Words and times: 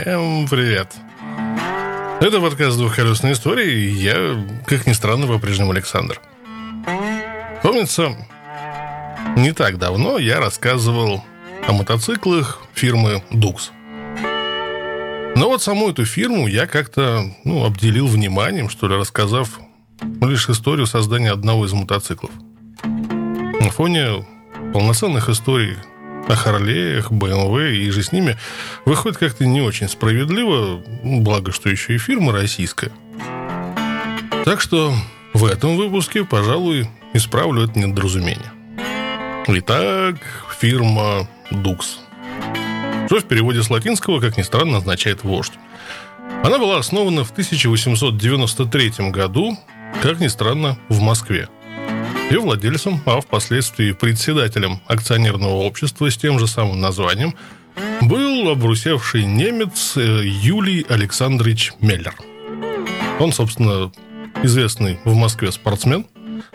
Всем 0.00 0.48
привет. 0.48 0.94
Это 2.20 2.40
подкаст 2.40 2.78
«Двухколесная 2.78 3.32
история», 3.32 3.70
и 3.70 3.90
я, 3.90 4.46
как 4.66 4.86
ни 4.86 4.92
странно, 4.94 5.26
по-прежнему 5.26 5.72
Александр. 5.72 6.18
Помнится, 7.62 8.16
не 9.36 9.52
так 9.52 9.76
давно 9.76 10.16
я 10.16 10.40
рассказывал 10.40 11.22
о 11.68 11.72
мотоциклах 11.72 12.62
фирмы 12.72 13.22
«Дукс». 13.30 13.72
Но 15.36 15.48
вот 15.48 15.62
саму 15.62 15.90
эту 15.90 16.06
фирму 16.06 16.46
я 16.46 16.66
как-то 16.66 17.22
ну, 17.44 17.66
обделил 17.66 18.06
вниманием, 18.06 18.70
что 18.70 18.88
ли, 18.88 18.96
рассказав 18.96 19.60
лишь 20.22 20.48
историю 20.48 20.86
создания 20.86 21.30
одного 21.30 21.66
из 21.66 21.74
мотоциклов. 21.74 22.30
На 22.84 23.68
фоне 23.70 24.26
полноценных 24.72 25.28
историй 25.28 25.76
о 26.28 26.34
Харлеях, 26.34 27.10
БМВ 27.10 27.58
и 27.72 27.90
же 27.90 28.02
с 28.02 28.12
ними 28.12 28.36
выходит 28.84 29.18
как-то 29.18 29.46
не 29.46 29.60
очень 29.60 29.88
справедливо, 29.88 30.82
благо, 31.02 31.52
что 31.52 31.68
еще 31.68 31.94
и 31.94 31.98
фирма 31.98 32.32
российская. 32.32 32.92
Так 34.44 34.60
что 34.60 34.94
в 35.34 35.44
этом 35.44 35.76
выпуске, 35.76 36.24
пожалуй, 36.24 36.88
исправлю 37.12 37.64
это 37.64 37.78
недоразумение. 37.78 38.52
Итак, 39.46 40.16
фирма 40.60 41.28
Dux. 41.50 41.98
Что 43.06 43.18
в 43.18 43.24
переводе 43.24 43.62
с 43.62 43.70
латинского, 43.70 44.20
как 44.20 44.36
ни 44.36 44.42
странно, 44.42 44.78
означает 44.78 45.24
«вождь». 45.24 45.54
Она 46.44 46.58
была 46.58 46.78
основана 46.78 47.24
в 47.24 47.32
1893 47.32 49.10
году, 49.10 49.58
как 50.00 50.20
ни 50.20 50.28
странно, 50.28 50.78
в 50.88 51.00
Москве– 51.00 51.48
и 52.30 52.36
владельцем, 52.36 53.00
а 53.06 53.20
впоследствии 53.20 53.92
председателем 53.92 54.80
акционерного 54.86 55.56
общества 55.64 56.10
с 56.10 56.16
тем 56.16 56.38
же 56.38 56.46
самым 56.46 56.80
названием 56.80 57.34
был 58.02 58.48
обрусевший 58.48 59.24
немец 59.24 59.96
э, 59.96 60.22
Юлий 60.24 60.86
Александрович 60.88 61.72
Меллер. 61.80 62.14
Он, 63.18 63.32
собственно, 63.32 63.92
известный 64.42 64.98
в 65.04 65.14
Москве 65.14 65.50
спортсмен, 65.50 66.06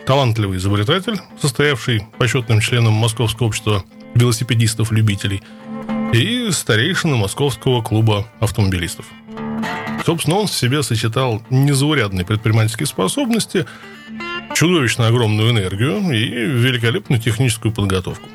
талантливый 0.06 0.58
изобретатель, 0.58 1.20
состоявший 1.42 2.04
почетным 2.18 2.62
членом 2.62 2.94
Московского 2.94 3.48
общества 3.48 3.84
велосипедистов-любителей 4.16 5.44
и 6.14 6.50
старейшина 6.52 7.18
Московского 7.18 7.82
клуба 7.82 8.26
автомобилистов. 8.40 9.06
Собственно, 10.06 10.38
он 10.38 10.48
в 10.48 10.54
себе 10.54 10.84
сочетал 10.84 11.42
незаурядные 11.50 12.26
предпринимательские 12.26 12.88
способности, 12.88 13.66
чудовищно 14.54 15.08
огромную 15.08 15.52
энергию 15.52 15.98
и 16.12 16.28
великолепную 16.28 17.22
техническую 17.22 17.74
подготовку. 17.74 18.30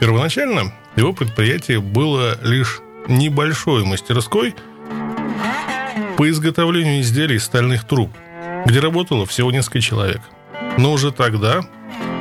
Первоначально 0.00 0.72
его 0.96 1.12
предприятие 1.12 1.80
было 1.80 2.38
лишь 2.42 2.80
небольшой 3.08 3.84
мастерской 3.84 4.54
по 6.16 6.28
изготовлению 6.28 7.00
изделий 7.00 7.36
из 7.36 7.44
стальных 7.44 7.84
труб, 7.84 8.10
где 8.66 8.80
работало 8.80 9.26
всего 9.26 9.50
несколько 9.50 9.80
человек. 9.80 10.20
Но 10.76 10.92
уже 10.92 11.12
тогда 11.12 11.62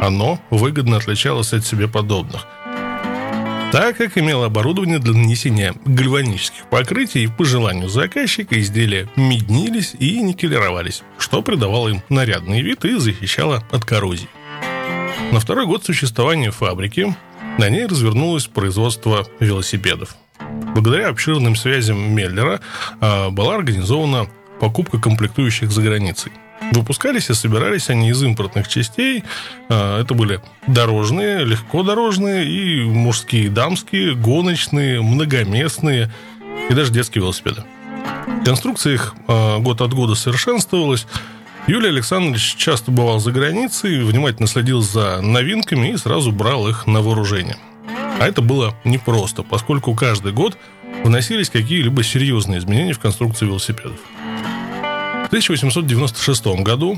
оно 0.01 0.39
выгодно 0.49 0.97
отличалось 0.97 1.53
от 1.53 1.65
себе 1.65 1.87
подобных– 1.87 2.45
так 3.71 3.97
как 3.97 4.17
имело 4.17 4.45
оборудование 4.45 4.99
для 4.99 5.13
нанесения 5.13 5.73
гальванических 5.85 6.65
покрытий, 6.69 7.23
и 7.23 7.27
по 7.27 7.43
желанию 7.43 7.89
заказчика 7.89 8.59
изделия 8.59 9.09
меднились 9.15 9.95
и 9.99 10.21
никелировались, 10.21 11.03
что 11.17 11.41
придавало 11.41 11.89
им 11.89 12.01
нарядный 12.09 12.61
вид 12.61 12.85
и 12.85 12.97
защищало 12.97 13.63
от 13.71 13.83
коррозии. 13.83 14.29
На 15.31 15.39
второй 15.39 15.65
год 15.65 15.83
существования 15.83 16.51
фабрики 16.51 17.13
на 17.57 17.69
ней 17.69 17.85
развернулось 17.85 18.47
производство 18.47 19.27
велосипедов. 19.39 20.15
Благодаря 20.73 21.09
обширным 21.09 21.55
связям 21.55 22.15
Меллера 22.15 22.61
а, 23.01 23.29
была 23.31 23.55
организована 23.55 24.27
покупка 24.59 24.99
комплектующих 24.99 25.71
за 25.71 25.81
границей– 25.81 26.31
Выпускались 26.71 27.29
и 27.29 27.33
собирались 27.33 27.89
они 27.89 28.09
из 28.09 28.21
импортных 28.21 28.67
частей. 28.67 29.23
А, 29.69 30.01
это 30.01 30.13
были 30.13 30.41
дорожные, 30.67 31.43
легко 31.45 31.83
дорожные 31.83 32.45
и 32.45 32.83
мужские, 32.83 33.45
и 33.45 33.49
дамские, 33.49 34.15
гоночные, 34.15 35.01
многоместные 35.01 36.11
и 36.69 36.73
даже 36.73 36.91
детские 36.91 37.23
велосипеды. 37.23 37.63
Конструкция 38.45 38.93
их 38.93 39.15
а, 39.27 39.59
год 39.59 39.81
от 39.81 39.93
года 39.93 40.15
совершенствовалась. 40.15 41.07
Юлий 41.67 41.89
Александрович 41.89 42.55
часто 42.55 42.91
бывал 42.91 43.19
за 43.19 43.31
границей, 43.31 44.03
внимательно 44.03 44.47
следил 44.47 44.81
за 44.81 45.21
новинками 45.21 45.89
и 45.89 45.97
сразу 45.97 46.31
брал 46.31 46.67
их 46.69 46.87
на 46.87 47.01
вооружение. 47.01 47.57
А 48.19 48.27
это 48.27 48.41
было 48.41 48.73
непросто, 48.83 49.43
поскольку 49.43 49.93
каждый 49.93 50.31
год 50.31 50.57
вносились 51.03 51.49
какие-либо 51.49 52.03
серьезные 52.03 52.59
изменения 52.59 52.93
в 52.93 52.99
конструкцию 52.99 53.49
велосипедов. 53.49 53.99
В 55.27 55.29
1896 55.29 56.63
году 56.63 56.97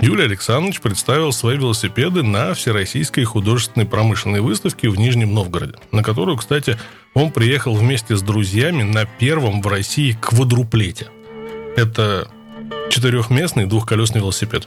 Юлий 0.00 0.24
Александрович 0.24 0.80
представил 0.80 1.30
свои 1.30 1.58
велосипеды 1.58 2.22
на 2.22 2.54
Всероссийской 2.54 3.24
художественной 3.24 3.84
промышленной 3.84 4.40
выставке 4.40 4.88
в 4.88 4.96
Нижнем 4.96 5.34
Новгороде, 5.34 5.74
на 5.92 6.02
которую, 6.02 6.38
кстати, 6.38 6.78
он 7.12 7.30
приехал 7.30 7.74
вместе 7.74 8.16
с 8.16 8.22
друзьями 8.22 8.82
на 8.82 9.04
первом 9.04 9.60
в 9.60 9.66
России 9.66 10.16
квадруплете. 10.18 11.08
Это 11.76 12.28
четырехместный 12.88 13.66
двухколесный 13.66 14.22
велосипед. 14.22 14.66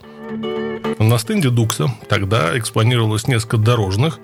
На 1.00 1.18
стенде 1.18 1.50
Дукса 1.50 1.92
тогда 2.10 2.56
экспонировалось 2.60 3.28
несколько 3.28 3.58
дорожных, 3.58 4.20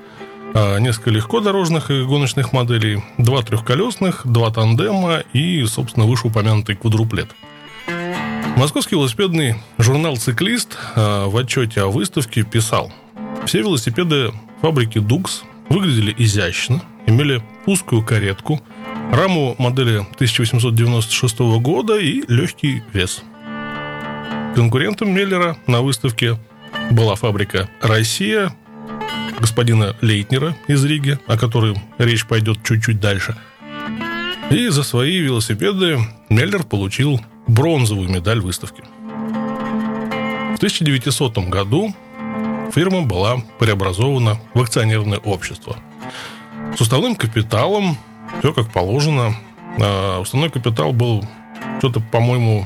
а, 0.53 0.77
несколько 0.77 1.09
легкодорожных 1.09 1.89
и 1.89 2.03
гоночных 2.03 2.53
моделей, 2.53 3.03
два 3.17 3.41
трехколесных, 3.41 4.27
два 4.27 4.51
тандема 4.51 5.23
и, 5.33 5.65
собственно, 5.65 6.05
вышеупомянутый 6.05 6.75
квадруплет– 6.75 7.29
Московский 8.55 8.95
велосипедный 8.95 9.55
журнал 9.77 10.15
«Циклист» 10.15 10.77
а, 10.95 11.27
в 11.27 11.35
отчете 11.35 11.81
о 11.81 11.87
выставке 11.87 12.43
писал, 12.43 12.89
все 13.45 13.59
велосипеды 13.59 14.31
фабрики 14.61 14.97
«Дукс» 14.99 15.43
выглядели 15.67 16.15
изящно, 16.17 16.81
имели 17.05 17.43
узкую 17.65 18.01
каретку, 18.01 18.61
раму 19.11 19.55
модели 19.57 19.97
1896 19.97 21.39
года 21.59 21.99
и 21.99 22.23
легкий 22.29 22.81
вес. 22.93 23.23
Конкурентом 24.55 25.11
Меллера 25.11 25.57
на 25.67 25.81
выставке 25.81 26.39
была 26.91 27.15
фабрика 27.15 27.69
«Россия» 27.81 28.55
господина 29.37 29.97
Лейтнера 29.99 30.55
из 30.69 30.83
Риги, 30.85 31.19
о 31.27 31.37
которой 31.37 31.75
речь 31.97 32.25
пойдет 32.25 32.59
чуть-чуть 32.63 33.01
дальше. 33.01 33.35
И 34.49 34.69
за 34.69 34.83
свои 34.83 35.17
велосипеды 35.17 35.99
Меллер 36.29 36.63
получил 36.63 37.19
бронзовую 37.47 38.09
медаль 38.09 38.39
выставки. 38.39 38.83
В 40.53 40.57
1900 40.57 41.37
году 41.49 41.93
фирма 42.73 43.01
была 43.01 43.41
преобразована 43.59 44.39
в 44.53 44.61
акционерное 44.61 45.17
общество. 45.19 45.77
С 46.77 46.81
уставным 46.81 47.15
капиталом 47.15 47.97
все 48.39 48.53
как 48.53 48.71
положено. 48.71 49.35
А 49.79 50.19
уставной 50.19 50.49
капитал 50.49 50.93
был 50.93 51.25
что-то, 51.79 51.99
по-моему, 51.99 52.65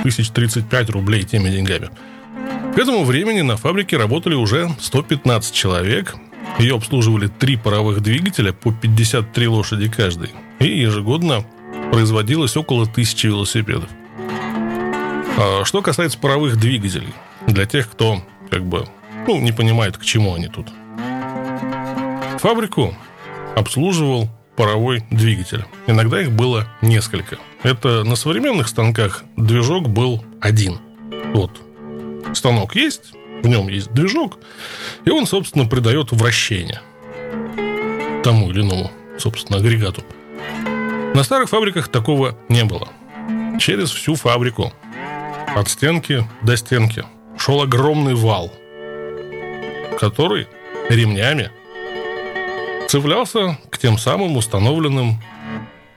1035 0.00 0.90
рублей 0.90 1.22
теми 1.22 1.50
деньгами. 1.50 1.90
К 2.74 2.78
этому 2.78 3.04
времени 3.04 3.42
на 3.42 3.56
фабрике 3.56 3.96
работали 3.96 4.34
уже 4.34 4.70
115 4.80 5.54
человек. 5.54 6.16
Ее 6.58 6.76
обслуживали 6.76 7.28
три 7.28 7.56
паровых 7.56 8.00
двигателя 8.00 8.52
по 8.52 8.72
53 8.72 9.48
лошади 9.48 9.88
каждый. 9.88 10.30
И 10.58 10.66
ежегодно 10.66 11.44
производилось 11.92 12.56
около 12.56 12.86
тысячи 12.86 13.26
велосипедов. 13.26 13.88
А, 15.40 15.64
что 15.64 15.82
касается 15.82 16.18
паровых 16.18 16.58
двигателей, 16.58 17.14
для 17.46 17.64
тех, 17.64 17.88
кто 17.88 18.20
как 18.50 18.64
бы 18.64 18.88
ну, 19.28 19.38
не 19.38 19.52
понимает, 19.52 19.96
к 19.96 20.04
чему 20.04 20.34
они 20.34 20.48
тут. 20.48 20.66
Фабрику 22.40 22.92
обслуживал 23.54 24.28
паровой 24.56 25.04
двигатель. 25.12 25.64
Иногда 25.86 26.20
их 26.20 26.32
было 26.32 26.66
несколько. 26.82 27.38
Это 27.62 28.02
на 28.02 28.16
современных 28.16 28.66
станках 28.66 29.22
движок 29.36 29.88
был 29.88 30.24
один. 30.40 30.80
Вот. 31.32 31.60
Станок 32.34 32.74
есть, 32.74 33.12
в 33.42 33.46
нем 33.46 33.68
есть 33.68 33.92
движок, 33.92 34.38
и 35.04 35.10
он, 35.10 35.26
собственно, 35.26 35.66
придает 35.66 36.10
вращение 36.10 36.80
тому 38.24 38.50
или 38.50 38.62
иному, 38.62 38.90
собственно, 39.18 39.58
агрегату. 39.58 40.02
На 41.14 41.22
старых 41.22 41.48
фабриках 41.48 41.88
такого 41.88 42.36
не 42.48 42.64
было. 42.64 42.88
Через 43.60 43.90
всю 43.90 44.16
фабрику 44.16 44.72
от 45.58 45.68
стенки 45.68 46.24
до 46.42 46.56
стенки 46.56 47.04
шел 47.36 47.62
огромный 47.62 48.14
вал, 48.14 48.52
который 49.98 50.46
ремнями 50.88 51.50
цеплялся 52.88 53.58
к 53.70 53.78
тем 53.78 53.98
самым 53.98 54.36
установленным 54.36 55.20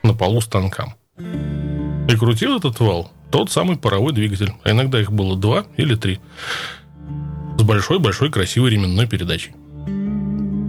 на 0.02 0.14
полу 0.14 0.40
станкам. 0.40 0.94
И 2.08 2.16
крутил 2.16 2.58
этот 2.58 2.80
вал 2.80 3.10
тот 3.30 3.50
самый 3.50 3.76
паровой 3.76 4.12
двигатель, 4.12 4.52
а 4.64 4.72
иногда 4.72 5.00
их 5.00 5.12
было 5.12 5.36
два 5.36 5.64
или 5.76 5.94
три, 5.94 6.20
с 7.56 7.62
большой-большой 7.62 8.30
красивой 8.30 8.70
ременной 8.70 9.06
передачей. 9.06 9.52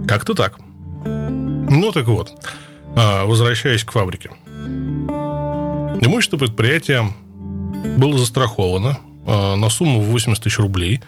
Как-то 0.06 0.34
так. 0.34 0.58
Ну 1.04 1.90
так 1.92 2.06
вот, 2.06 2.32
а, 2.96 3.24
возвращаясь 3.24 3.84
к 3.84 3.90
фабрике. 3.90 4.30
Имущество 6.00 6.36
предприятия 6.36 7.04
было 7.96 8.18
застраховано 8.18 8.98
э, 9.26 9.54
на 9.56 9.68
сумму 9.68 10.00
80 10.00 10.42
тысяч 10.42 10.58
рублей. 10.58 11.00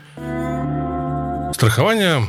Страхование 1.52 2.26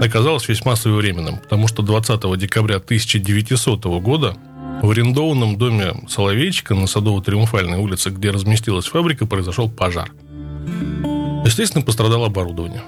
оказалось 0.00 0.48
весьма 0.48 0.76
своевременным, 0.76 1.38
потому 1.38 1.68
что 1.68 1.82
20 1.82 2.38
декабря 2.38 2.76
1900 2.76 3.84
года 4.00 4.36
в 4.82 4.90
арендованном 4.90 5.56
доме 5.58 5.94
Соловейчика 6.08 6.74
на 6.74 6.86
Садово-Триумфальной 6.86 7.78
улице, 7.78 8.10
где 8.10 8.30
разместилась 8.30 8.86
фабрика, 8.86 9.26
произошел 9.26 9.70
пожар. 9.70 10.10
Естественно, 11.44 11.84
пострадало 11.84 12.26
оборудование. 12.26 12.82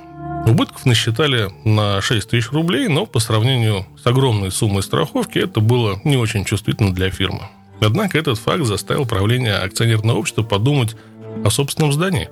Убытков 0.46 0.84
насчитали 0.84 1.50
на 1.64 2.00
6 2.00 2.28
тысяч 2.28 2.50
рублей, 2.50 2.88
но 2.88 3.06
по 3.06 3.19
сравнению 3.19 3.87
с 4.02 4.06
огромной 4.06 4.50
суммой 4.50 4.82
страховки 4.82 5.38
это 5.38 5.61
было 5.61 6.00
не 6.05 6.16
очень 6.16 6.44
чувствительно 6.44 6.93
для 6.93 7.11
фирмы. 7.11 7.49
Однако 7.81 8.19
этот 8.19 8.38
факт 8.38 8.65
заставил 8.65 9.06
правление 9.06 9.56
акционерного 9.56 10.19
общества 10.19 10.43
подумать 10.43 10.97
о 11.44 11.50
собственном 11.50 11.93
здании. 11.93 12.29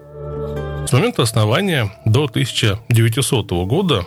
С 0.87 0.93
момента 0.93 1.23
основания 1.23 1.93
до 2.05 2.25
1900 2.25 3.51
года 3.67 4.07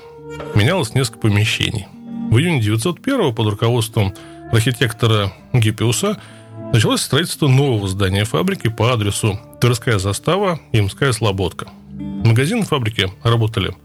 менялось 0.55 0.93
несколько 0.93 1.19
помещений. 1.19 1.87
В 2.31 2.37
июне 2.37 2.57
1901 2.57 3.33
под 3.33 3.47
руководством 3.47 4.13
архитектора 4.51 5.31
Гиппиуса 5.53 6.17
началось 6.73 7.01
строительство 7.01 7.47
нового 7.47 7.87
здания 7.87 8.25
фабрики 8.25 8.67
по 8.67 8.91
адресу 8.91 9.39
Тверская 9.61 9.99
застава, 9.99 10.59
Имская 10.71 11.11
слободка. 11.11 11.67
Магазины 11.91 12.63
фабрики 12.63 13.11
работали 13.23 13.75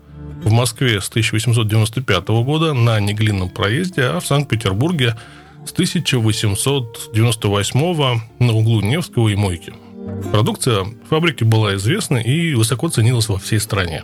в 0.43 0.50
Москве 0.50 1.00
с 1.00 1.08
1895 1.08 2.29
года 2.29 2.73
на 2.73 2.99
Неглинном 2.99 3.50
проезде, 3.50 4.02
а 4.02 4.20
в 4.20 4.26
Санкт-Петербурге 4.26 5.17
с 5.66 5.72
1898 5.72 8.20
на 8.38 8.52
углу 8.52 8.80
Невского 8.80 9.28
и 9.28 9.36
Мойки. 9.36 9.74
Продукция 10.32 10.86
фабрики 11.08 11.44
была 11.44 11.76
известна 11.76 12.16
и 12.16 12.54
высоко 12.54 12.88
ценилась 12.88 13.28
во 13.28 13.38
всей 13.38 13.60
стране. 13.60 14.02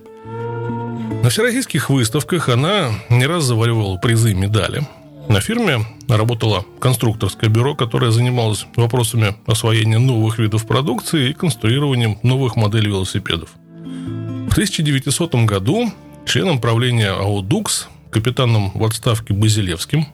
На 1.23 1.31
всероссийских 1.31 1.91
выставках 1.91 2.49
она 2.49 2.91
не 3.11 3.27
раз 3.27 3.45
завоевывала 3.45 3.97
призы 3.97 4.33
и 4.33 4.35
медали. 4.35 4.87
На 5.29 5.41
фирме 5.41 5.85
работало 6.09 6.65
конструкторское 6.79 7.51
бюро, 7.51 7.75
которое 7.75 8.13
занималось 8.13 8.67
вопросами 8.77 9.35
освоения 9.47 9.99
новых 9.99 10.39
видов 10.39 10.67
продукции 10.67 11.31
и 11.31 11.33
конструированием 11.33 12.19
новых 12.23 12.55
моделей 12.55 12.89
велосипедов. 12.89 13.51
В 13.83 14.53
1900 14.53 15.35
году 15.47 15.91
членом 16.27 16.61
правления 16.61 17.11
АО 17.11 17.41
«Дукс», 17.41 17.89
капитаном 18.11 18.71
в 18.73 18.85
отставке 18.85 19.35
Базилевским, 19.35 20.07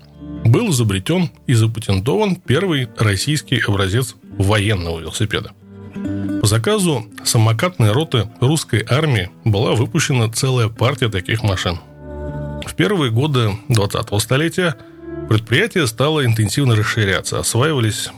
был 0.44 0.70
изобретен 0.70 1.30
и 1.46 1.54
запатентован 1.54 2.36
первый 2.36 2.88
российский 2.98 3.60
образец 3.60 4.16
военного 4.38 5.00
велосипеда. 5.00 5.52
По 6.40 6.46
заказу 6.46 7.06
самокатной 7.24 7.92
роты 7.92 8.28
русской 8.40 8.84
армии 8.88 9.30
была 9.44 9.74
выпущена 9.74 10.28
целая 10.30 10.68
партия 10.68 11.08
таких 11.08 11.42
машин. 11.42 11.78
В 12.66 12.74
первые 12.74 13.10
годы 13.12 13.52
20-го 13.68 14.18
столетия 14.18 14.76
предприятие 15.28 15.86
стало 15.86 16.24
интенсивно 16.24 16.74
расширяться, 16.74 17.38
осваивались 17.38 18.10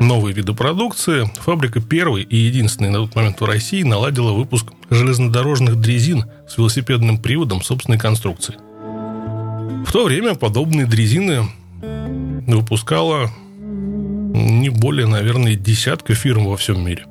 новые 0.00 0.34
виды 0.34 0.52
продукции. 0.52 1.30
Фабрика 1.40 1.80
первой 1.80 2.22
и 2.22 2.36
единственной 2.36 2.90
на 2.90 2.98
тот 2.98 3.14
момент 3.14 3.40
в 3.40 3.44
России 3.44 3.82
наладила 3.82 4.32
выпуск 4.32 4.66
железнодорожных 4.90 5.80
дрезин 5.80 6.24
с 6.48 6.58
велосипедным 6.58 7.18
приводом 7.18 7.62
собственной 7.62 7.98
конструкции. 7.98 8.56
В 9.86 9.92
то 9.92 10.04
время 10.04 10.34
подобные 10.34 10.86
дрезины 10.86 11.48
выпускала 12.46 13.30
не 13.62 14.68
более, 14.68 15.06
наверное, 15.06 15.54
десятка 15.54 16.14
фирм 16.14 16.46
во 16.46 16.56
всем 16.56 16.84
мире. 16.84 17.04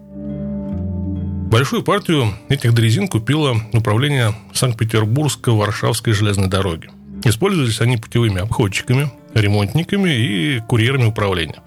Большую 1.50 1.84
партию 1.84 2.34
этих 2.48 2.74
дрезин 2.74 3.08
купило 3.08 3.56
управление 3.74 4.36
Санкт-Петербургско-Варшавской 4.54 6.14
железной 6.14 6.48
дороги. 6.48 6.90
Использовались 7.24 7.81
они 7.81 7.98
путевыми 7.98 8.40
обходчиками, 8.40 9.12
ремонтниками 9.34 10.10
и 10.10 10.60
курьерами 10.60 11.06
управления. 11.06 11.62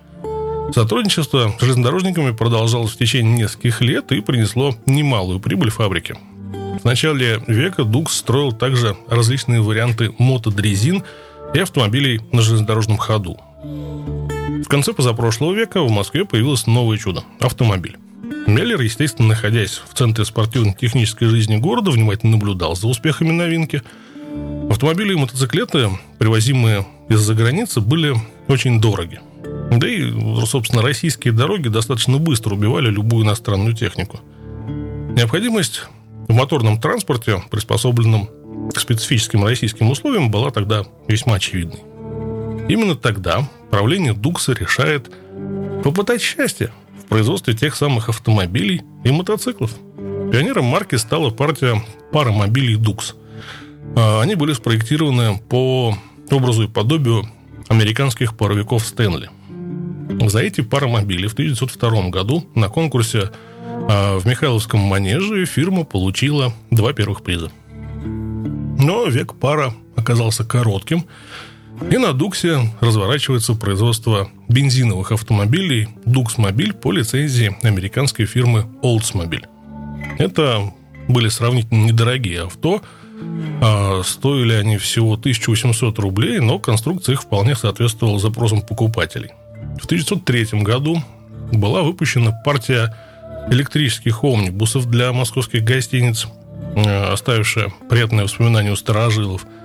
Сотрудничество 0.72 1.52
с 1.58 1.60
железнодорожниками 1.60 2.30
продолжалось 2.30 2.92
в 2.92 2.96
течение 2.96 3.36
нескольких 3.36 3.80
лет 3.80 4.12
и 4.12 4.20
принесло 4.20 4.74
немалую 4.86 5.40
прибыль 5.40 5.70
фабрике. 5.70 6.16
В 6.80 6.84
начале 6.84 7.42
века 7.46 7.84
Дукс 7.84 8.16
строил 8.16 8.52
также 8.52 8.96
различные 9.08 9.60
варианты 9.60 10.14
мотодрезин 10.18 11.02
и 11.54 11.58
автомобилей 11.58 12.20
на 12.32 12.40
железнодорожном 12.40 12.96
ходу. 12.96 13.38
В 13.62 14.68
конце 14.68 14.92
позапрошлого 14.92 15.54
века 15.54 15.82
в 15.82 15.90
Москве 15.90 16.24
появилось 16.24 16.66
новое 16.66 16.98
чудо– 16.98 17.22
автомобиль. 17.40 17.96
Меллер, 18.46 18.80
естественно, 18.80 19.28
находясь 19.28 19.80
в 19.88 19.94
центре 19.94 20.24
спортивно-технической 20.24 21.28
жизни 21.28 21.58
города, 21.58 21.92
внимательно 21.92 22.32
наблюдал 22.32 22.74
за 22.74 22.88
успехами 22.88 23.30
новинки. 23.30 23.82
Автомобили 24.68 25.12
и 25.12 25.16
мотоциклеты, 25.16 25.90
привозимые 26.18 26.86
из-за 27.08 27.34
границы, 27.34 27.80
были 27.80 28.16
очень 28.48 28.80
дороги. 28.80 29.20
Да 29.70 29.88
и, 29.88 30.10
собственно, 30.46 30.82
российские 30.82 31.32
дороги 31.32 31.68
достаточно 31.68 32.18
быстро 32.18 32.54
убивали 32.54 32.90
любую 32.90 33.24
иностранную 33.24 33.74
технику. 33.74 34.20
Необходимость 35.14 35.84
в 36.28 36.32
моторном 36.32 36.80
транспорте, 36.80 37.42
приспособленном 37.50 38.28
к 38.74 38.80
специфическим 38.80 39.44
российским 39.44 39.90
условиям, 39.90 40.30
была 40.30 40.50
тогда 40.50 40.84
весьма 41.06 41.34
очевидной. 41.34 41.80
Именно 42.68 42.96
тогда 42.96 43.48
правление 43.70 44.12
Дукса 44.12 44.52
решает 44.52 45.10
попытать 45.82 46.22
счастье 46.22 46.72
производстве 47.12 47.52
тех 47.52 47.76
самых 47.76 48.08
автомобилей 48.08 48.80
и 49.04 49.10
мотоциклов. 49.10 49.74
Пионером 50.32 50.64
марки 50.64 50.94
стала 50.94 51.28
партия 51.28 51.84
паромобилей 52.10 52.76
«Дукс». 52.76 53.14
А, 53.94 54.22
они 54.22 54.34
были 54.34 54.54
спроектированы 54.54 55.38
по 55.50 55.94
образу 56.30 56.62
и 56.62 56.68
подобию 56.68 57.28
американских 57.68 58.34
паровиков 58.34 58.86
«Стэнли». 58.86 59.28
За 60.26 60.40
эти 60.40 60.62
паромобили 60.62 61.26
в 61.26 61.34
1902 61.34 62.08
году 62.08 62.48
на 62.54 62.70
конкурсе 62.70 63.30
а, 63.90 64.18
в 64.18 64.26
Михайловском 64.26 64.80
манеже 64.80 65.44
фирма 65.44 65.84
получила 65.84 66.54
два 66.70 66.94
первых 66.94 67.22
приза. 67.22 67.52
Но 68.06 69.04
век 69.04 69.34
пара 69.34 69.74
оказался 69.96 70.44
коротким– 70.44 71.04
и 71.90 71.98
на 71.98 72.12
Дуксе 72.12 72.70
разворачивается 72.80 73.54
производство 73.54 74.28
бензиновых 74.48 75.12
автомобилей 75.12 75.88
Дуксмобиль 76.04 76.72
по 76.72 76.92
лицензии 76.92 77.56
американской 77.62 78.26
фирмы 78.26 78.66
Oldsmobile. 78.82 79.46
Это 80.18 80.72
были 81.08 81.28
сравнительно 81.28 81.86
недорогие 81.86 82.42
авто, 82.42 82.82
а 83.60 84.02
стоили 84.04 84.52
они 84.54 84.78
всего 84.78 85.14
1800 85.14 85.98
рублей, 85.98 86.40
но 86.40 86.58
конструкция 86.58 87.14
их 87.14 87.22
вполне 87.22 87.54
соответствовала 87.54 88.18
запросам 88.18 88.62
покупателей. 88.62 89.30
В 89.80 89.84
1903 89.84 90.62
году 90.62 91.02
была 91.52 91.82
выпущена 91.82 92.32
партия 92.44 92.94
электрических 93.50 94.24
омнибусов 94.24 94.88
для 94.88 95.12
московских 95.12 95.64
гостиниц, 95.64 96.26
э, 96.74 97.04
оставившая 97.04 97.72
приятные 97.88 98.24
воспоминания 98.24 98.72
у 98.72 98.76
старожилов– 98.76 99.46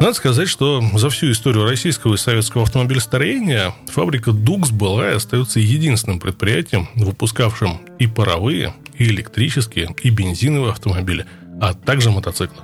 надо 0.00 0.14
сказать, 0.14 0.48
что 0.48 0.82
за 0.94 1.08
всю 1.08 1.30
историю 1.30 1.64
российского 1.64 2.14
и 2.14 2.18
советского 2.18 2.64
автомобилестроения 2.64 3.74
фабрика 3.86 4.32
«Дукс» 4.32 4.70
была 4.70 5.10
и 5.10 5.14
остается 5.14 5.60
единственным 5.60 6.20
предприятием, 6.20 6.88
выпускавшим 6.94 7.80
и 7.98 8.06
паровые, 8.06 8.74
и 8.98 9.04
электрические, 9.04 9.94
и 10.02 10.10
бензиновые 10.10 10.72
автомобили, 10.72 11.26
а 11.60 11.74
также 11.74 12.10
мотоциклы. 12.10 12.58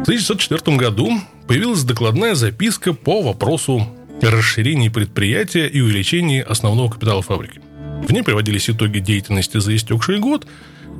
В 0.00 0.02
1904 0.02 0.76
году 0.76 1.20
появилась 1.46 1.84
докладная 1.84 2.34
записка 2.34 2.92
по 2.92 3.22
вопросу 3.22 3.86
расширения 4.22 4.90
предприятия 4.90 5.66
и 5.66 5.80
увеличения 5.80 6.42
основного 6.42 6.90
капитала 6.90 7.22
фабрики. 7.22 7.60
В 8.06 8.12
ней 8.12 8.22
приводились 8.22 8.68
итоги 8.68 8.98
деятельности 8.98 9.58
за 9.58 9.76
истекший 9.76 10.18
год 10.18 10.46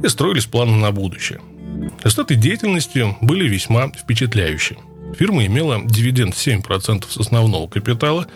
и 0.05 0.09
строились 0.09 0.47
планы 0.47 0.77
на 0.77 0.93
будущее. 0.93 1.41
Результаты 2.05 2.35
деятельности 2.35 3.17
были 3.21 3.49
весьма 3.49 3.89
впечатляющие– 3.89 4.79
Фирма 5.17 5.47
имела 5.47 5.81
дивиденд 5.85 6.35
7% 6.35 7.05
с 7.09 7.17
основного 7.17 7.69
капитала. 7.69 8.27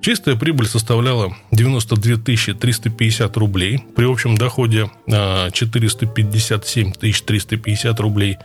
Чистая 0.00 0.36
прибыль 0.36 0.66
составляла 0.66 1.36
92 1.52 2.16
350 2.16 3.36
рублей 3.36 3.84
при 3.94 4.10
общем 4.10 4.36
доходе 4.36 4.90
457 5.06 6.92
350 6.92 8.00
рублей. 8.00 8.38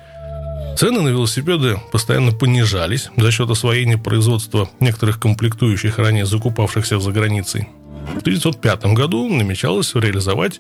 Цены 0.78 1.02
на 1.02 1.08
велосипеды 1.10 1.80
постоянно 1.92 2.32
понижались 2.32 3.10
за 3.18 3.32
счет 3.32 3.50
освоения 3.50 3.98
производства 3.98 4.70
некоторых 4.80 5.20
комплектующих, 5.20 5.98
ранее 5.98 6.28
закупавшихся 6.28 7.00
за 7.00 7.12
границей. 7.12 7.68
В 8.16 8.20
1905 8.20 8.86
году 8.94 9.28
намечалось 9.28 9.96
реализовать 9.96 10.60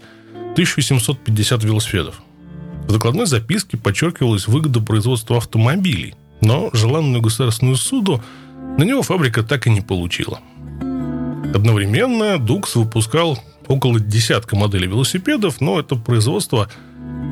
1750 0.53 1.63
велосипедов. 1.63 2.21
В 2.87 2.91
докладной 2.91 3.27
записке 3.27 3.77
подчеркивалась 3.77 4.47
выгода 4.47 4.81
производства 4.81 5.37
автомобилей– 5.37 6.15
но 6.41 6.69
желанную 6.73 7.21
государственную 7.21 7.77
суду 7.77 8.21
на 8.77 8.83
него 8.83 9.01
фабрика 9.01 9.43
так 9.43 9.67
и 9.67 9.69
не 9.69 9.81
получила. 9.81 10.39
Одновременно 11.53 12.37
Дукс 12.37 12.75
выпускал 12.75 13.39
около 13.67 13.99
десятка 13.99 14.55
моделей 14.55 14.87
велосипедов, 14.87 15.61
но 15.61 15.79
это 15.79 15.95
производство, 15.95 16.69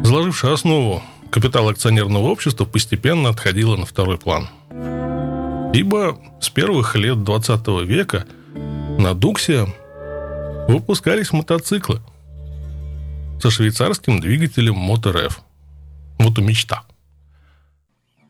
заложившее 0.03 0.53
основу 0.53 1.03
капитала 1.29 1.71
акционерного 1.71 2.27
общества, 2.27 2.65
постепенно 2.65 3.29
отходило 3.29 3.75
на 3.75 3.85
второй 3.85 4.17
план. 4.17 4.49
Ибо 5.73 6.17
с 6.39 6.49
первых 6.49 6.95
лет 6.95 7.23
20 7.23 7.67
века 7.85 8.25
на 8.97 9.13
Дуксе 9.13 9.67
выпускались 10.67 11.33
мотоциклы 11.33 12.01
со 13.41 13.51
швейцарским 13.51 14.19
двигателем 14.21 14.75
Мотор-F. 14.75 15.41
Мотомечта. 16.17 16.83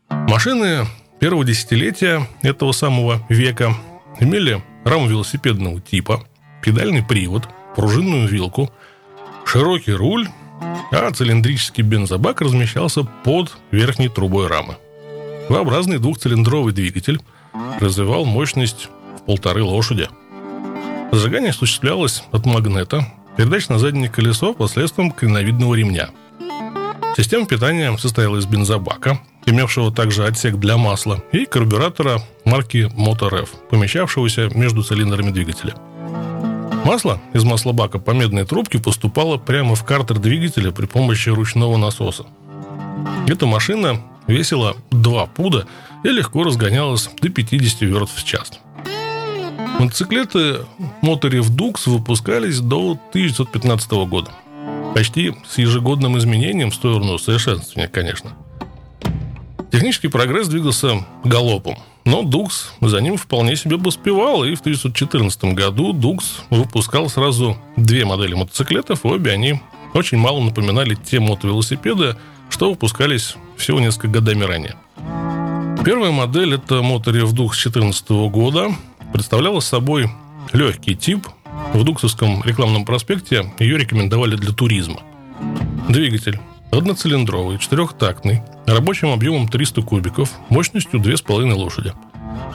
Машины 0.08 0.86
первого 1.18 1.44
десятилетия 1.44 2.26
этого 2.42 2.72
самого 2.72 3.24
века 3.28 3.74
имели 4.20 4.62
раму 4.84 5.08
велосипедного 5.08 5.80
типа, 5.80 6.24
педальный 6.62 7.02
привод, 7.02 7.48
пружинную 7.74 8.28
вилку, 8.28 8.70
широкий 9.44 9.92
руль, 9.92 10.28
а 10.92 11.10
цилиндрический 11.10 11.82
бензобак 11.82 12.40
размещался 12.40 13.02
под 13.02 13.56
верхней 13.70 14.08
трубой 14.08 14.46
рамы. 14.46 14.76
V-образный 15.48 15.98
двухцилиндровый 15.98 16.72
двигатель 16.72 17.20
развивал 17.80 18.24
мощность 18.24 18.88
в 19.18 19.22
полторы 19.26 19.62
лошади. 19.62 20.08
Зажигание 21.12 21.50
осуществлялось 21.50 22.24
от 22.32 22.46
магнета, 22.46 23.06
передач 23.36 23.68
на 23.68 23.78
заднее 23.78 24.10
колесо 24.10 24.54
посредством 24.54 25.12
клиновидного 25.12 25.74
ремня. 25.74 26.10
Система 27.16 27.46
питания 27.46 27.96
состояла 27.96 28.38
из 28.38 28.46
бензобака, 28.46 29.20
имевшего 29.46 29.92
также 29.92 30.26
отсек 30.26 30.56
для 30.56 30.76
масла, 30.76 31.22
и 31.32 31.46
карбюратора 31.46 32.20
марки 32.44 32.90
Motor 32.96 33.42
F, 33.42 33.50
помещавшегося 33.70 34.50
между 34.54 34.82
цилиндрами 34.82 35.30
двигателя. 35.30 35.74
Масло 36.84 37.20
из 37.32 37.44
маслобака 37.44 37.98
по 37.98 38.10
медной 38.10 38.44
трубке 38.44 38.78
поступало 38.78 39.38
прямо 39.38 39.74
в 39.74 39.84
картер 39.84 40.18
двигателя 40.18 40.70
при 40.70 40.86
помощи 40.86 41.30
ручного 41.30 41.76
насоса. 41.76 42.26
Эта 43.26 43.46
машина 43.46 44.00
весила 44.26 44.76
2 44.90 45.26
пуда 45.26 45.66
и 46.04 46.08
легко 46.08 46.44
разгонялась 46.44 47.08
до 47.20 47.28
50 47.28 47.80
верст 47.82 48.16
в 48.16 48.24
час. 48.24 48.60
Мотоциклеты 49.80 50.60
Motor 51.02 51.40
Dux 51.40 51.88
выпускались 51.90 52.60
до 52.60 52.92
1915 53.10 53.90
года. 54.08 54.30
Почти 54.94 55.34
с 55.46 55.58
ежегодным 55.58 56.16
изменением 56.18 56.70
в 56.70 56.74
сторону 56.74 57.18
совершенствования, 57.18 57.88
конечно– 57.88 58.32
Технический 59.76 60.08
прогресс 60.08 60.48
двигался 60.48 61.04
галопом. 61.22 61.76
Но 62.06 62.22
Дукс 62.22 62.72
за 62.80 62.98
ним 63.02 63.18
вполне 63.18 63.56
себе 63.56 63.76
поспевал, 63.76 64.42
и 64.42 64.54
в 64.54 64.60
1914 64.60 65.52
году 65.52 65.92
Дукс 65.92 66.38
выпускал 66.48 67.10
сразу 67.10 67.58
две 67.76 68.06
модели 68.06 68.32
мотоциклетов, 68.32 69.04
обе 69.04 69.32
они 69.32 69.60
очень 69.92 70.16
мало 70.16 70.40
напоминали 70.40 70.94
те 70.94 71.20
мотовелосипеды, 71.20 72.16
что 72.48 72.70
выпускались 72.70 73.34
всего 73.58 73.78
несколько 73.78 74.08
годами 74.08 74.44
ранее. 74.44 74.76
Первая 75.84 76.10
модель, 76.10 76.54
это 76.54 76.76
Motor 76.76 77.24
F-Dux 77.24 77.34
2014 77.34 78.08
года, 78.30 78.74
представляла 79.12 79.60
собой 79.60 80.10
легкий 80.54 80.96
тип. 80.96 81.28
В 81.74 81.84
Дуксовском 81.84 82.42
рекламном 82.44 82.86
проспекте 82.86 83.52
ее 83.58 83.76
рекомендовали 83.76 84.36
для 84.36 84.52
туризма. 84.54 85.02
Двигатель 85.90 86.40
одноцилиндровый, 86.70 87.58
четырехтактный, 87.58 88.42
рабочим 88.66 89.12
объемом 89.12 89.48
300 89.48 89.82
кубиков, 89.82 90.30
мощностью 90.48 91.00
2,5 91.00 91.52
лошади. 91.52 91.92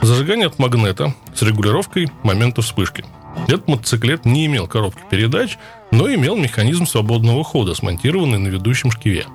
Зажигание 0.00 0.46
от 0.46 0.58
магнета 0.58 1.14
с 1.34 1.42
регулировкой 1.42 2.08
момента 2.22 2.62
вспышки. 2.62 3.04
Этот 3.48 3.66
мотоциклет 3.66 4.24
не 4.24 4.46
имел 4.46 4.66
коробки 4.66 5.00
передач, 5.10 5.58
но 5.90 6.12
имел 6.12 6.36
механизм 6.36 6.86
свободного 6.86 7.42
хода, 7.44 7.74
смонтированный 7.74 8.38
на 8.38 8.48
ведущем 8.48 8.90
шкиве. 8.90 9.26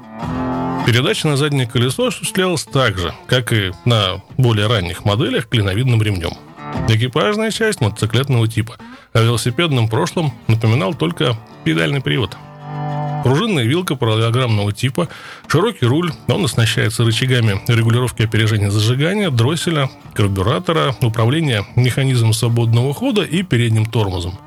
Передача 0.85 1.27
на 1.27 1.35
заднее 1.35 1.67
колесо 1.67 2.07
осуществлялась 2.07 2.63
так 2.63 2.97
же, 2.97 3.13
как 3.25 3.51
и 3.51 3.71
на 3.85 4.21
более 4.37 4.67
ранних 4.67 5.03
моделях 5.03 5.49
клиновидным 5.49 6.01
ремнем. 6.01 6.31
Экипажная 6.87 7.51
часть 7.51 7.81
мотоциклетного 7.81 8.47
типа, 8.47 8.77
а 9.13 9.19
в 9.19 9.23
велосипедном 9.23 9.89
прошлом 9.89 10.31
напоминал 10.47 10.93
только 10.93 11.37
педальный 11.63 12.01
привод– 12.01 12.37
Пружинная 13.23 13.65
вилка 13.65 13.95
параллелограммного 13.95 14.71
типа, 14.71 15.09
широкий 15.47 15.85
руль, 15.85 16.11
он 16.27 16.45
оснащается 16.45 17.03
рычагами 17.03 17.59
регулировки 17.67 18.21
опережения 18.21 18.69
зажигания, 18.69 19.29
дросселя, 19.29 19.89
карбюратора, 20.13 20.95
управления 21.01 21.65
механизмом 21.75 22.33
свободного 22.33 22.93
хода 22.93 23.23
и 23.23 23.43
передним 23.43 23.85
тормозом. 23.85 24.39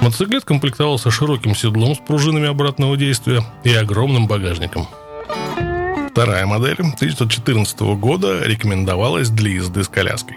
Мотоциклет 0.00 0.44
комплектовался 0.44 1.10
широким 1.10 1.56
седлом 1.56 1.96
с 1.96 1.98
пружинами 1.98 2.46
обратного 2.46 2.96
действия 2.96 3.42
и 3.64 3.74
огромным 3.74 4.28
багажником. 4.28 4.86
Вторая 6.12 6.46
модель 6.46 6.74
1914 6.74 7.80
года 7.98 8.42
рекомендовалась 8.44 9.30
для 9.30 9.50
езды 9.50 9.82
с 9.82 9.88
коляской. 9.88 10.36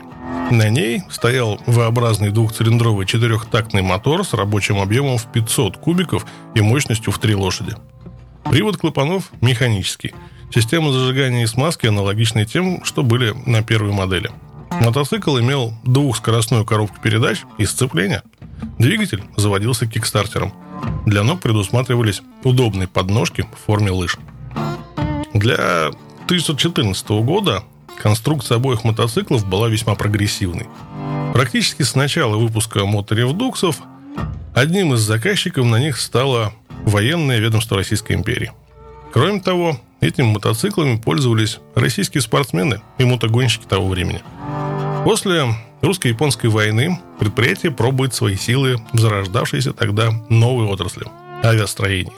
На 0.52 0.68
ней 0.70 1.04
стоял 1.12 1.62
V-образный 1.68 2.32
двухцилиндровый 2.32 3.06
четырехтактный 3.06 3.84
мотор 3.84 4.26
с 4.26 4.34
рабочим 4.34 4.80
объемом 4.80 5.20
в 5.20 5.32
500 5.32 5.78
кубиков 5.78 6.26
и 6.56 6.62
мощностью 6.62 7.14
в 7.14 7.20
3 7.20 7.36
лошади. 7.36 7.76
Привод 8.46 8.78
клапанов 8.78 9.32
механический. 9.42 10.16
Система 10.52 10.92
зажигания 10.92 11.44
и 11.44 11.48
смазки 11.48 11.86
аналогичны 11.86 12.46
тем, 12.46 12.84
что 12.84 13.04
были 13.04 13.36
на 13.46 13.62
первой 13.62 13.92
модели. 13.92 14.32
Мотоцикл 14.82 15.38
имел 15.40 15.74
двухскоростную 15.84 16.66
коробку 16.66 17.00
передач 17.00 17.44
и 17.60 17.66
сцепление. 17.66 18.24
Двигатель 18.80 19.24
заводился 19.38 19.86
кикстартером. 19.86 20.54
Для 21.06 21.22
ног 21.24 21.42
предусматривались 21.42 22.24
удобные 22.44 22.88
подножки 22.88 23.42
в 23.54 23.66
форме 23.66 23.92
лыж. 23.92 24.18
Для 25.34 25.90
1914 26.26 27.10
года 27.10 27.64
конструкция 28.00 28.56
обоих 28.56 28.84
мотоциклов 28.84 29.46
была 29.46 29.68
весьма 29.68 29.96
прогрессивной. 29.96 30.68
Практически 31.34 31.84
с 31.84 31.96
начала 31.96 32.38
выпуска 32.38 32.86
моторев 32.86 33.34
Дуксов 33.34 33.78
одним 34.56 34.94
из 34.94 35.02
заказчиков 35.02 35.66
на 35.66 35.78
них 35.78 36.00
стало 36.00 36.54
военное 36.86 37.40
ведомство 37.40 37.78
Российской 37.78 38.14
империи. 38.14 38.52
Кроме 39.12 39.42
того, 39.42 39.80
этими 40.02 40.26
мотоциклами 40.26 40.98
пользовались 40.98 41.60
российские 41.76 42.22
спортсмены 42.22 42.82
и 42.98 43.06
мотогонщики 43.06 43.66
того 43.66 43.88
времени. 43.88 44.22
После 45.04 45.54
русско-японской 45.82 46.48
войны 46.48 47.00
предприятие 47.20 47.72
пробует 47.72 48.14
свои 48.14 48.36
силы 48.36 48.78
в 48.94 49.00
зарождавшейся 49.00 49.74
тогда 49.74 50.12
новой 50.30 50.66
отрасли– 50.66 51.06
авиастроении. 51.44 52.14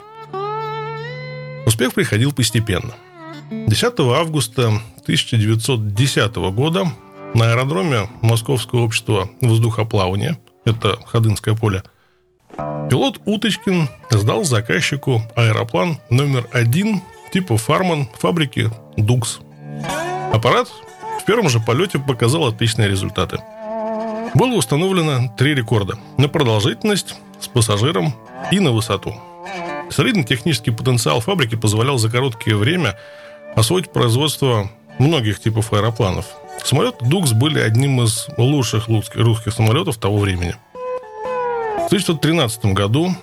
Успех 1.66 1.94
приходил 1.94 2.32
постепенно– 2.32 2.94
10 3.52 4.00
августа 4.00 4.68
1910 5.02 6.36
года 6.54 6.90
на 7.34 7.52
аэродроме 7.52 8.08
Московского 8.22 8.80
общества 8.80 9.28
воздухоплавания, 9.42 10.38
это 10.64 10.98
Ходынское 11.06 11.54
поле, 11.54 11.82
пилот 12.88 13.20
Уточкин 13.26 13.88
сдал 14.10 14.44
заказчику 14.44 15.22
аэроплан 15.36 15.98
номер 16.08 16.48
один 16.52 17.02
типа 17.32 17.58
«Фарман» 17.58 18.08
фабрики 18.18 18.70
«Дукс». 18.96 19.40
Аппарат 20.32 20.68
в 21.20 21.24
первом 21.26 21.50
же 21.50 21.60
полете 21.60 21.98
показал 21.98 22.46
отличные 22.46 22.88
результаты. 22.88 23.38
Было 24.34 24.54
установлено 24.54 25.30
три 25.36 25.54
рекорда 25.54 25.98
на 26.16 26.28
продолжительность, 26.28 27.16
с 27.38 27.48
пассажиром 27.48 28.14
и 28.50 28.60
на 28.60 28.72
высоту. 28.72 29.14
Солидный 29.90 30.24
технический 30.24 30.70
потенциал 30.70 31.20
фабрики 31.20 31.54
позволял 31.54 31.98
за 31.98 32.08
короткое 32.08 32.56
время 32.56 32.96
освоить 33.54 33.90
производство 33.90 34.70
многих 34.98 35.40
типов 35.40 35.72
аэропланов. 35.72 36.26
Самолеты 36.64 37.04
«Дукс» 37.04 37.32
были 37.32 37.58
одним 37.58 38.02
из 38.02 38.28
лучших 38.36 38.88
русских 38.88 39.52
самолетов 39.52 39.96
того 39.96 40.18
времени. 40.18 40.54
В 40.74 41.86
1913 41.86 42.66
году 42.66 43.14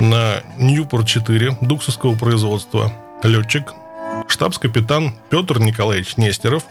на 0.00 0.42
Ньюпорт-4 0.58 1.58
дуксовского 1.60 2.16
производства 2.16 2.92
летчик, 3.22 3.74
штабс-капитан 4.28 5.14
Петр 5.30 5.58
Николаевич 5.58 6.16
Нестеров 6.16 6.64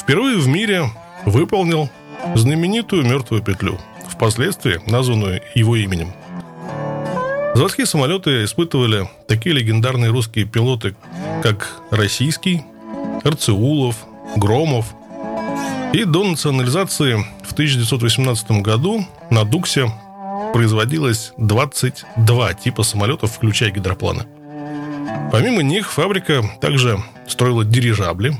впервые 0.00 0.38
в 0.38 0.46
мире 0.46 0.90
выполнил 1.24 1.88
знаменитую 2.34 3.04
мертвую 3.04 3.42
петлю, 3.42 3.78
впоследствии 4.08 4.80
названную 4.90 5.42
его 5.54 5.76
именем– 5.76 6.12
Заводские 7.54 7.86
самолеты 7.86 8.42
испытывали 8.42 9.08
такие 9.28 9.54
легендарные 9.54 10.10
русские 10.10 10.44
пилоты, 10.44 10.96
как 11.40 11.70
Российский, 11.90 12.64
Арцеулов, 13.22 14.04
Громов. 14.34 14.92
И 15.92 16.02
до 16.02 16.24
национализации 16.24 17.24
в 17.44 17.52
1918 17.52 18.50
году 18.60 19.06
на 19.30 19.44
Дуксе 19.44 19.88
производилось 20.52 21.32
22 21.36 22.54
типа 22.54 22.82
самолетов, 22.82 23.30
включая 23.30 23.70
гидропланы. 23.70 24.26
Помимо 25.30 25.62
них 25.62 25.92
фабрика 25.92 26.42
также 26.60 27.00
строила 27.28 27.64
дирижабли. 27.64 28.36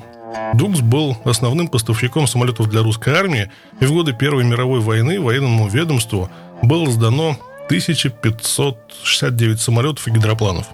Дукс 0.54 0.80
был 0.80 1.16
основным 1.24 1.68
поставщиком 1.68 2.26
самолетов 2.26 2.68
для 2.68 2.82
русской 2.82 3.14
армии, 3.14 3.48
и 3.78 3.86
в 3.86 3.92
годы 3.92 4.12
Первой 4.12 4.42
мировой 4.42 4.80
войны 4.80 5.20
военному 5.20 5.68
ведомству 5.68 6.28
было 6.62 6.90
сдано 6.90 7.38
1569 7.66 9.60
самолетов 9.60 10.06
и 10.08 10.10
гидропланов. 10.10 10.66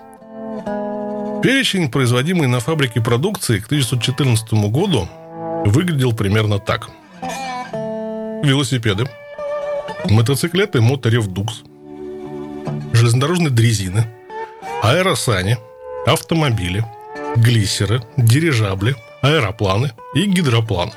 Перечень 1.42 1.90
производимой 1.90 2.46
на 2.48 2.60
фабрике 2.60 3.00
продукции 3.00 3.60
к 3.60 3.66
1914 3.66 4.52
году 4.70 5.08
выглядел 5.64 6.12
примерно 6.12 6.58
так. 6.58 6.90
Велосипеды, 8.42 9.06
мотоциклеты 10.08 10.80
Моторев 10.80 11.28
Дукс, 11.28 11.62
железнодорожные 12.92 13.50
дрезины, 13.50 14.06
аэросани, 14.82 15.56
автомобили, 16.06 16.84
глиссеры, 17.36 18.02
дирижабли, 18.16 18.96
аэропланы 19.22 19.92
и 20.14 20.24
гидропланы. 20.26 20.92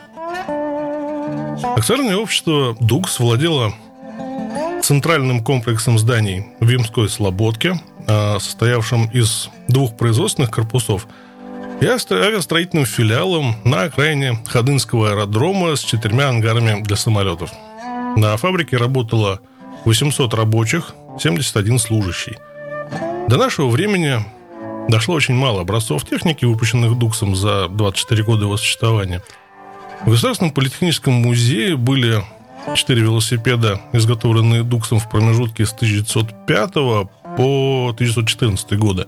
Акционерное 1.76 2.18
общество 2.18 2.76
«Дукс» 2.80 3.20
владело 3.20 3.74
центральным 4.84 5.42
комплексом 5.42 5.98
зданий 5.98 6.46
в 6.60 6.68
Ямской 6.68 7.08
Слободке, 7.08 7.82
а, 8.06 8.38
состоявшим 8.40 9.06
из 9.13 9.50
двух 9.70 9.96
производственных 9.96 10.52
корпусов 10.52 11.08
и 11.80 11.86
авиастроительным 11.86 12.86
филиалом 12.86 13.56
на 13.63 13.84
окраине 13.84 14.40
Ходынского 14.46 15.12
аэродрома 15.12 15.78
с 15.78 15.80
четырьмя 15.80 16.30
ангарами 16.30 16.84
для 16.84 16.98
самолетов. 16.98 17.52
На 18.18 18.36
фабрике 18.36 18.75
работало 18.75 19.40
800 19.86 20.34
рабочих, 20.34 20.94
71 21.18 21.80
служащий. 21.80 22.38
До 23.30 23.38
нашего 23.38 23.70
времени 23.70 24.20
дошло 24.90 25.16
очень 25.16 25.36
мало 25.36 25.62
образцов 25.62 26.06
техники, 26.06 26.44
выпущенных 26.44 26.98
Дуксом 26.98 27.36
за 27.36 27.70
24 27.70 28.24
года 28.24 28.44
его 28.44 28.58
существования. 28.58 29.22
В 30.06 30.10
Государственном 30.10 30.54
политехническом 30.54 31.13
музее 31.13 31.78
были 31.78 32.22
четыре 32.75 33.01
велосипеда, 33.01 33.82
изготовленные 33.93 34.63
Дуксом 34.63 35.00
в 35.00 35.10
промежутке 35.10 35.65
с 35.65 35.74
1905 35.74 36.74
по 37.38 37.89
1914 37.93 38.77
годы. 38.77 39.05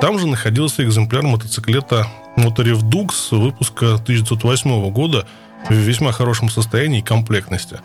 Там 0.00 0.18
же 0.18 0.26
находился 0.26 0.84
экземпляр 0.84 1.22
мотоциклета 1.22 2.06
Моторев 2.36 2.82
Дукс 2.82 3.32
выпуска 3.32 3.94
1908 3.94 4.90
года 4.90 5.26
в 5.68 5.72
весьма 5.72 6.12
хорошем 6.12 6.50
состоянии 6.50 7.00
и 7.00 7.02
комплектности. 7.02 7.78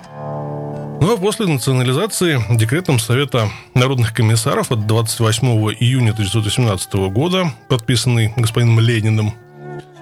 Ну 1.01 1.13
а 1.13 1.17
после 1.17 1.47
национализации 1.47 2.39
декретом 2.55 2.99
Совета 2.99 3.49
народных 3.73 4.13
комиссаров 4.13 4.71
от 4.71 4.85
28 4.85 5.47
июня 5.79 6.11
1918 6.11 6.93
года, 7.11 7.51
подписанный 7.69 8.33
господином 8.35 8.79
Лениным, 8.79 9.33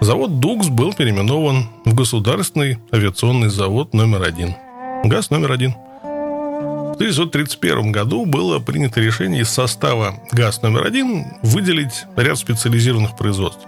завод 0.01 0.39
«Дукс» 0.39 0.67
был 0.67 0.93
переименован 0.93 1.69
в 1.85 1.93
Государственный 1.93 2.79
авиационный 2.91 3.49
завод 3.49 3.93
номер 3.93 4.23
один. 4.23 4.55
ГАЗ 5.03 5.29
номер 5.29 5.51
один. 5.53 5.73
В 6.03 6.91
1931 6.99 7.91
году 7.91 8.25
было 8.25 8.59
принято 8.59 8.99
решение 8.99 9.41
из 9.41 9.49
состава 9.49 10.15
ГАЗ 10.31 10.61
номер 10.61 10.85
один 10.85 11.25
выделить 11.41 12.05
ряд 12.17 12.37
специализированных 12.37 13.15
производств. 13.15 13.65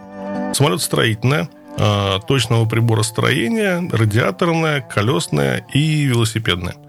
Самолет-строительное, 0.53 1.49
а, 1.77 2.19
точного 2.19 2.65
прибора 2.65 3.03
строения, 3.03 3.87
радиаторное, 3.91 4.81
колесное 4.81 5.65
и 5.73 6.03
велосипедное– 6.03 6.75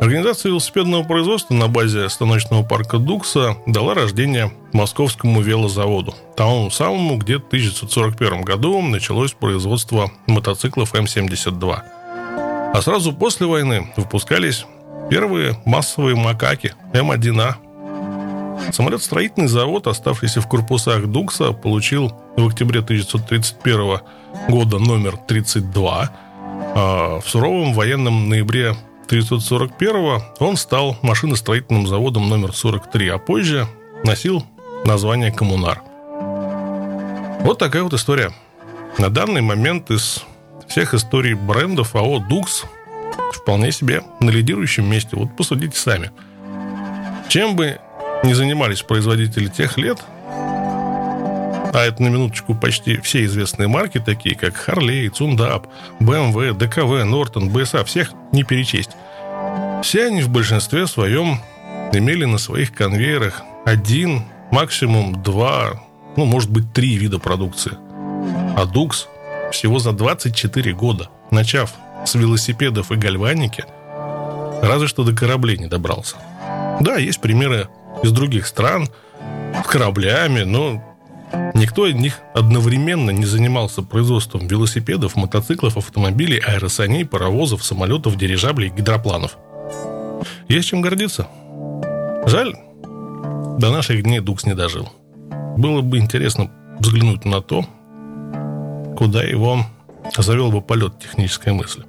Организация 0.00 0.48
велосипедного 0.48 1.02
производства 1.02 1.52
на 1.52 1.68
базе 1.68 2.08
станочного 2.08 2.62
парка 2.62 2.96
Дукса 2.96 3.58
дала 3.66 3.92
рождение 3.92 4.50
московскому 4.72 5.42
велозаводу, 5.42 6.14
тому 6.38 6.70
самому, 6.70 7.18
где 7.18 7.36
в 7.36 7.46
1941 7.48 8.40
году 8.40 8.80
началось 8.80 9.32
производство 9.32 10.10
мотоциклов 10.26 10.94
М-72. 10.94 11.82
А 12.72 12.82
сразу 12.82 13.12
после 13.12 13.46
войны 13.46 13.92
выпускались 13.96 14.64
первые 15.10 15.56
массовые 15.64 16.16
макаки 16.16 16.72
М1А. 16.92 17.54
Самолет-строительный 18.72 19.48
завод, 19.48 19.86
оставшийся 19.86 20.40
в 20.40 20.48
корпусах 20.48 21.06
Дукса, 21.06 21.52
получил 21.52 22.12
в 22.36 22.46
октябре 22.46 22.80
1931 22.80 24.00
года 24.48 24.78
номер 24.78 25.16
32, 25.16 26.10
а 26.74 27.20
в 27.20 27.28
суровом 27.28 27.74
военном 27.74 28.28
ноябре 28.28 28.76
1941 29.06 30.22
он 30.38 30.56
стал 30.56 30.96
машиностроительным 31.02 31.88
заводом 31.88 32.28
номер 32.28 32.52
43, 32.52 33.08
а 33.08 33.18
позже 33.18 33.66
носил 34.04 34.44
название 34.84 35.32
«Коммунар». 35.32 35.82
Вот 37.40 37.58
такая 37.58 37.82
вот 37.82 37.94
история. 37.94 38.32
На 38.98 39.08
данный 39.08 39.40
момент 39.40 39.90
из 39.90 40.24
всех 40.70 40.94
историй 40.94 41.34
брендов 41.34 41.96
АО 41.96 42.20
«Дукс» 42.20 42.64
вполне 43.34 43.72
себе 43.72 44.02
на 44.20 44.30
лидирующем 44.30 44.88
месте. 44.88 45.16
Вот 45.16 45.36
посудите 45.36 45.76
сами. 45.76 46.12
Чем 47.28 47.56
бы 47.56 47.78
не 48.22 48.34
занимались 48.34 48.82
производители 48.82 49.48
тех 49.48 49.76
лет, 49.76 49.98
а 51.72 51.84
это 51.84 52.02
на 52.02 52.08
минуточку 52.08 52.54
почти 52.54 52.98
все 52.98 53.24
известные 53.24 53.68
марки, 53.68 53.98
такие 53.98 54.36
как 54.36 54.56
Харлей, 54.56 55.08
Цундап, 55.08 55.66
BMW, 56.00 56.52
ДКВ, 56.52 57.04
Нортон, 57.04 57.50
БСА, 57.50 57.84
всех 57.84 58.12
не 58.32 58.44
перечесть. 58.44 58.90
Все 59.82 60.06
они 60.06 60.22
в 60.22 60.28
большинстве 60.28 60.86
своем 60.86 61.40
имели 61.92 62.24
на 62.24 62.38
своих 62.38 62.72
конвейерах 62.72 63.42
один, 63.64 64.22
максимум 64.52 65.20
два, 65.22 65.82
ну, 66.16 66.24
может 66.26 66.50
быть, 66.50 66.72
три 66.72 66.96
вида 66.96 67.18
продукции. 67.18 67.72
А 68.56 68.66
Дукс 68.66 69.08
всего 69.50 69.78
за 69.78 69.92
24 69.92 70.72
года, 70.72 71.08
начав 71.30 71.74
с 72.04 72.14
велосипедов 72.14 72.90
и 72.92 72.96
гальваники, 72.96 73.64
разве 74.62 74.88
что 74.88 75.04
до 75.04 75.14
кораблей 75.14 75.58
не 75.58 75.66
добрался. 75.66 76.16
Да, 76.80 76.96
есть 76.96 77.20
примеры 77.20 77.68
из 78.02 78.12
других 78.12 78.46
стран 78.46 78.88
с 79.64 79.66
кораблями, 79.66 80.42
но 80.42 80.82
Никто 81.54 81.86
из 81.86 81.94
них 81.94 82.18
одновременно 82.34 83.10
не 83.10 83.24
занимался 83.24 83.82
производством 83.82 84.46
велосипедов, 84.46 85.16
мотоциклов, 85.16 85.76
автомобилей, 85.76 86.38
аэросаней, 86.38 87.04
паровозов, 87.04 87.64
самолетов, 87.64 88.16
дирижаблей, 88.16 88.70
гидропланов. 88.70 89.36
Есть 90.48 90.68
чем 90.68 90.80
гордиться. 90.80 91.28
Жаль, 92.26 92.54
до 93.58 93.70
наших 93.70 94.02
дней 94.02 94.20
Дукс 94.20 94.44
не 94.44 94.54
дожил. 94.54 94.90
Было 95.56 95.82
бы 95.82 95.98
интересно 95.98 96.50
взглянуть 96.78 97.24
на 97.24 97.40
то, 97.42 97.64
куда 99.00 99.22
его 99.22 99.64
завел 100.14 100.52
бы 100.52 100.60
полет 100.60 100.98
технической 100.98 101.54
мысли. 101.54 101.84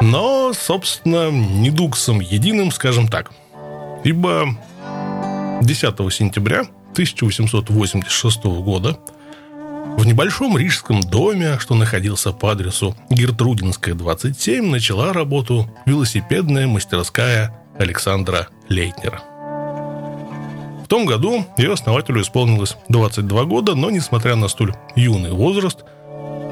Но, 0.00 0.54
собственно, 0.54 1.30
не 1.30 1.70
Дуксом 1.70 2.20
единым, 2.20 2.70
скажем 2.70 3.08
так. 3.08 3.30
Ибо 4.02 4.56
10 5.60 6.14
сентября 6.14 6.60
1886 6.92 8.44
года 8.44 8.98
в 9.98 10.06
небольшом 10.06 10.56
рижском 10.56 11.02
доме, 11.02 11.58
что 11.58 11.74
находился 11.74 12.32
по 12.32 12.52
адресу 12.52 12.96
Гертрудинская, 13.10 13.94
27, 13.94 14.64
начала 14.64 15.12
работу 15.12 15.70
велосипедная 15.84 16.66
мастерская 16.66 17.54
Александра 17.78 18.48
Лейтнера. 18.70 19.31
Том 20.92 21.06
году 21.06 21.46
ее 21.56 21.72
основателю 21.72 22.20
исполнилось 22.20 22.76
22 22.90 23.44
года, 23.44 23.74
но 23.74 23.88
несмотря 23.88 24.36
на 24.36 24.46
столь 24.48 24.74
юный 24.94 25.32
возраст, 25.32 25.86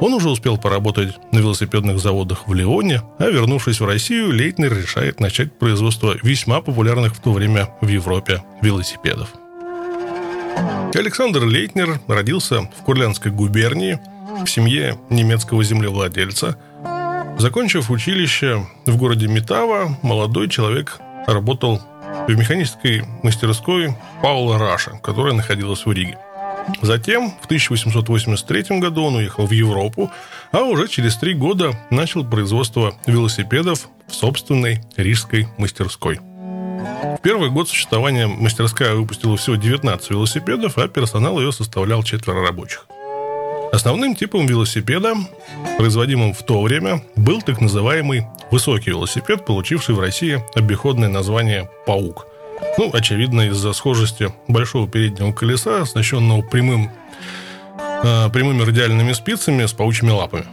он 0.00 0.14
уже 0.14 0.30
успел 0.30 0.56
поработать 0.56 1.14
на 1.30 1.40
велосипедных 1.40 2.00
заводах 2.00 2.48
в 2.48 2.54
Лионе, 2.54 3.02
а 3.18 3.26
вернувшись 3.26 3.80
в 3.80 3.84
Россию, 3.84 4.32
Лейтнер 4.32 4.74
решает 4.74 5.20
начать 5.20 5.52
производство 5.52 6.14
весьма 6.22 6.62
популярных 6.62 7.16
в 7.16 7.20
то 7.20 7.34
время 7.34 7.68
в 7.82 7.88
Европе 7.88 8.42
велосипедов. 8.62 9.28
Александр 10.94 11.44
Лейтнер 11.44 12.00
родился 12.08 12.62
в 12.62 12.82
Курлянской 12.82 13.30
губернии 13.30 14.00
в 14.42 14.48
семье 14.48 14.98
немецкого 15.10 15.62
землевладельца. 15.62 16.56
Закончив 17.36 17.90
училище 17.90 18.66
в 18.86 18.96
городе 18.96 19.28
Метава, 19.28 19.98
молодой 20.00 20.48
человек 20.48 20.98
работал 21.26 21.82
в 22.28 22.36
механической 22.36 23.04
мастерской 23.22 23.94
Паула 24.22 24.58
Раша, 24.58 24.98
которая 25.02 25.34
находилась 25.34 25.84
в 25.84 25.92
Риге. 25.92 26.18
Затем, 26.82 27.32
в 27.40 27.46
1883 27.46 28.78
году 28.78 29.04
он 29.04 29.16
уехал 29.16 29.46
в 29.46 29.50
Европу, 29.52 30.10
а 30.52 30.62
уже 30.62 30.88
через 30.88 31.16
три 31.16 31.34
года 31.34 31.72
начал 31.90 32.24
производство 32.24 32.94
велосипедов 33.06 33.88
в 34.06 34.14
собственной 34.14 34.82
рижской 34.96 35.48
мастерской– 35.56 36.20
в 37.20 37.22
первый 37.22 37.50
год 37.50 37.68
существования 37.68 38.26
мастерская 38.26 38.94
выпустила 38.94 39.36
всего 39.36 39.56
19 39.56 40.10
велосипедов, 40.10 40.78
а 40.78 40.88
персонал 40.88 41.38
ее 41.38 41.52
составлял 41.52 42.02
четверо 42.02 42.46
рабочих. 42.46 42.86
Основным 43.72 44.16
типом 44.16 44.46
велосипеда, 44.46 45.14
производимым 45.78 46.34
в 46.34 46.42
то 46.42 46.60
время, 46.60 47.02
был 47.14 47.40
так 47.40 47.60
называемый 47.60 48.26
высокий 48.50 48.90
велосипед, 48.90 49.46
получивший 49.46 49.94
в 49.94 50.00
России 50.00 50.42
обиходное 50.56 51.08
название 51.08 51.70
«Паук». 51.86 52.26
Ну, 52.78 52.90
очевидно, 52.92 53.42
из-за 53.48 53.72
схожести 53.72 54.34
большого 54.48 54.88
переднего 54.88 55.32
колеса, 55.32 55.82
оснащенного 55.82 56.42
прямым, 56.42 56.90
э, 58.02 58.28
прямыми 58.30 58.62
радиальными 58.62 59.12
спицами 59.12 59.64
с 59.66 59.72
паучьими 59.72 60.10
лапами. 60.10 60.46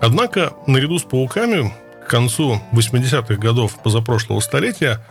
Однако, 0.00 0.52
наряду 0.66 0.98
с 0.98 1.02
пауками 1.02 1.72
к 2.04 2.10
концу 2.10 2.60
80-х 2.72 3.34
годов 3.36 3.78
позапрошлого 3.82 4.40
столетия 4.40 5.04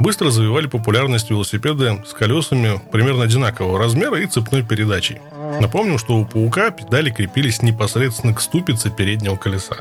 быстро 0.00 0.30
завоевали 0.30 0.66
популярность 0.66 1.30
велосипеды 1.30 2.02
с 2.06 2.12
колесами 2.12 2.80
примерно 2.90 3.24
одинакового 3.24 3.78
размера 3.78 4.20
и 4.20 4.26
цепной 4.26 4.62
передачей. 4.62 5.20
Напомним, 5.60 5.98
что 5.98 6.16
у 6.16 6.24
«Паука» 6.24 6.70
педали 6.70 7.10
крепились 7.10 7.62
непосредственно 7.62 8.34
к 8.34 8.40
ступице 8.40 8.90
переднего 8.90 9.36
колеса. 9.36 9.76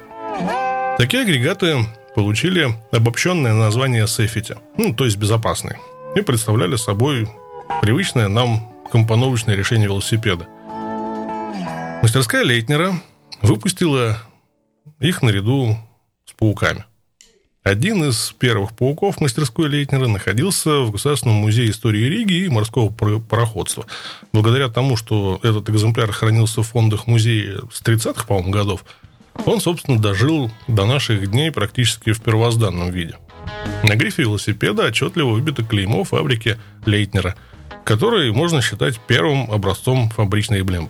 Такие 0.97 1.23
агрегаты 1.23 1.85
получили 2.15 2.67
обобщенное 2.91 3.53
название 3.53 4.07
«Сейфити», 4.07 4.57
ну, 4.77 4.93
то 4.93 5.05
есть 5.05 5.17
безопасный, 5.17 5.77
и 6.15 6.21
представляли 6.21 6.75
собой 6.75 7.29
привычное 7.81 8.27
нам 8.27 8.73
компоновочное 8.91 9.55
решение 9.55 9.87
велосипеда. 9.87 10.47
Мастерская 12.01 12.43
Лейтнера 12.43 12.93
выпустила 13.41 14.17
их 14.99 15.21
наряду 15.21 15.77
с 16.25 16.33
пауками. 16.33 16.85
Один 17.63 18.05
из 18.05 18.33
первых 18.39 18.73
пауков 18.73 19.19
мастерской 19.19 19.67
Лейтнера 19.67 20.07
находился 20.07 20.79
в 20.79 20.91
Государственном 20.91 21.37
музее 21.37 21.69
истории 21.69 22.05
Риги 22.05 22.45
и 22.45 22.49
морского 22.49 22.89
пароходства. 22.89 23.85
Благодаря 24.31 24.69
тому, 24.69 24.95
что 24.95 25.41
этот 25.43 25.69
экземпляр 25.69 26.09
хранился 26.13 26.63
в 26.63 26.67
фондах 26.67 27.05
музея 27.05 27.59
с 27.69 27.81
30-х, 27.81 28.25
по-моему, 28.25 28.51
годов, 28.51 28.85
он, 29.45 29.59
собственно, 29.59 29.99
дожил 29.99 30.49
до 30.69 30.85
наших 30.85 31.29
дней 31.31 31.51
практически 31.51 32.13
в 32.13 32.21
первозданном 32.21 32.91
виде. 32.91 33.17
На 33.83 33.95
грифе 33.97 34.23
велосипеда 34.23 34.85
отчетливо 34.85 35.31
выбито 35.31 35.63
клеймо 35.63 36.05
фабрики 36.05 36.57
Лейтнера, 36.85 37.35
который 37.83 38.31
можно 38.31 38.61
считать 38.61 39.01
первым 39.05 39.51
образцом 39.51 40.09
фабричной 40.09 40.61
эмблемы. 40.61 40.89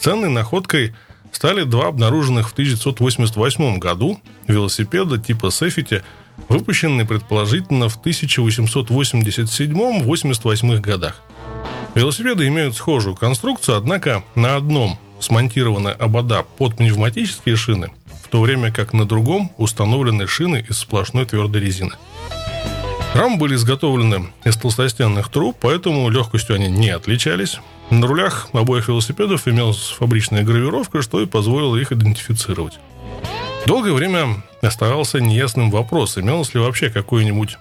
Ценной 0.00 0.30
находкой 0.30 0.94
стали 1.34 1.64
два 1.64 1.88
обнаруженных 1.88 2.48
в 2.48 2.52
1988 2.52 3.78
году 3.78 4.18
велосипеда 4.46 5.18
типа 5.18 5.50
Сефити, 5.50 6.02
выпущенные 6.48 7.04
предположительно 7.06 7.88
в 7.88 8.00
1887-88 8.00 10.80
годах. 10.80 11.20
Велосипеды 11.94 12.46
имеют 12.48 12.76
схожую 12.76 13.14
конструкцию, 13.14 13.76
однако 13.76 14.24
на 14.34 14.56
одном 14.56 14.98
смонтированы 15.20 15.90
обода 15.90 16.42
под 16.42 16.76
пневматические 16.76 17.54
шины, 17.56 17.92
в 18.24 18.28
то 18.28 18.40
время 18.40 18.72
как 18.72 18.92
на 18.92 19.06
другом 19.06 19.52
установлены 19.58 20.26
шины 20.26 20.66
из 20.68 20.78
сплошной 20.78 21.24
твердой 21.24 21.62
резины. 21.62 21.92
Рамы 23.14 23.36
были 23.36 23.54
изготовлены 23.54 24.26
из 24.44 24.56
толстостенных 24.56 25.28
труб, 25.28 25.56
поэтому 25.60 26.08
легкостью 26.08 26.56
они 26.56 26.68
не 26.68 26.90
отличались. 26.90 27.60
На 27.88 28.08
рулях 28.08 28.48
обоих 28.52 28.88
велосипедов 28.88 29.46
имелась 29.46 29.94
фабричная 29.96 30.42
гравировка, 30.42 31.00
что 31.00 31.20
и 31.20 31.26
позволило 31.26 31.76
их 31.76 31.92
идентифицировать. 31.92 32.80
Долгое 33.66 33.92
время 33.92 34.42
оставался 34.62 35.20
неясным 35.20 35.70
вопрос, 35.70 36.18
имелось 36.18 36.54
ли 36.54 36.60
вообще 36.60 36.90
какое-нибудь 36.90 37.56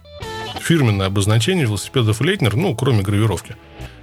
фирменное 0.59 1.05
обозначение 1.05 1.65
велосипедов 1.65 2.19
Лейтнер, 2.21 2.55
ну, 2.55 2.75
кроме 2.75 3.03
гравировки. 3.03 3.55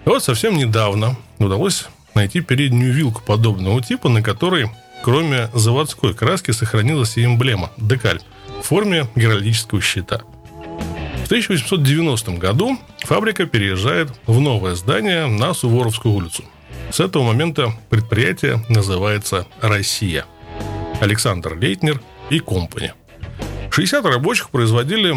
И 0.04 0.08
вот 0.08 0.22
совсем 0.22 0.56
недавно 0.56 1.16
удалось 1.40 1.88
найти 2.14 2.42
переднюю 2.42 2.92
вилку 2.92 3.22
подобного 3.26 3.82
типа, 3.82 4.08
на 4.08 4.22
которой, 4.22 4.70
кроме 5.02 5.48
заводской 5.52 6.14
краски, 6.14 6.52
сохранилась 6.52 7.16
и 7.16 7.24
эмблема– 7.24 7.72
декаль 7.76 8.20
в 8.62 8.66
форме 8.66 9.08
геральдического 9.16 9.80
щита– 9.80 10.20
1890 11.30 12.32
году 12.38 12.76
фабрика 13.02 13.46
переезжает 13.46 14.10
в 14.26 14.40
новое 14.40 14.74
здание 14.74 15.26
на 15.28 15.54
Суворовскую 15.54 16.12
улицу. 16.12 16.42
С 16.90 16.98
этого 16.98 17.22
момента 17.22 17.72
предприятие 17.88 18.64
называется 18.68 19.46
«Россия». 19.60 20.24
Александр 21.00 21.56
Лейтнер 21.56 22.00
и 22.30 22.40
компани. 22.40 22.94
60 23.70 24.04
рабочих 24.06 24.50
производили 24.50 25.14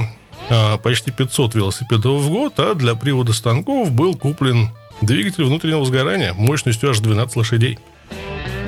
а, 0.52 0.78
почти 0.78 1.10
500 1.10 1.56
велосипедов 1.56 2.22
в 2.22 2.30
год, 2.30 2.60
а 2.60 2.76
для 2.76 2.94
привода 2.94 3.34
станков 3.34 3.90
был 3.90 4.14
куплен 4.16 4.70
двигатель 5.02 5.46
внутреннего 5.46 5.84
сгорания 5.84 6.34
мощностью 6.34 6.92
аж 6.92 7.00
12 7.00 7.38
лошадей. 7.38 7.80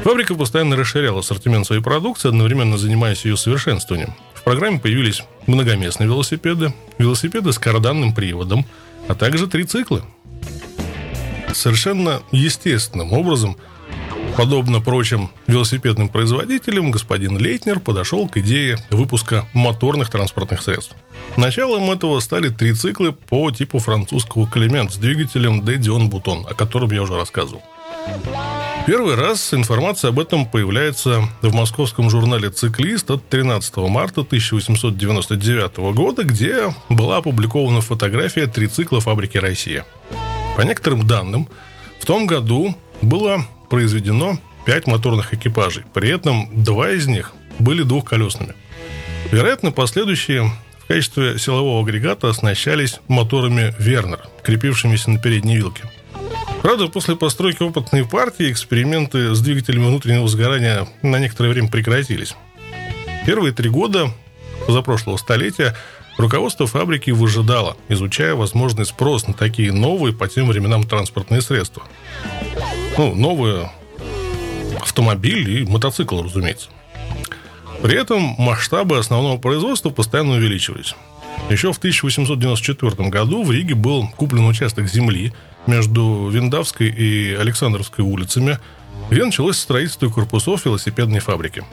Фабрика 0.03 0.33
постоянно 0.33 0.75
расширяла 0.75 1.19
ассортимент 1.19 1.67
своей 1.67 1.83
продукции, 1.83 2.27
одновременно 2.27 2.79
занимаясь 2.79 3.23
ее 3.23 3.37
совершенствованием 3.37 4.15
программе 4.45 4.79
появились 4.79 5.23
многоместные 5.47 6.07
велосипеды, 6.07 6.73
велосипеды 6.97 7.51
с 7.51 7.59
карданным 7.59 8.13
приводом, 8.13 8.65
а 9.09 9.15
также 9.15 9.47
трициклы. 9.47 10.03
Совершенно 11.53 12.21
естественным 12.31 13.11
образом, 13.11 13.57
подобно 14.37 14.81
прочим 14.81 15.31
велосипедным 15.47 16.09
производителям, 16.09 16.91
господин 16.91 17.37
Лейтнер 17.37 17.79
подошел 17.79 18.27
к 18.27 18.37
идее 18.37 18.77
выпуска 18.89 19.47
моторных 19.53 20.09
транспортных 20.09 20.61
средств. 20.61 20.95
Началом 21.37 21.89
этого 21.91 22.19
стали 22.19 22.49
трициклы 22.49 23.13
по 23.13 23.51
типу 23.51 23.79
французского 23.79 24.47
Клемент 24.47 24.93
с 24.93 24.97
двигателем 24.97 25.65
D 25.65 25.77
Dion 25.77 26.09
Bouton, 26.09 26.45
о 26.47 26.53
котором 26.53 26.91
я 26.91 27.01
уже 27.01 27.15
рассказывал. 27.15 27.63
Первый 28.85 29.15
раз 29.15 29.51
информация 29.51 30.09
об 30.09 30.19
этом 30.19 30.45
появляется 30.45 31.27
в 31.41 31.55
московском 31.55 32.11
журнале 32.11 32.51
«Циклист» 32.51 33.09
от 33.09 33.27
13 33.29 33.77
марта 33.77 34.21
1899 34.21 35.77
года, 35.95 36.23
где 36.23 36.71
была 36.87 37.17
опубликована 37.17 37.81
фотография 37.81 38.45
трицикла 38.45 39.01
фабрики 39.01 39.39
«Россия». 39.39 39.87
По 40.55 40.61
некоторым 40.61 41.07
данным, 41.07 41.49
в 41.99 42.05
том 42.05 42.27
году 42.27 42.77
было 43.01 43.47
произведено 43.71 44.37
пять 44.67 44.85
моторных 44.85 45.33
экипажей. 45.33 45.83
При 45.91 46.09
этом 46.11 46.63
два 46.63 46.91
из 46.91 47.07
них 47.07 47.33
были 47.57 47.81
двухколесными. 47.81 48.53
Вероятно, 49.31 49.71
последующие 49.71 50.51
в 50.77 50.87
качестве 50.87 51.39
силового 51.39 51.81
агрегата 51.81 52.29
оснащались 52.29 52.99
моторами 53.07 53.73
«Вернер», 53.79 54.19
крепившимися 54.43 55.09
на 55.09 55.17
передней 55.17 55.55
вилке– 55.55 55.89
Правда, 56.61 56.87
после 56.87 57.15
постройки 57.15 57.61
опытной 57.61 58.05
партии 58.05 58.51
эксперименты 58.51 59.35
с 59.35 59.39
двигателями 59.41 59.85
внутреннего 59.85 60.27
сгорания 60.27 60.87
на 61.01 61.19
некоторое 61.19 61.49
время 61.49 61.69
прекратились. 61.69 62.35
Первые 63.25 63.53
три 63.53 63.69
года 63.69 64.11
позапрошлого 64.65 65.17
столетия 65.17 65.75
руководство 66.17 66.65
фабрики 66.65 67.11
выжидало, 67.11 67.77
изучая 67.89 68.35
возможный 68.35 68.85
спрос 68.85 69.27
на 69.27 69.33
такие 69.33 69.71
новые 69.71 70.13
по 70.13 70.27
тем 70.27 70.47
временам 70.47 70.83
транспортные 70.83 71.41
средства. 71.41 71.83
Ну, 72.97 73.13
новые 73.13 73.71
автомобиль 74.79 75.61
и 75.61 75.65
мотоцикл, 75.65 76.21
разумеется. 76.21 76.69
При 77.81 77.99
этом 77.99 78.21
масштабы 78.37 78.97
основного 78.97 79.37
производства 79.37 79.89
постоянно 79.89 80.33
увеличивались. 80.33 80.95
Еще 81.49 81.71
в 81.71 81.77
1894 81.77 83.09
году 83.09 83.43
в 83.43 83.51
Риге 83.51 83.75
был 83.75 84.07
куплен 84.15 84.45
участок 84.45 84.87
земли– 84.87 85.33
между 85.67 86.29
Виндавской 86.29 86.87
и 86.87 87.33
Александровской 87.33 88.03
улицами, 88.03 88.59
где 89.09 89.23
началось 89.23 89.57
строительство 89.57 90.09
корпусов 90.09 90.65
велосипедной 90.65 91.19
фабрики. 91.19 91.63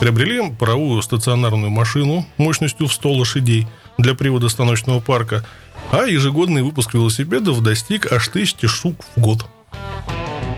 Приобрели 0.00 0.50
паровую 0.58 1.02
стационарную 1.02 1.70
машину 1.70 2.26
мощностью 2.36 2.86
в 2.86 2.92
100 2.92 3.12
лошадей 3.12 3.66
для 3.98 4.14
привода 4.14 4.48
станочного 4.48 5.00
парка, 5.00 5.44
а 5.90 6.04
ежегодный 6.04 6.62
выпуск 6.62 6.94
велосипедов 6.94 7.62
достиг 7.62 8.12
аж 8.12 8.28
тысячи 8.28 8.66
штук 8.66 8.96
в 9.16 9.20
год. 9.20 9.46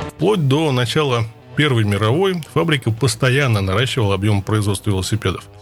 Вплоть 0.09 0.49
до 0.49 0.73
начала 0.73 1.25
Первой 1.57 1.85
мировой 1.85 2.43
фабрика 2.53 2.91
постоянно 2.91 3.61
наращивала 3.61 4.15
объем 4.15 4.43
производства 4.43 4.91
велосипедов– 4.91 5.45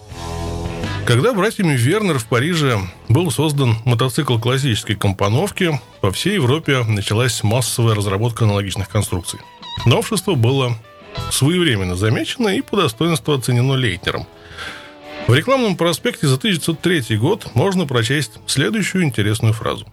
когда 1.06 1.32
братьями 1.32 1.76
Вернер 1.76 2.18
в 2.18 2.26
Париже 2.26 2.80
был 3.08 3.30
создан 3.30 3.76
мотоцикл 3.84 4.38
классической 4.38 4.96
компоновки, 4.96 5.80
по 6.00 6.10
всей 6.10 6.34
Европе 6.34 6.82
началась 6.82 7.44
массовая 7.44 7.94
разработка 7.94 8.44
аналогичных 8.44 8.88
конструкций. 8.88 9.38
Новшество 9.84 10.34
было 10.34 10.76
своевременно 11.30 11.94
замечено 11.94 12.48
и 12.48 12.60
по 12.60 12.76
достоинству 12.76 13.34
оценено 13.34 13.74
Лейтнером. 13.74 14.26
В 15.28 15.34
рекламном 15.34 15.76
проспекте 15.76 16.26
за 16.26 16.36
1903 16.36 17.16
год 17.18 17.54
можно 17.54 17.86
прочесть 17.86 18.32
следующую 18.46 19.04
интересную 19.04 19.52
фразу. 19.52 19.86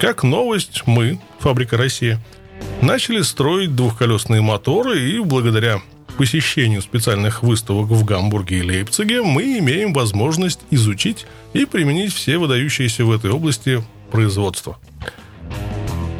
Как 0.00 0.22
новость, 0.22 0.84
мы, 0.86 1.20
фабрика 1.38 1.76
Россия, 1.76 2.18
начали 2.80 3.20
строить 3.20 3.76
двухколесные 3.76 4.40
моторы 4.40 5.00
и 5.10 5.18
благодаря 5.20 5.82
посещению 6.16 6.82
специальных 6.82 7.42
выставок 7.42 7.88
в 7.88 8.04
Гамбурге 8.04 8.58
и 8.58 8.62
Лейпциге 8.62 9.22
мы 9.22 9.58
имеем 9.58 9.92
возможность 9.92 10.60
изучить 10.70 11.26
и 11.52 11.64
применить 11.64 12.12
все 12.12 12.38
выдающиеся 12.38 13.04
в 13.04 13.12
этой 13.12 13.30
области 13.30 13.84
производства. 14.10 14.78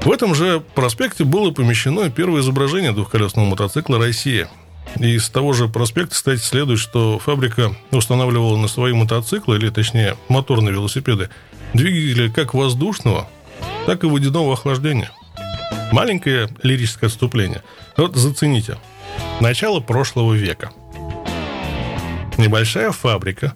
В 0.03 0.13
этом 0.13 0.35
же 0.35 0.63
проспекте 0.75 1.25
было 1.25 1.51
помещено 1.51 2.11
первое 2.11 2.43
изображение 2.43 2.93
двухколесного 2.93 3.47
мотоцикла 3.47 3.99
«Россия». 3.99 4.49
Из 5.01 5.29
того 5.29 5.53
же 5.53 5.69
проспекта, 5.69 6.15
кстати, 6.15 6.41
следует, 6.41 6.79
что 6.79 7.19
фабрика 7.19 7.77
устанавливала 7.91 8.57
на 8.57 8.69
свои 8.69 8.93
мотоциклы, 8.93 9.57
или 9.57 9.69
точнее 9.69 10.17
моторные 10.29 10.73
велосипеды, 10.73 11.29
двигатели 11.75 12.29
как 12.29 12.55
воздушного, 12.55 13.29
так 13.85 14.05
и 14.05 14.07
водяного 14.07 14.53
охлаждения. 14.53 15.11
Маленькое 15.93 16.49
лирическое 16.63 17.09
отступление. 17.09 17.63
Вот 17.97 18.17
зацените– 18.17 18.79
Начало 19.41 19.81
прошлого 19.81 20.35
века. 20.35 20.71
Небольшая 22.39 22.93
фабрика 22.93 23.55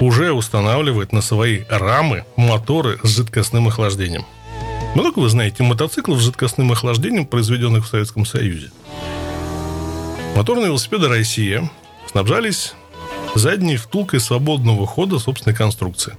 уже 0.00 0.32
устанавливает 0.32 1.12
на 1.12 1.20
свои 1.20 1.62
рамы 1.68 2.24
моторы 2.36 2.98
с 3.02 3.08
жидкостным 3.08 3.68
охлаждением. 3.68 4.24
Много 4.94 5.18
вы 5.18 5.28
знаете 5.28 5.62
мотоциклов 5.62 6.20
с 6.20 6.24
жидкостным 6.24 6.72
охлаждением, 6.72 7.26
произведенных 7.26 7.84
в 7.84 7.88
Советском 7.88 8.24
Союзе? 8.24 8.70
Моторные 10.34 10.66
велосипеды 10.68 11.08
«Россия» 11.08 11.70
снабжались 12.10 12.74
задней 13.34 13.76
втулкой 13.76 14.20
свободного 14.20 14.86
хода 14.86 15.18
собственной 15.18 15.54
конструкции. 15.54 16.16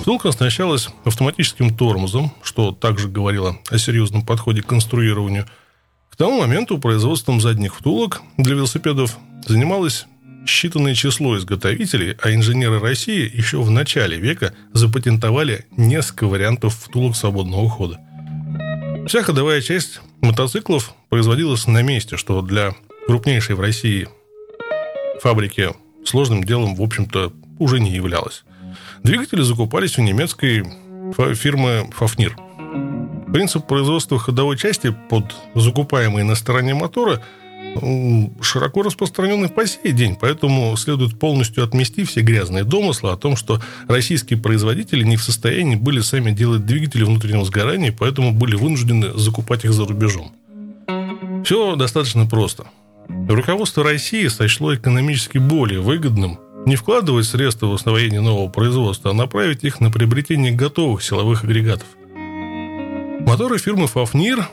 Втулка 0.00 0.30
оснащалась 0.30 0.88
автоматическим 1.04 1.76
тормозом, 1.76 2.32
что 2.42 2.72
также 2.72 3.08
говорило 3.08 3.56
о 3.70 3.78
серьезном 3.78 4.26
подходе 4.26 4.62
к 4.62 4.66
конструированию. 4.66 5.46
Тому 6.22 6.38
моменту 6.38 6.78
производством 6.78 7.40
задних 7.40 7.74
втулок 7.74 8.22
для 8.36 8.54
велосипедов 8.54 9.18
занималось 9.44 10.06
считанное 10.46 10.94
число 10.94 11.36
изготовителей, 11.36 12.16
а 12.22 12.32
инженеры 12.32 12.78
России 12.78 13.28
еще 13.36 13.60
в 13.60 13.72
начале 13.72 14.18
века 14.18 14.54
запатентовали 14.72 15.66
несколько 15.76 16.28
вариантов 16.28 16.76
втулок 16.76 17.16
свободного 17.16 17.68
хода. 17.68 17.98
Вся 19.08 19.24
ходовая 19.24 19.60
часть 19.62 20.00
мотоциклов 20.20 20.94
производилась 21.08 21.66
на 21.66 21.82
месте, 21.82 22.16
что 22.16 22.40
для 22.40 22.72
крупнейшей 23.08 23.56
в 23.56 23.60
России 23.60 24.06
фабрики 25.20 25.70
сложным 26.04 26.44
делом, 26.44 26.76
в 26.76 26.82
общем-то, 26.82 27.32
уже 27.58 27.80
не 27.80 27.90
являлось. 27.90 28.44
Двигатели 29.02 29.42
закупались 29.42 29.98
у 29.98 30.02
немецкой 30.02 30.64
фирмы 31.34 31.90
«Фафнир». 31.92 32.36
Принцип 33.32 33.66
производства 33.66 34.18
ходовой 34.18 34.56
части 34.56 34.94
под 35.08 35.34
закупаемые 35.54 36.24
на 36.24 36.34
стороне 36.34 36.74
мотора– 36.74 37.22
широко 38.40 38.82
распространенный 38.82 39.48
по 39.48 39.66
сей 39.66 39.92
день, 39.92 40.16
поэтому 40.20 40.76
следует 40.76 41.18
полностью 41.18 41.64
отмести 41.64 42.04
все 42.04 42.20
грязные 42.20 42.64
домыслы 42.64 43.10
о 43.10 43.16
том, 43.16 43.36
что 43.36 43.60
российские 43.88 44.38
производители 44.38 45.04
не 45.04 45.16
в 45.16 45.22
состоянии 45.22 45.76
были 45.76 46.00
сами 46.00 46.32
делать 46.32 46.66
двигатели 46.66 47.04
внутреннего 47.04 47.44
сгорания, 47.44 47.94
поэтому 47.96 48.32
были 48.32 48.56
вынуждены 48.56 49.12
закупать 49.14 49.64
их 49.64 49.72
за 49.72 49.86
рубежом. 49.86 50.32
Все 51.44 51.76
достаточно 51.76 52.26
просто. 52.26 52.66
Руководство 53.28 53.82
России 53.82 54.26
сочло 54.28 54.74
экономически 54.74 55.38
более 55.38 55.80
выгодным 55.80 56.38
не 56.64 56.76
вкладывать 56.76 57.26
средства 57.26 57.66
в 57.66 57.74
освоение 57.74 58.20
нового 58.20 58.48
производства, 58.48 59.10
а 59.10 59.14
направить 59.14 59.64
их 59.64 59.80
на 59.80 59.90
приобретение 59.90 60.52
готовых 60.52 61.02
силовых 61.02 61.42
агрегатов. 61.42 61.86
Моторы 63.26 63.58
фирмы 63.58 63.86
«Фафнир» 63.86 64.48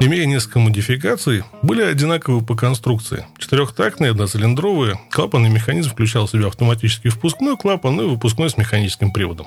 имея 0.00 0.26
несколько 0.26 0.58
модификаций, 0.60 1.44
были 1.62 1.82
одинаковы 1.82 2.44
по 2.44 2.54
конструкции. 2.54 3.26
Четырехтактные, 3.38 4.12
одноцилиндровые. 4.12 5.00
Клапанный 5.10 5.50
механизм 5.50 5.90
включал 5.90 6.26
в 6.26 6.30
себя 6.30 6.46
автоматический 6.46 7.08
впускной 7.08 7.56
клапан 7.56 8.00
и 8.00 8.04
выпускной 8.04 8.50
с 8.50 8.56
механическим 8.56 9.12
приводом. 9.12 9.46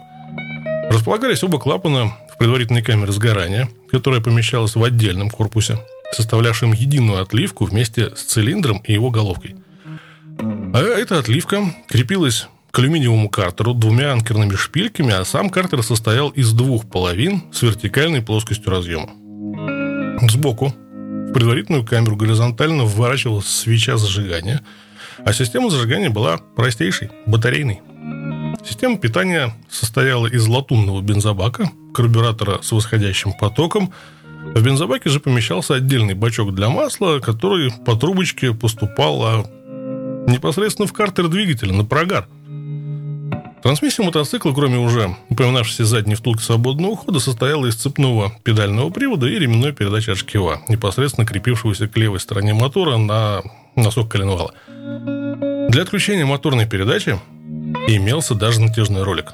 Располагались 0.89 1.43
оба 1.43 1.59
клапана 1.59 2.11
в 2.33 2.37
предварительной 2.37 2.83
камере 2.83 3.11
сгорания, 3.11 3.69
которая 3.89 4.19
помещалась 4.19 4.75
в 4.75 4.83
отдельном 4.83 5.29
корпусе, 5.29 5.79
составлявшем 6.11 6.73
единую 6.73 7.21
отливку 7.21 7.65
вместе 7.65 8.13
с 8.15 8.23
цилиндром 8.23 8.81
и 8.83 8.93
его 8.93 9.09
головкой. 9.09 9.55
А 10.39 10.79
эта 10.79 11.19
отливка 11.19 11.73
крепилась 11.87 12.47
к 12.71 12.79
алюминиевому 12.79 13.29
картеру 13.29 13.73
двумя 13.73 14.13
анкерными 14.13 14.55
шпильками, 14.55 15.13
а 15.13 15.25
сам 15.25 15.49
картер 15.49 15.83
состоял 15.83 16.29
из 16.29 16.53
двух 16.53 16.89
половин 16.89 17.43
с 17.51 17.61
вертикальной 17.61 18.21
плоскостью 18.21 18.71
разъема. 18.71 19.09
Сбоку 20.29 20.67
в 20.69 21.33
предварительную 21.33 21.85
камеру 21.85 22.15
горизонтально 22.15 22.85
вворачивалась 22.85 23.47
свеча 23.47 23.97
зажигания, 23.97 24.61
а 25.25 25.33
система 25.33 25.69
зажигания 25.69 26.09
была 26.09 26.37
простейшей, 26.37 27.09
батарейной. 27.25 27.81
Система 28.65 28.97
питания 28.97 29.53
состояла 29.69 30.27
из 30.27 30.47
латунного 30.47 31.01
бензобака, 31.01 31.71
карбюратора 31.93 32.59
с 32.61 32.71
восходящим 32.71 33.33
потоком. 33.33 33.91
В 34.55 34.63
бензобаке 34.63 35.09
же 35.09 35.19
помещался 35.19 35.75
отдельный 35.75 36.13
бачок 36.13 36.53
для 36.53 36.69
масла, 36.69 37.19
который 37.19 37.71
по 37.85 37.95
трубочке 37.95 38.53
поступал 38.53 39.23
а 39.23 39.45
непосредственно 40.27 40.87
в 40.87 40.93
картер 40.93 41.27
двигателя 41.27 41.73
на 41.73 41.83
прогар– 41.83 42.27
Трансмиссия 43.63 44.03
мотоцикла, 44.03 44.53
кроме 44.53 44.77
уже 44.77 45.15
упоминавшейся 45.29 45.85
задней 45.85 46.15
втулки 46.15 46.41
свободного 46.41 46.97
хода, 46.97 47.19
состояла 47.19 47.67
из 47.67 47.75
цепного 47.75 48.31
педального 48.43 48.89
привода 48.89 49.27
и 49.27 49.37
ременной 49.37 49.71
передачи 49.71 50.09
от 50.09 50.17
шкива, 50.17 50.61
непосредственно 50.67 51.27
крепившегося 51.27 51.87
к 51.87 51.95
левой 51.95 52.19
стороне 52.19 52.55
мотора 52.55 52.97
на 52.97 53.43
носок 53.75 54.09
коленвала. 54.09 54.53
Для 55.69 55.83
отключения 55.83 56.25
моторной 56.25 56.67
передачи 56.67 57.19
имелся 57.87 58.33
даже 58.33 58.61
натяжной 58.61 59.03
ролик. 59.03 59.33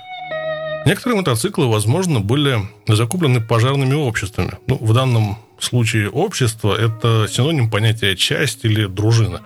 Некоторые 0.86 1.18
мотоциклы, 1.18 1.68
возможно, 1.68 2.20
были 2.20 2.60
закуплены 2.88 3.42
пожарными 3.42 3.96
обществами. 3.96 4.52
Ну, 4.68 4.78
в 4.80 4.94
данном 4.94 5.40
случае 5.58 6.10
общество– 6.10 6.76
это 6.80 7.28
синоним 7.28 7.72
понятия 7.72 8.16
«часть» 8.16 8.66
или 8.66 8.86
«дружина». 8.86 9.42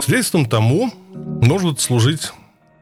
Свидетельством 0.00 0.46
тому 0.46 0.92
может 1.42 1.80
служить 1.80 2.32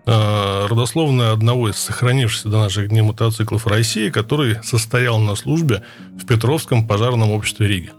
родословная 0.09 1.33
одного 1.33 1.69
из 1.71 1.77
сохранившихся 1.77 2.49
до 2.49 2.59
наших 2.59 2.89
дней 2.89 3.03
мотоциклов 3.03 3.67
России, 3.67 4.11
который 4.11 4.63
состоял 4.63 5.19
на 5.19 5.37
службе 5.37 5.83
в 6.21 6.27
Петровском 6.27 6.87
пожарном 6.87 7.31
обществе 7.31 7.69
Риги. 7.69 7.91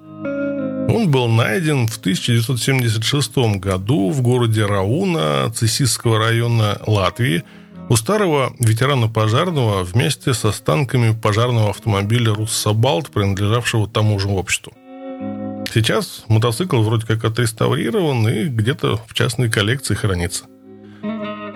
Он 0.92 1.10
был 1.12 1.28
найден 1.28 1.88
в 1.88 1.98
1976 1.98 3.38
году 3.60 4.10
в 4.10 4.22
городе 4.22 4.66
Рауна 4.66 5.52
Цесисского 5.54 6.18
района 6.20 6.80
Латвии– 6.86 7.44
у 7.90 7.96
старого 7.96 8.54
ветерана 8.60 9.08
пожарного 9.08 9.84
вместе 9.84 10.36
с 10.36 10.46
останками 10.46 11.12
пожарного 11.12 11.72
автомобиля 11.72 12.36
«Руссобалт», 12.36 13.10
принадлежавшего 13.10 13.88
тому 13.88 14.20
же 14.20 14.28
обществу. 14.28 14.74
Сейчас 15.74 16.24
мотоцикл 16.28 16.82
вроде 16.84 17.08
как 17.08 17.26
отреставрирован 17.26 18.28
и 18.30 18.46
где-то 18.46 19.02
в 19.08 19.16
частной 19.16 19.50
коллекции 19.50 19.96
хранится. 19.96 20.46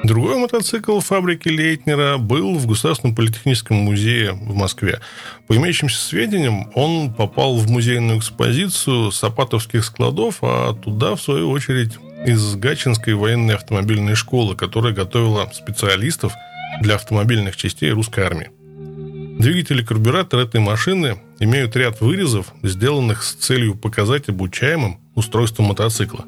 Другой 0.04 0.38
мотоцикл 0.38 1.00
фабрики 1.00 1.48
Лейтнера 1.48 2.18
был 2.18 2.56
в 2.56 2.68
Государственном 2.68 3.16
политехническом 3.16 3.78
музее 3.78 4.34
в 4.34 4.54
Москве. 4.54 5.00
По 5.48 5.56
имеющимся 5.56 5.98
сведениям, 5.98 6.70
он 6.76 7.14
попал 7.14 7.56
в 7.56 7.72
музейную 7.72 8.20
экспозицию 8.20 9.12
сапатовских 9.12 9.86
складов, 9.86 10.40
а 10.42 10.74
туда, 10.74 11.16
в 11.16 11.22
свою 11.22 11.50
очередь, 11.50 11.94
из 12.26 12.56
Гачинской 12.56 13.14
военной 13.14 13.56
автомобильной 13.56 14.16
школы, 14.16 14.58
которая 14.58 14.94
готовила 14.94 15.50
специалистов 15.54 16.34
для 16.82 16.96
автомобильных 16.96 17.56
частей 17.56 17.92
русской 17.92 18.26
армии. 18.26 18.52
Двигатель 19.40 19.80
и 19.80 19.86
карбюратор 19.86 20.42
этой 20.42 20.60
машины 20.60 21.18
имеют 21.40 21.78
ряд 21.78 22.02
вырезов, 22.02 22.54
сделанных 22.62 23.24
с 23.24 23.34
целью 23.34 23.76
показать 23.76 24.28
обучаемым 24.28 25.00
устройство 25.16 25.64
мотоцикла. 25.64 26.26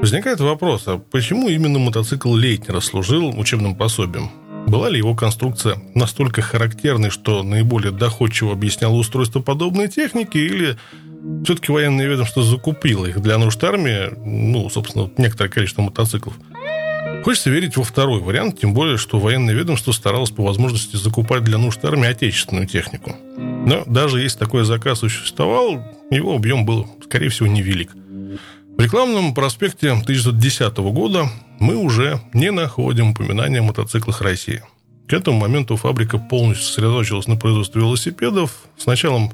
Возникает 0.00 0.40
вопрос, 0.40 0.84
а 0.86 0.98
почему 0.98 1.50
именно 1.50 1.78
мотоцикл 1.78 2.32
Лейтнера 2.32 2.80
служил 2.80 3.38
учебным 3.38 3.74
пособием? 3.74 4.30
Была 4.66 4.88
ли 4.88 4.96
его 4.96 5.14
конструкция 5.14 5.76
настолько 5.94 6.40
характерной, 6.40 7.10
что 7.10 7.42
наиболее 7.42 7.92
доходчиво 7.92 8.52
объясняла 8.52 8.94
устройство 8.94 9.40
подобной 9.40 9.88
техники, 9.88 10.38
или 10.38 10.76
Все-таки 11.44 11.70
военное 11.70 12.06
ведомство 12.06 12.42
закупило 12.42 13.04
их 13.04 13.20
для 13.20 13.36
нужд 13.36 13.62
армии, 13.62 14.10
ну, 14.24 14.70
собственно, 14.70 15.10
некоторое 15.18 15.50
количество 15.50 15.82
мотоциклов. 15.82 16.34
Хочется 17.24 17.50
верить 17.50 17.76
во 17.76 17.84
второй 17.84 18.20
вариант, 18.20 18.58
тем 18.58 18.72
более, 18.72 18.96
что 18.96 19.18
военное 19.18 19.54
ведомство 19.54 19.92
старалось 19.92 20.30
по 20.30 20.42
возможности 20.42 20.96
закупать 20.96 21.44
для 21.44 21.58
нужд 21.58 21.84
армии 21.84 22.08
отечественную 22.08 22.66
технику. 22.66 23.14
Но 23.36 23.84
даже 23.84 24.22
если 24.22 24.38
такой 24.38 24.64
заказ 24.64 25.00
существовал, 25.00 25.84
его 26.10 26.34
объем 26.34 26.64
был, 26.64 26.88
скорее 27.04 27.28
всего, 27.28 27.48
невелик. 27.48 27.90
В 28.80 28.82
рекламном 28.82 29.34
проспекте 29.34 29.90
1910 29.90 30.78
года 30.78 31.28
мы 31.58 31.76
уже 31.76 32.18
не 32.32 32.50
находим 32.50 33.10
упоминания 33.10 33.58
о 33.58 33.64
мотоциклах 33.64 34.22
России. 34.22 34.62
К 35.06 35.12
этому 35.12 35.38
моменту 35.38 35.76
фабрика 35.76 36.16
полностью 36.16 36.66
сосредоточилась 36.66 37.26
на 37.26 37.36
производстве 37.36 37.82
велосипедов. 37.82 38.52
С 38.78 38.86
началом 38.86 39.32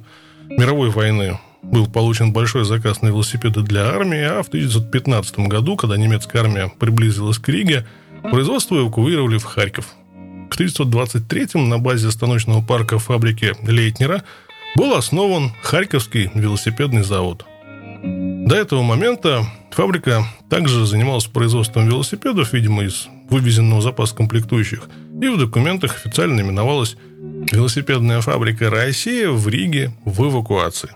мировой 0.48 0.90
войны 0.90 1.38
был 1.62 1.86
получен 1.86 2.32
большой 2.32 2.64
заказ 2.64 3.02
на 3.02 3.06
велосипеды 3.06 3.62
для 3.62 3.86
армии, 3.86 4.20
а 4.20 4.42
в 4.42 4.48
1915 4.48 5.38
году, 5.38 5.76
когда 5.76 5.96
немецкая 5.96 6.40
армия 6.40 6.68
приблизилась 6.80 7.38
к 7.38 7.48
Риге, 7.48 7.86
производство 8.22 8.76
эвакуировали 8.80 9.38
в 9.38 9.44
Харьков. 9.44 9.94
К 10.50 10.54
1923 10.54 11.60
на 11.60 11.78
базе 11.78 12.10
станочного 12.10 12.62
парка 12.62 12.98
фабрики 12.98 13.54
Лейтнера 13.62 14.24
был 14.74 14.96
основан 14.96 15.52
Харьковский 15.62 16.32
велосипедный 16.34 17.04
завод. 17.04 17.46
До 18.02 18.54
этого 18.54 18.82
момента 18.82 19.44
фабрика 19.70 20.24
также 20.48 20.86
занималась 20.86 21.24
производством 21.24 21.86
велосипедов, 21.88 22.52
видимо, 22.52 22.84
из 22.84 23.08
вывезенного 23.28 23.82
запаса 23.82 24.14
комплектующих, 24.14 24.88
и 25.20 25.28
в 25.28 25.38
документах 25.38 25.96
официально 25.96 26.40
именовалась 26.40 26.96
«Велосипедная 27.52 28.20
фабрика 28.20 28.70
Россия 28.70 29.28
в 29.30 29.48
Риге 29.48 29.92
в 30.04 30.22
эвакуации». 30.28 30.90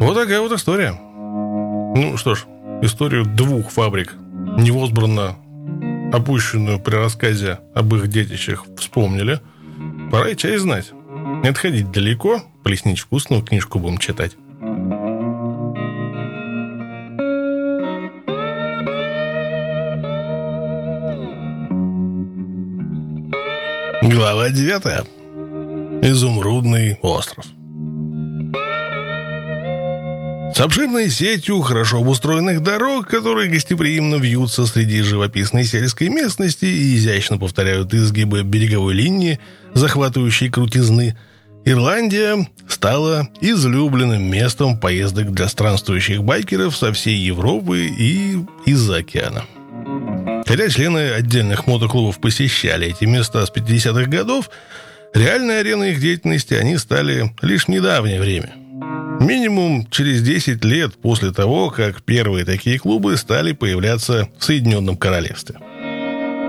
Вот 0.00 0.14
такая 0.14 0.40
вот 0.40 0.52
история. 0.52 0.92
Ну 0.92 2.16
что 2.16 2.34
ж, 2.34 2.44
историю 2.82 3.24
двух 3.24 3.70
фабрик, 3.70 4.14
невозбранно 4.58 5.36
опущенную 6.12 6.78
при 6.78 6.96
рассказе 6.96 7.60
об 7.74 7.94
их 7.94 8.08
детищах, 8.08 8.66
вспомнили. 8.78 9.40
Пора 10.10 10.28
и 10.28 10.36
чай 10.36 10.58
знать. 10.58 10.92
Не 11.42 11.48
отходить 11.48 11.90
далеко, 11.90 12.42
плеснить 12.62 13.00
вкусную 13.00 13.42
книжку 13.42 13.78
будем 13.78 13.98
читать. 13.98 14.36
Глава 24.24 24.48
девятая. 24.48 25.04
Изумрудный 26.00 26.98
остров. 27.02 27.44
С 30.54 30.58
обширной 30.58 31.10
сетью 31.10 31.60
хорошо 31.60 31.98
обустроенных 31.98 32.62
дорог, 32.62 33.06
которые 33.06 33.50
гостеприимно 33.50 34.14
вьются 34.14 34.64
среди 34.64 35.02
живописной 35.02 35.64
сельской 35.64 36.08
местности 36.08 36.64
и 36.64 36.96
изящно 36.96 37.36
повторяют 37.36 37.92
изгибы 37.92 38.44
береговой 38.44 38.94
линии, 38.94 39.40
захватывающей 39.74 40.48
крутизны, 40.48 41.18
Ирландия 41.66 42.48
стала 42.66 43.28
излюбленным 43.42 44.22
местом 44.22 44.80
поездок 44.80 45.34
для 45.34 45.48
странствующих 45.48 46.24
байкеров 46.24 46.74
со 46.74 46.94
всей 46.94 47.16
Европы 47.16 47.88
и 47.88 48.38
из-за 48.64 48.96
океана. 48.96 49.44
Хотя 50.54 50.68
члены 50.68 51.10
отдельных 51.10 51.66
мотоклубов 51.66 52.20
посещали 52.20 52.86
эти 52.86 53.06
места 53.06 53.44
с 53.44 53.50
50-х 53.50 54.08
годов, 54.08 54.50
реальной 55.12 55.58
ареной 55.58 55.90
их 55.90 56.00
деятельности 56.00 56.54
они 56.54 56.78
стали 56.78 57.34
лишь 57.42 57.64
в 57.64 57.68
недавнее 57.68 58.20
время– 58.20 58.54
Минимум 59.20 59.86
через 59.90 60.22
10 60.22 60.64
лет 60.64 60.94
после 60.94 61.32
того, 61.32 61.70
как 61.70 62.02
первые 62.02 62.44
такие 62.44 62.78
клубы 62.78 63.16
стали 63.16 63.52
появляться 63.52 64.28
в 64.38 64.44
Соединенном 64.44 64.96
Королевстве. 64.96 65.56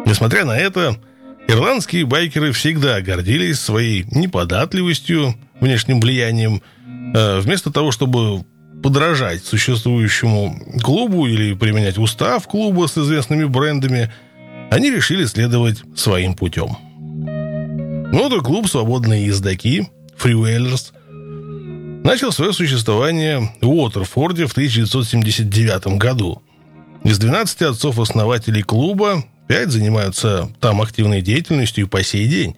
Несмотря 0.06 0.46
на 0.46 0.58
это, 0.58 0.98
ирландские 1.48 2.06
байкеры 2.06 2.52
всегда 2.52 3.02
гордились 3.02 3.60
своей 3.60 4.04
неподатливостью, 4.12 5.36
внешним 5.60 6.00
влиянием. 6.00 6.62
А 7.16 7.40
вместо 7.40 7.72
того, 7.72 7.92
чтобы 7.92 8.44
подражать 8.86 9.44
существующему 9.44 10.62
клубу 10.84 11.26
или 11.26 11.56
применять 11.56 11.98
устав 11.98 12.48
клуба 12.48 12.86
с 12.86 12.96
известными 12.96 13.46
брендами, 13.46 14.14
они 14.70 14.92
решили 14.92 15.26
следовать 15.26 15.82
своим 15.96 16.36
путем. 16.36 16.78
Мотоклуб 18.14 18.68
«Свободные 18.68 19.26
ездаки» 19.26 19.90
Freewheelers 20.20 20.94
начал 22.04 22.32
свое 22.32 22.54
существование 22.54 23.52
в 23.60 23.70
Уотерфорде 23.70 24.46
в 24.46 24.52
1979 24.52 25.98
году. 25.98 26.44
Из 27.04 27.18
12 27.18 27.64
отцов-основателей 27.64 28.62
клуба 28.62 29.24
5 29.48 29.72
занимаются 29.72 30.52
там 30.60 30.80
активной 30.80 31.24
деятельностью 31.24 31.86
и 31.86 31.90
по 31.90 32.04
сей 32.04 32.28
день. 32.28 32.56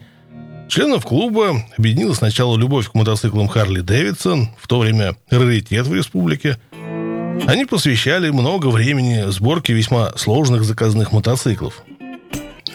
Членов 0.69 1.05
клуба 1.05 1.63
объединила 1.77 2.13
сначала 2.13 2.57
любовь 2.57 2.89
к 2.89 2.93
мотоциклам 2.93 3.47
Харли 3.47 3.81
Дэвидсон, 3.81 4.49
в 4.57 4.67
то 4.67 4.79
время 4.79 5.15
раритет 5.29 5.87
в 5.87 5.93
республике. 5.93 6.57
Они 7.47 7.65
посвящали 7.65 8.29
много 8.29 8.67
времени 8.67 9.29
сборке 9.29 9.73
весьма 9.73 10.11
сложных 10.17 10.63
заказных 10.63 11.11
мотоциклов– 11.11 11.83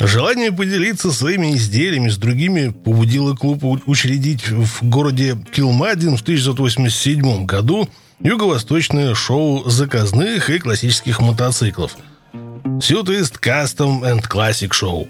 Желание 0.05 0.50
поделиться 0.50 1.12
своими 1.12 1.55
изделиями 1.55 2.09
с 2.09 2.16
другими 2.16 2.70
побудило 2.70 3.37
клуб 3.37 3.62
учредить 3.87 4.48
в 4.48 4.83
городе 4.83 5.37
Килмадин 5.52 6.16
в 6.16 6.22
1987 6.22 7.46
году 7.46 7.88
юго-восточное 8.18 9.14
шоу 9.14 9.68
заказных 9.68 10.50
и 10.50 10.59
классических 10.59 11.20
мотоциклов 11.20 11.96
Suitist 12.33 13.40
Custom 13.40 14.02
and 14.02 14.22
Classic 14.28 14.70
Show. 14.70 15.09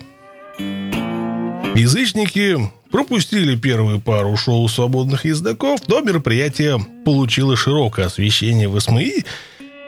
Язычники 1.74 2.70
пропустили 2.90 3.56
первую 3.56 4.00
пару 4.00 4.36
шоу 4.36 4.68
свободных 4.68 5.24
ездаков, 5.24 5.80
но 5.88 6.00
мероприятие 6.00 6.78
получило 7.04 7.56
широкое 7.56 8.06
освещение 8.06 8.68
в 8.68 8.78
СМИ 8.78 9.24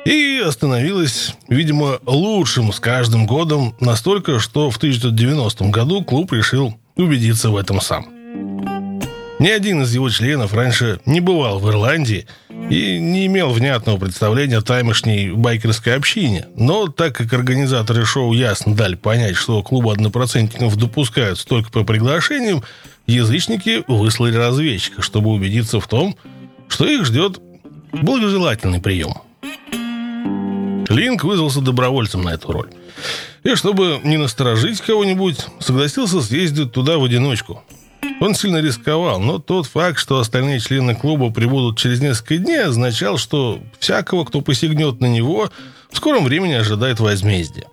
и 0.06 0.42
остановилась, 0.44 1.34
видимо, 1.48 1.98
лучшим 2.06 2.72
с 2.72 2.80
каждым 2.80 3.26
годом 3.26 3.74
настолько, 3.80 4.40
что 4.40 4.70
в 4.70 4.76
1990 4.78 5.66
году 5.66 6.02
клуб 6.02 6.32
решил 6.32 6.74
убедиться 6.96 7.50
в 7.50 7.56
этом 7.56 7.80
сам. 7.80 8.13
Ни 9.44 9.50
один 9.50 9.82
из 9.82 9.92
его 9.92 10.08
членов 10.08 10.54
раньше 10.54 11.00
не 11.04 11.20
бывал 11.20 11.58
в 11.58 11.68
Ирландии 11.68 12.26
и 12.48 12.98
не 12.98 13.26
имел 13.26 13.50
внятного 13.50 13.98
представления 13.98 14.56
о 14.56 14.62
таймошней 14.62 15.32
байкерской 15.32 15.96
общине. 15.96 16.46
Но 16.56 16.86
так 16.86 17.14
как 17.14 17.30
организаторы 17.30 18.06
шоу 18.06 18.32
ясно 18.32 18.74
дали 18.74 18.94
понять, 18.94 19.36
что 19.36 19.62
клубы 19.62 19.92
однопроцентников 19.92 20.74
допускают 20.76 21.44
только 21.44 21.70
по 21.70 21.84
приглашениям, 21.84 22.62
язычники 23.06 23.84
выслали 23.86 24.34
разведчика, 24.34 25.02
чтобы 25.02 25.28
убедиться 25.28 25.78
в 25.78 25.86
том, 25.88 26.16
что 26.68 26.86
их 26.86 27.04
ждет 27.04 27.38
благожелательный 27.92 28.80
прием. 28.80 29.12
Линк 30.88 31.22
вызвался 31.22 31.60
добровольцем 31.60 32.22
на 32.22 32.30
эту 32.30 32.50
роль. 32.50 32.70
И 33.42 33.54
чтобы 33.56 34.00
не 34.04 34.16
насторожить 34.16 34.80
кого-нибудь, 34.80 35.44
согласился 35.60 36.22
съездить 36.22 36.72
туда 36.72 36.96
в 36.96 37.04
одиночку. 37.04 37.62
Он 38.20 38.34
сильно 38.34 38.58
рисковал, 38.58 39.20
но 39.20 39.38
тот 39.38 39.66
факт, 39.66 39.98
что 39.98 40.18
остальные 40.18 40.60
члены 40.60 40.94
клуба 40.94 41.30
прибудут 41.30 41.78
через 41.78 42.00
несколько 42.00 42.38
дней, 42.38 42.64
означал, 42.64 43.18
что 43.18 43.60
всякого, 43.78 44.24
кто 44.24 44.40
посягнет 44.40 45.00
на 45.00 45.06
него, 45.06 45.50
в 45.90 45.96
скором 45.96 46.24
времени 46.24 46.54
ожидает 46.54 47.00
возмездие. 47.00 47.66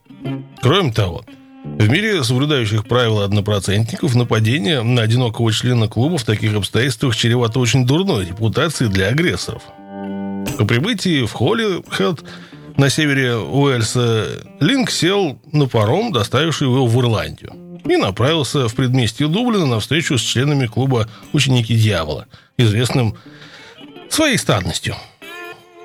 Кроме 0.62 0.92
того, 0.92 1.24
в 1.64 1.90
мире 1.90 2.24
соблюдающих 2.24 2.88
правила 2.88 3.24
однопроцентников 3.24 4.16
нападение 4.16 4.82
на 4.82 5.04
одинокого 5.04 5.52
члена 5.52 5.88
клуба 5.88 6.18
в 6.18 6.24
таких 6.24 6.56
обстоятельствах 6.56 7.16
чревато 7.16 7.60
очень 7.60 7.86
дурной 7.86 8.26
репутацией 8.26 8.90
для 8.90 9.08
агрессоров. 9.08 9.62
По 10.58 10.66
прибытии 10.66 11.26
в 11.26 11.34
Холлихед 11.34 12.24
на 12.78 12.90
севере 12.90 13.36
Уэльса, 13.36 14.28
Линк 14.60 14.90
сел 14.90 15.40
на 15.52 15.68
паром, 15.68 16.12
доставивший 16.12 16.68
его 16.68 16.88
в 16.88 17.00
Ирландию, 17.00 17.54
и 17.86 17.98
направился 17.98 18.68
в 18.68 18.76
предместье 18.76 19.28
Дублина 19.28 19.66
на 19.66 19.80
встречу 19.80 20.18
с 20.18 20.22
членами 20.22 20.68
клуба 20.68 21.10
«Ученики 21.34 21.76
дьявола», 21.76 22.28
известным 22.58 23.16
своей 24.10 24.38
стадностью. 24.38 24.96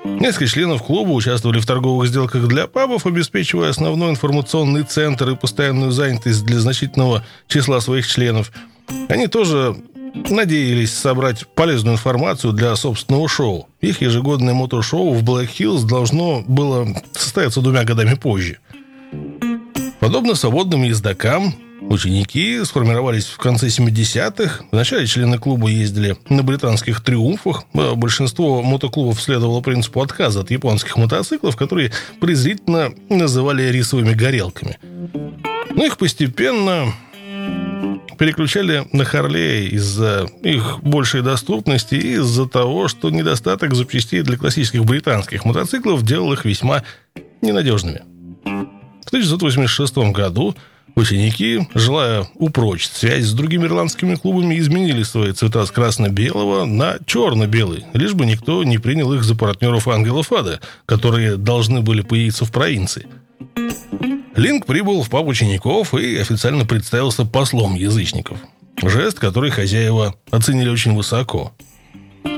Несколько 0.03 0.47
членов 0.47 0.83
клуба 0.83 1.11
участвовали 1.11 1.59
в 1.59 1.65
торговых 1.65 2.07
сделках 2.07 2.47
для 2.47 2.67
пабов, 2.67 3.05
обеспечивая 3.05 3.69
основной 3.69 4.11
информационный 4.11 4.83
центр 4.83 5.31
и 5.31 5.35
постоянную 5.35 5.91
занятость 5.91 6.45
для 6.45 6.59
значительного 6.59 7.25
числа 7.47 7.81
своих 7.81 8.07
членов. 8.07 8.51
Они 9.09 9.27
тоже 9.27 9.75
надеялись 10.29 10.93
собрать 10.93 11.45
полезную 11.47 11.95
информацию 11.95 12.53
для 12.53 12.75
собственного 12.75 13.27
шоу. 13.27 13.67
Их 13.81 14.01
ежегодное 14.01 14.53
мотошоу 14.53 15.13
в 15.13 15.23
Блэк 15.23 15.47
Хиллз 15.47 15.83
должно 15.83 16.41
было 16.47 16.87
состояться 17.13 17.61
двумя 17.61 17.83
годами 17.83 18.15
позже. 18.15 18.59
Подобно 19.99 20.35
свободным 20.35 20.83
ездокам, 20.83 21.53
Ученики 21.89 22.63
сформировались 22.65 23.27
в 23.27 23.37
конце 23.37 23.67
70-х. 23.67 24.65
Вначале 24.71 25.07
члены 25.07 25.37
клуба 25.37 25.69
ездили 25.69 26.17
на 26.29 26.43
британских 26.43 27.01
«Триумфах». 27.01 27.63
А 27.73 27.95
большинство 27.95 28.61
мотоклубов 28.61 29.21
следовало 29.21 29.61
принципу 29.61 30.01
отказа 30.01 30.41
от 30.41 30.51
японских 30.51 30.97
мотоциклов, 30.97 31.55
которые 31.55 31.91
презрительно 32.19 32.93
называли 33.09 33.63
рисовыми 33.63 34.13
горелками. 34.13 34.77
Но 34.83 35.85
их 35.85 35.97
постепенно 35.97 36.93
переключали 38.17 38.87
на 38.91 39.05
Харлей 39.05 39.69
из-за 39.69 40.27
их 40.43 40.79
большей 40.81 41.21
доступности 41.21 41.95
и 41.95 42.13
из-за 42.15 42.47
того, 42.47 42.87
что 42.87 43.09
недостаток 43.09 43.75
запчастей 43.75 44.23
для 44.23 44.37
классических 44.37 44.83
британских 44.83 45.45
мотоциклов 45.45 46.03
делал 46.03 46.33
их 46.33 46.43
весьма 46.43 46.83
ненадежными. 47.41 48.01
В 48.43 49.07
1986 49.07 49.97
году 50.11 50.55
ученики, 50.97 51.67
желая 51.73 52.27
упрочить 52.35 52.91
связь 52.91 53.25
с 53.25 53.33
другими 53.33 53.65
ирландскими 53.65 54.15
клубами, 54.15 54.59
изменили 54.59 55.03
свои 55.03 55.31
цвета 55.31 55.65
с 55.65 55.71
красно-белого 55.71 56.65
на 56.65 56.97
черно-белый, 57.05 57.85
лишь 57.93 58.13
бы 58.13 58.25
никто 58.25 58.63
не 58.63 58.77
принял 58.77 59.13
их 59.13 59.23
за 59.23 59.35
партнеров 59.35 59.87
ангелов 59.87 60.33
ада, 60.33 60.59
которые 60.85 61.37
должны 61.37 61.81
были 61.81 62.01
появиться 62.01 62.43
в 62.43 62.51
провинции– 62.51 63.07
Линк 64.37 64.67
прибыл 64.67 65.01
в 65.01 65.09
паб 65.09 65.25
учеников 65.25 65.95
и 65.95 66.15
официально 66.17 66.63
представился 66.63 67.25
послом 67.25 67.73
язычников. 67.73 68.37
Жест, 68.83 69.19
который 69.19 69.49
хозяева 69.49 70.15
оценили 70.29 70.69
очень 70.69 70.95
высоко. 70.95 71.53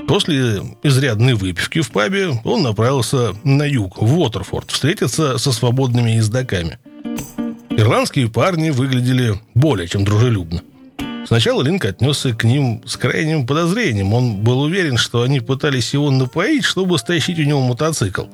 После 0.07 0.62
изрядной 0.82 1.34
выпивки 1.34 1.82
в 1.82 1.91
пабе 1.91 2.30
он 2.45 2.64
направился 2.64 3.36
на 3.43 3.64
юг, 3.64 4.01
в 4.01 4.18
Уотерфорд, 4.18 4.72
встретиться 4.72 5.38
со 5.38 5.51
свободными 5.51 6.12
ездаками. 6.12 6.80
Ирландские 7.80 8.30
парни 8.30 8.69
выглядели 8.69 9.39
более 9.55 9.88
чем 9.88 10.03
дружелюбно. 10.03 10.61
Сначала 11.25 11.61
Линк 11.63 11.86
отнесся 11.86 12.34
к 12.34 12.43
ним 12.43 12.82
с 12.86 12.97
крайним 12.97 13.47
подозрением. 13.47 14.13
Он 14.13 14.38
был 14.38 14.61
уверен, 14.61 14.97
что 14.97 15.21
они 15.21 15.39
пытались 15.39 15.93
его 15.93 16.11
напоить, 16.11 16.65
чтобы 16.65 16.97
стащить 16.97 17.39
у 17.39 17.43
него 17.43 17.61
мотоцикл. 17.61 18.25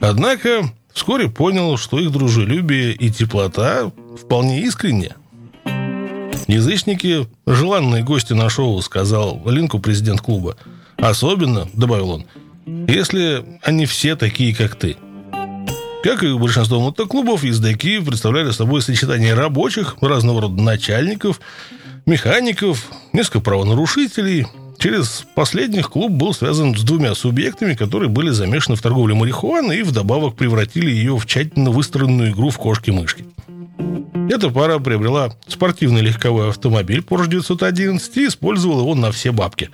Однако 0.00 0.70
Вскоре 0.96 1.28
понял, 1.28 1.76
что 1.76 1.98
их 1.98 2.10
дружелюбие 2.10 2.94
и 2.94 3.10
теплота 3.10 3.92
вполне 4.18 4.62
искренне. 4.62 5.14
«Язычники– 6.46 7.28
желанные 7.46 8.02
гости 8.02 8.32
на 8.32 8.48
шоу»,– 8.48 8.80
сказал 8.82 9.42
Линку 9.44 9.78
президент 9.78 10.22
клуба. 10.22 10.56
«Особенно»,– 10.96 11.68
добавил 11.74 12.10
он,– 12.12 12.26
«если 12.88 13.44
они 13.62 13.84
все 13.84 14.16
такие, 14.16 14.54
как 14.54 14.76
ты». 14.76 14.96
Как 16.06 16.22
и 16.22 16.32
большинство 16.32 16.78
мотоклубов, 16.78 17.42
ездаки 17.42 17.98
представляли 17.98 18.52
собой 18.52 18.80
сочетание 18.80 19.34
рабочих, 19.34 19.96
разного 20.00 20.42
рода 20.42 20.62
начальников, 20.62 21.40
механиков, 22.06 22.86
несколько 23.12 23.40
правонарушителей– 23.40 24.46
Через 24.78 25.24
последних 25.34 25.88
клуб 25.88 26.12
был 26.12 26.34
связан 26.34 26.76
с 26.76 26.82
двумя 26.82 27.14
субъектами, 27.14 27.72
которые 27.74 28.10
были 28.10 28.28
замешаны 28.28 28.76
в 28.76 28.82
торговле 28.82 29.14
марихуаной 29.14 29.78
и 29.78 29.82
вдобавок 29.82 30.36
превратили 30.36 30.90
ее 30.90 31.16
в 31.16 31.24
тщательно 31.24 31.70
выстроенную 31.70 32.32
игру 32.32 32.50
в 32.50 32.58
кошки-мышки. 32.58 33.25
Эта 34.28 34.50
пара 34.50 34.78
приобрела 34.78 35.32
спортивный 35.46 36.02
легковой 36.02 36.50
автомобиль 36.50 37.00
Porsche 37.00 37.28
911 37.28 38.16
и 38.16 38.26
использовала 38.26 38.80
его 38.80 38.94
на 38.94 39.12
все 39.12 39.32
бабки. 39.32 39.70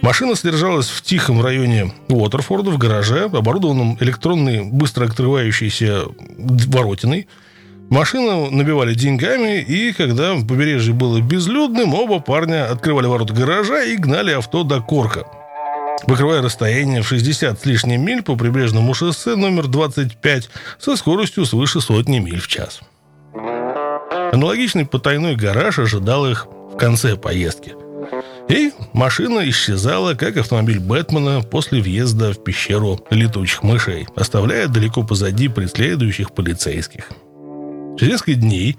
Машина 0.00 0.34
содержалась 0.34 0.88
в 0.88 1.02
тихом 1.02 1.42
районе 1.42 1.92
Уотерфорда 2.08 2.70
в 2.70 2.78
гараже, 2.78 3.24
оборудованном 3.24 3.96
электронной 4.00 4.64
быстро 4.64 5.06
открывающейся 5.06 6.04
воротиной– 6.38 7.28
Машину 7.90 8.50
набивали 8.50 8.94
деньгами, 8.94 9.60
и 9.60 9.92
когда 9.92 10.34
побережье 10.34 10.94
было 10.94 11.20
безлюдным, 11.20 11.94
оба 11.94 12.18
парня 12.18 12.70
открывали 12.70 13.06
ворота 13.06 13.34
гаража 13.34 13.84
и 13.84 13.96
гнали 13.96 14.32
авто 14.32 14.64
до 14.64 14.80
Корка. 14.80 15.26
Покрывая 16.06 16.42
расстояние 16.42 17.02
в 17.02 17.08
60 17.08 17.60
с 17.60 17.64
лишним 17.66 18.04
миль 18.04 18.22
по 18.22 18.36
прибрежному 18.36 18.94
шоссе 18.94 19.36
номер 19.36 19.68
25 19.68 20.50
со 20.78 20.96
скоростью 20.96 21.44
свыше 21.44 21.80
сотни 21.80 22.18
миль 22.18 22.40
в 22.40 22.48
час. 22.48 22.80
Аналогичный 24.34 24.84
потайной 24.84 25.36
гараж 25.36 25.78
ожидал 25.78 26.26
их 26.26 26.46
в 26.46 26.76
конце 26.76 27.16
поездки. 27.16 27.74
И 28.48 28.72
машина 28.92 29.48
исчезала, 29.48 30.14
как 30.14 30.36
автомобиль 30.36 30.80
Бэтмена 30.80 31.40
после 31.40 31.80
въезда 31.80 32.32
в 32.32 32.44
пещеру 32.44 33.00
летучих 33.10 33.62
мышей, 33.62 34.06
оставляя 34.14 34.68
далеко 34.68 35.02
позади 35.02 35.48
преследующих 35.48 36.32
полицейских– 36.32 37.08
Через 37.96 38.14
несколько 38.14 38.34
дней, 38.34 38.76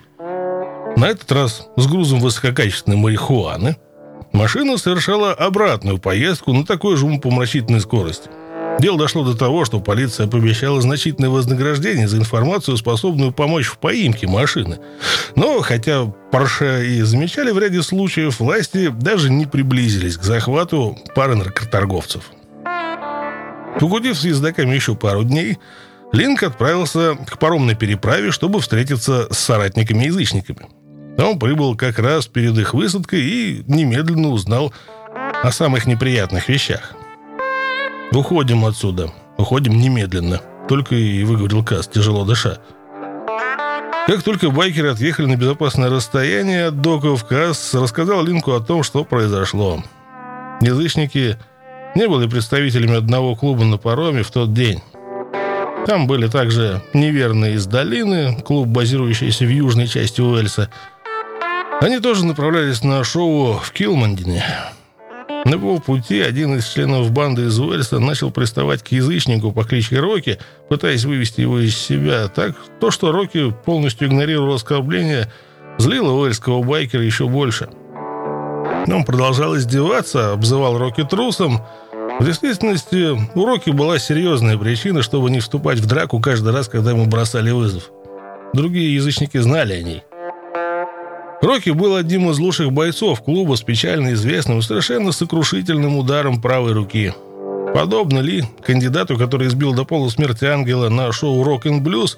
на 0.98 1.06
этот 1.06 1.32
раз 1.32 1.70
с 1.78 1.88
грузом 1.88 2.20
высококачественной 2.20 2.98
марихуаны, 2.98 3.78
машина 4.34 4.78
совершала 4.78 5.32
обратную 5.32 6.00
поездку 6.00 6.52
на 6.52 6.66
такой 6.66 6.98
же 6.98 7.06
умопомрачительной 7.06 7.80
скорости. 7.80 8.30
Дело 8.80 8.98
дошло 8.98 9.24
до 9.24 9.38
того, 9.38 9.66
что 9.66 9.80
полиция 9.80 10.28
пообещала 10.28 10.82
значительное 10.82 11.30
вознаграждение 11.30 12.08
за 12.08 12.18
информацию, 12.18 12.78
способную 12.78 13.32
помочь 13.32 13.68
в 13.68 13.78
поимке 13.78 14.28
машины. 14.28 14.80
Но, 15.36 15.62
хотя 15.62 16.06
Порше 16.32 16.86
и 16.86 17.02
замечали 17.02 17.52
в 17.52 17.60
ряде 17.60 17.82
случаев, 17.82 18.40
власти 18.40 18.90
даже 18.90 19.30
не 19.32 19.46
приблизились 19.46 20.18
к 20.18 20.24
захвату 20.24 20.98
пары 21.16 21.36
наркоторговцев. 21.36 22.24
Погудев 23.80 24.18
с 24.18 24.26
ездаками 24.26 24.76
еще 24.76 24.96
пару 24.96 25.24
дней, 25.24 25.58
Линк 26.12 26.44
отправился 26.44 27.16
к 27.16 27.40
паромной 27.40 27.76
переправе, 27.76 28.32
чтобы 28.32 28.60
встретиться 28.60 29.28
с 29.32 29.38
соратниками-язычниками. 29.40 30.68
Он 31.18 31.40
прибыл 31.40 31.76
как 31.76 32.00
раз 32.00 32.28
перед 32.28 32.58
их 32.58 32.74
высадкой 32.74 33.22
и 33.22 33.64
немедленно 33.68 34.30
узнал 34.30 34.74
о 35.42 35.52
самых 35.52 35.86
неприятных 35.86 36.50
вещах. 36.50 36.96
«Уходим 38.12 38.66
отсюда. 38.66 39.12
Уходим 39.38 39.78
немедленно»,— 39.78 40.42
только 40.70 40.96
и 40.96 41.24
выговорил 41.24 41.64
Кас, 41.64 41.88
тяжело 41.88 42.26
дыша. 42.26 42.60
Как 44.08 44.22
только 44.22 44.52
байкеры 44.52 44.92
отъехали 44.92 45.26
на 45.26 45.36
безопасное 45.36 45.90
расстояние 45.90 46.68
от 46.68 46.80
доков, 46.82 47.26
Касс 47.26 47.74
рассказал 47.74 48.24
Линку 48.24 48.52
о 48.54 48.60
том, 48.60 48.84
что 48.84 49.04
произошло. 49.04 49.84
Язычники 50.62 51.38
не 51.96 52.08
были 52.08 52.30
представителями 52.30 52.98
одного 52.98 53.36
клуба 53.36 53.64
на 53.64 53.78
пароме 53.78 54.22
в 54.22 54.30
тот 54.30 54.54
день. 54.54 54.82
Там 55.88 56.08
были 56.08 56.28
также 56.28 56.82
неверные 56.94 57.56
из 57.56 57.66
долины, 57.66 58.36
клуб, 58.42 58.68
базирующийся 58.68 59.46
в 59.46 59.50
южной 59.50 59.88
части 59.88 60.22
Уэльса. 60.22 60.70
Они 61.82 62.00
тоже 62.00 62.26
направлялись 62.26 62.84
на 62.84 63.04
шоу 63.04 63.54
в 63.54 63.72
Килмандине. 63.72 64.44
На 65.46 65.52
его 65.52 65.78
пути 65.78 66.22
один 66.22 66.58
из 66.58 66.68
членов 66.68 67.12
банды 67.12 67.44
из 67.44 67.60
Уэльса 67.60 68.00
начал 68.00 68.32
приставать 68.32 68.82
к 68.82 68.88
язычнику 68.88 69.52
по 69.52 69.64
кличке 69.64 70.00
Рокки, 70.00 70.40
пытаясь 70.70 71.06
вывести 71.06 71.42
его 71.42 71.60
из 71.60 71.78
себя. 71.78 72.28
Так, 72.28 72.56
то, 72.80 72.90
что 72.90 73.12
Рокки 73.12 73.54
полностью 73.64 74.08
игнорировал 74.08 74.56
оскорбление, 74.56 75.32
злило 75.78 76.14
уэльского 76.14 76.64
байкера 76.64 77.04
еще 77.04 77.28
больше. 77.28 77.70
Он 78.88 79.04
продолжал 79.06 79.56
издеваться, 79.56 80.32
обзывал 80.32 80.80
Рокки 80.80 81.04
трусом, 81.04 81.62
в 82.20 82.26
действительности, 82.26 83.12
у 83.36 83.46
Рокки 83.46 83.72
была 83.72 84.00
серьезная 84.00 84.58
причина, 84.58 85.02
чтобы 85.02 85.30
не 85.30 85.42
вступать 85.42 85.80
в 85.80 85.86
драку 85.86 86.22
каждый 86.22 86.54
раз, 86.54 86.70
когда 86.70 86.92
ему 86.92 87.08
бросали 87.08 87.52
вызов. 87.52 87.92
Другие 88.54 88.96
язычники 88.96 89.38
знали 89.38 89.74
о 89.74 89.84
ней. 89.84 90.04
Рокки 91.46 91.70
был 91.70 91.96
одним 91.96 92.32
из 92.32 92.40
лучших 92.40 92.72
бойцов 92.72 93.22
клуба 93.22 93.56
с 93.56 93.62
печально 93.62 94.14
известным 94.14 94.60
и 94.60 94.62
совершенно 94.64 95.12
сокрушительным 95.12 95.96
ударом 95.96 96.42
правой 96.42 96.74
руки. 96.74 97.14
Подобно 97.72 98.18
Ли, 98.18 98.46
кандидату, 98.66 99.16
который 99.16 99.48
избил 99.48 99.76
до 99.76 99.86
полусмерти 99.86 100.46
ангела 100.46 100.90
на 100.90 101.12
шоу 101.12 101.44
«Рок 101.44 101.68
н 101.68 101.84
Блюз», 101.84 102.18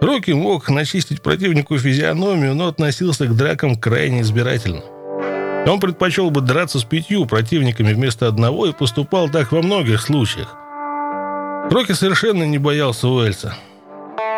Рокки 0.00 0.30
мог 0.30 0.68
начистить 0.70 1.22
противнику 1.22 1.76
физиономию, 1.76 2.54
но 2.54 2.68
относился 2.68 3.26
к 3.26 3.34
дракам 3.34 3.74
крайне 3.74 4.20
избирательно. 4.20 4.82
Он 5.66 5.80
предпочел 5.80 6.30
бы 6.30 6.40
драться 6.40 6.78
с 6.78 6.84
пятью 6.84 7.26
противниками 7.26 7.92
вместо 7.94 8.28
одного 8.28 8.66
и 8.66 8.72
поступал 8.72 9.28
так 9.28 9.50
во 9.50 9.60
многих 9.60 10.00
случаях. 10.00 10.54
Рокки 11.68 11.92
совершенно 11.92 12.44
не 12.44 12.58
боялся 12.58 13.08
Уэльса. 13.08 13.56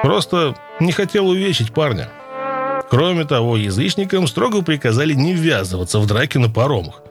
Просто 0.03 0.55
не 0.81 0.93
хотел 0.93 1.29
увечить 1.29 1.75
парня. 1.75 2.09
Кроме 2.91 3.25
того, 3.25 3.57
язычникам 3.57 4.27
строго 4.27 4.63
приказали 4.63 5.13
не 5.13 5.35
ввязываться 5.35 5.99
в 5.99 6.07
драки 6.07 6.39
на 6.39 6.49
паромах. 6.49 7.03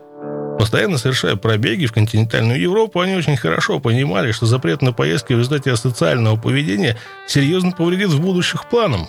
Постоянно 0.58 0.98
совершая 0.98 1.36
пробеги 1.36 1.86
в 1.86 1.94
континентальную 1.94 2.60
Европу, 2.60 3.00
они 3.00 3.16
очень 3.16 3.38
хорошо 3.38 3.80
понимали, 3.80 4.32
что 4.32 4.48
запрет 4.48 4.82
на 4.82 4.92
поездки 4.92 5.34
в 5.34 5.38
результате 5.38 5.72
асоциального 5.72 6.36
поведения 6.36 6.98
серьезно 7.28 7.72
повредит 7.72 8.10
в 8.10 8.20
будущих 8.20 8.68
планам. 8.68 9.08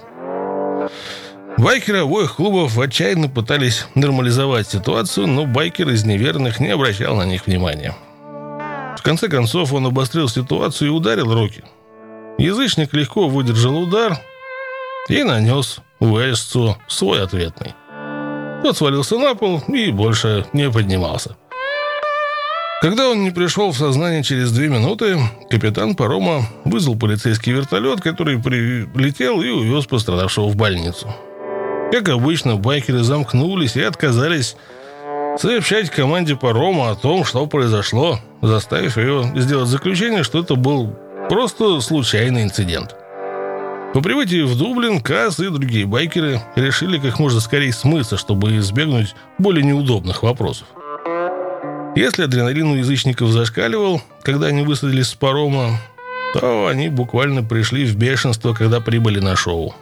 Байкеры 1.56 2.00
обоих 2.00 2.36
клубов 2.36 2.78
отчаянно 2.78 3.28
пытались 3.28 3.86
нормализовать 3.94 4.68
ситуацию, 4.68 5.26
но 5.26 5.46
байкер 5.46 5.88
из 5.88 6.04
неверных 6.04 6.60
не 6.60 6.68
обращал 6.68 7.16
на 7.16 7.24
них 7.24 7.46
внимания. 7.46 7.96
В 8.98 9.02
конце 9.02 9.28
концов 9.28 9.72
он 9.72 9.86
обострил 9.86 10.28
ситуацию 10.28 10.88
и 10.88 10.92
ударил 10.92 11.32
Рокки. 11.32 11.64
Язычник 12.36 12.92
легко 12.92 13.26
выдержал 13.26 13.76
удар 13.78 14.18
и 15.08 15.22
нанес 15.22 15.80
Уэльсу 16.00 16.76
свой 16.86 17.22
ответный. 17.22 17.74
Тот 18.62 18.76
свалился 18.76 19.18
на 19.18 19.34
пол 19.34 19.62
и 19.68 19.90
больше 19.90 20.46
не 20.52 20.70
поднимался. 20.70 21.36
Когда 22.80 23.08
он 23.08 23.24
не 23.24 23.30
пришел 23.30 23.72
в 23.72 23.76
сознание 23.76 24.22
через 24.22 24.52
две 24.52 24.68
минуты, 24.68 25.18
капитан 25.50 25.96
парома 25.96 26.44
вызвал 26.64 26.96
полицейский 26.96 27.52
вертолет, 27.52 28.00
который 28.00 28.40
прилетел 28.40 29.42
и 29.42 29.48
увез 29.48 29.86
пострадавшего 29.86 30.48
в 30.48 30.54
больницу. 30.54 31.12
Как 31.90 32.08
обычно, 32.08 32.56
байкеры 32.56 33.02
замкнулись 33.02 33.74
и 33.74 33.82
отказались 33.82 34.54
сообщать 35.38 35.90
команде 35.90 36.36
парома 36.36 36.90
о 36.90 36.94
том, 36.94 37.24
что 37.24 37.46
произошло, 37.46 38.20
заставив 38.42 38.96
ее 38.96 39.24
сделать 39.34 39.68
заключение, 39.68 40.22
что 40.22 40.38
это 40.38 40.54
был 40.54 40.94
просто 41.28 41.80
случайный 41.80 42.44
инцидент. 42.44 42.94
По 43.94 44.02
прибытии 44.02 44.42
в 44.42 44.56
Дублин 44.56 45.00
Касс 45.00 45.40
и 45.40 45.48
другие 45.48 45.86
байкеры 45.86 46.40
решили 46.56 46.98
как 46.98 47.18
можно 47.18 47.40
скорее 47.40 47.72
смыться, 47.72 48.18
чтобы 48.18 48.56
избегнуть 48.58 49.14
более 49.38 49.64
неудобных 49.64 50.22
вопросов. 50.22 50.68
Если 51.96 52.22
адреналин 52.22 52.72
у 52.72 52.74
язычников 52.76 53.30
зашкаливал, 53.30 54.02
когда 54.22 54.48
они 54.48 54.62
высадились 54.62 55.08
с 55.08 55.14
парома, 55.14 55.80
то 56.34 56.66
они 56.66 56.90
буквально 56.90 57.42
пришли 57.42 57.86
в 57.86 57.96
бешенство, 57.96 58.52
когда 58.52 58.80
прибыли 58.80 59.20
на 59.20 59.36
шоу. 59.36 59.74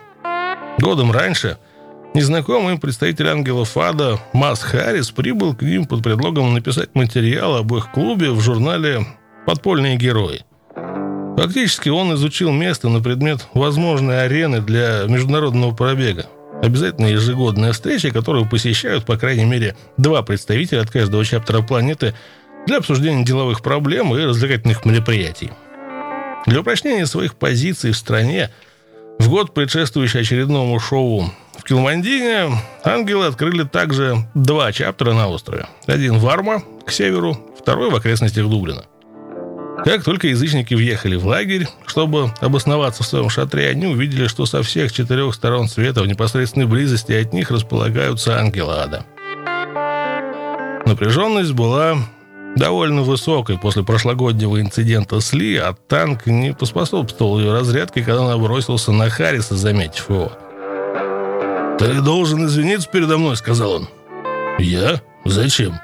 Годом 0.79 1.11
раньше 1.11 1.59
незнакомый 2.15 2.79
представитель 2.79 3.29
ангелов 3.29 3.77
ада 3.77 4.19
Мас 4.33 4.63
Харрис 4.63 5.11
прибыл 5.11 5.55
к 5.55 5.63
ним 5.63 5.85
под 5.85 6.05
предлогом 6.05 6.55
написать 6.55 6.95
материал 6.95 7.57
об 7.57 7.75
их 7.75 7.91
клубе 7.91 8.31
в 8.31 8.41
журнале 8.41 9.05
«Подпольные 9.47 9.97
герои». 9.97 10.45
Фактически 11.37 11.91
он 11.91 12.15
изучил 12.15 12.51
место 12.51 12.89
на 12.89 13.03
предмет 13.03 13.47
возможной 13.53 14.25
арены 14.25 14.63
для 14.63 15.05
международного 15.07 15.75
пробега. 15.75 16.27
Обязательно 16.63 17.09
ежегодная 17.09 17.73
встреча, 17.73 18.11
которую 18.11 18.49
посещают, 18.49 19.05
по 19.05 19.19
крайней 19.19 19.45
мере, 19.45 19.77
два 19.99 20.23
представителя 20.23 20.81
от 20.81 20.91
каждого 20.91 21.23
чаптера 21.27 21.61
планеты 21.61 22.15
для 22.67 22.79
обсуждения 22.79 23.23
деловых 23.23 23.61
проблем 23.61 24.17
и 24.17 24.25
развлекательных 24.25 24.87
мероприятий. 24.87 25.53
Для 26.47 26.61
упрочнения 26.61 27.05
своих 27.05 27.35
позиций 27.35 27.93
в 27.93 27.97
стране 27.99 28.51
в 29.19 29.29
год, 29.29 29.53
предшествующий 29.53 30.21
очередному 30.21 30.79
шоу 30.81 31.31
в 31.59 31.65
Килмандине, 31.65 32.51
ангелы 32.83 33.27
открыли 33.27 33.65
также 33.65 34.27
два 34.35 34.73
чаптера 34.73 35.13
на 35.13 35.29
острове. 35.29 35.67
Один 35.87 36.19
в 36.19 36.27
Арма, 36.29 36.63
к 36.87 36.91
северу, 36.91 37.39
второй 37.59 37.91
в 37.91 37.95
окрестностях 37.95 38.49
Дублина– 38.49 38.85
как 39.85 40.05
только 40.05 40.29
язычники 40.29 40.75
въехали 40.75 41.17
в 41.17 41.27
лагерь, 41.27 41.69
чтобы 41.87 42.33
обосноваться 42.41 43.03
в 43.03 43.07
своем 43.07 43.29
шатре, 43.29 43.69
они 43.69 43.87
увидели, 43.87 44.27
что 44.27 44.47
со 44.47 44.63
всех 44.63 44.93
четырех 44.93 45.35
сторон 45.35 45.69
света 45.69 46.03
в 46.03 46.07
непосредственной 46.07 46.67
близости 46.67 47.13
от 47.13 47.33
них 47.33 47.51
располагаются 47.51 48.39
ангелы 48.39 48.75
ада. 48.75 49.05
Напряженность 50.87 51.53
была 51.53 51.97
довольно 52.57 53.03
высокой 53.03 53.59
после 53.59 53.83
прошлогоднего 53.83 54.61
инцидента 54.61 55.21
с 55.21 55.33
Ли, 55.33 55.57
а 55.57 55.75
танк 55.89 56.27
не 56.27 56.55
поспособствовал 56.55 57.39
ее 57.39 57.53
разрядке, 57.53 58.03
когда 58.03 58.23
он 58.23 58.43
бросился 58.43 58.93
на 58.93 59.11
Харриса, 59.11 59.57
заметив 59.57 60.09
его. 60.09 60.33
«Ты 61.79 62.01
должен 62.01 62.47
извиниться 62.47 62.89
передо 62.89 63.19
мной»,— 63.19 63.37
сказал 63.39 63.73
он. 63.73 63.89
«Я? 64.59 65.03
Зачем? 65.25 65.75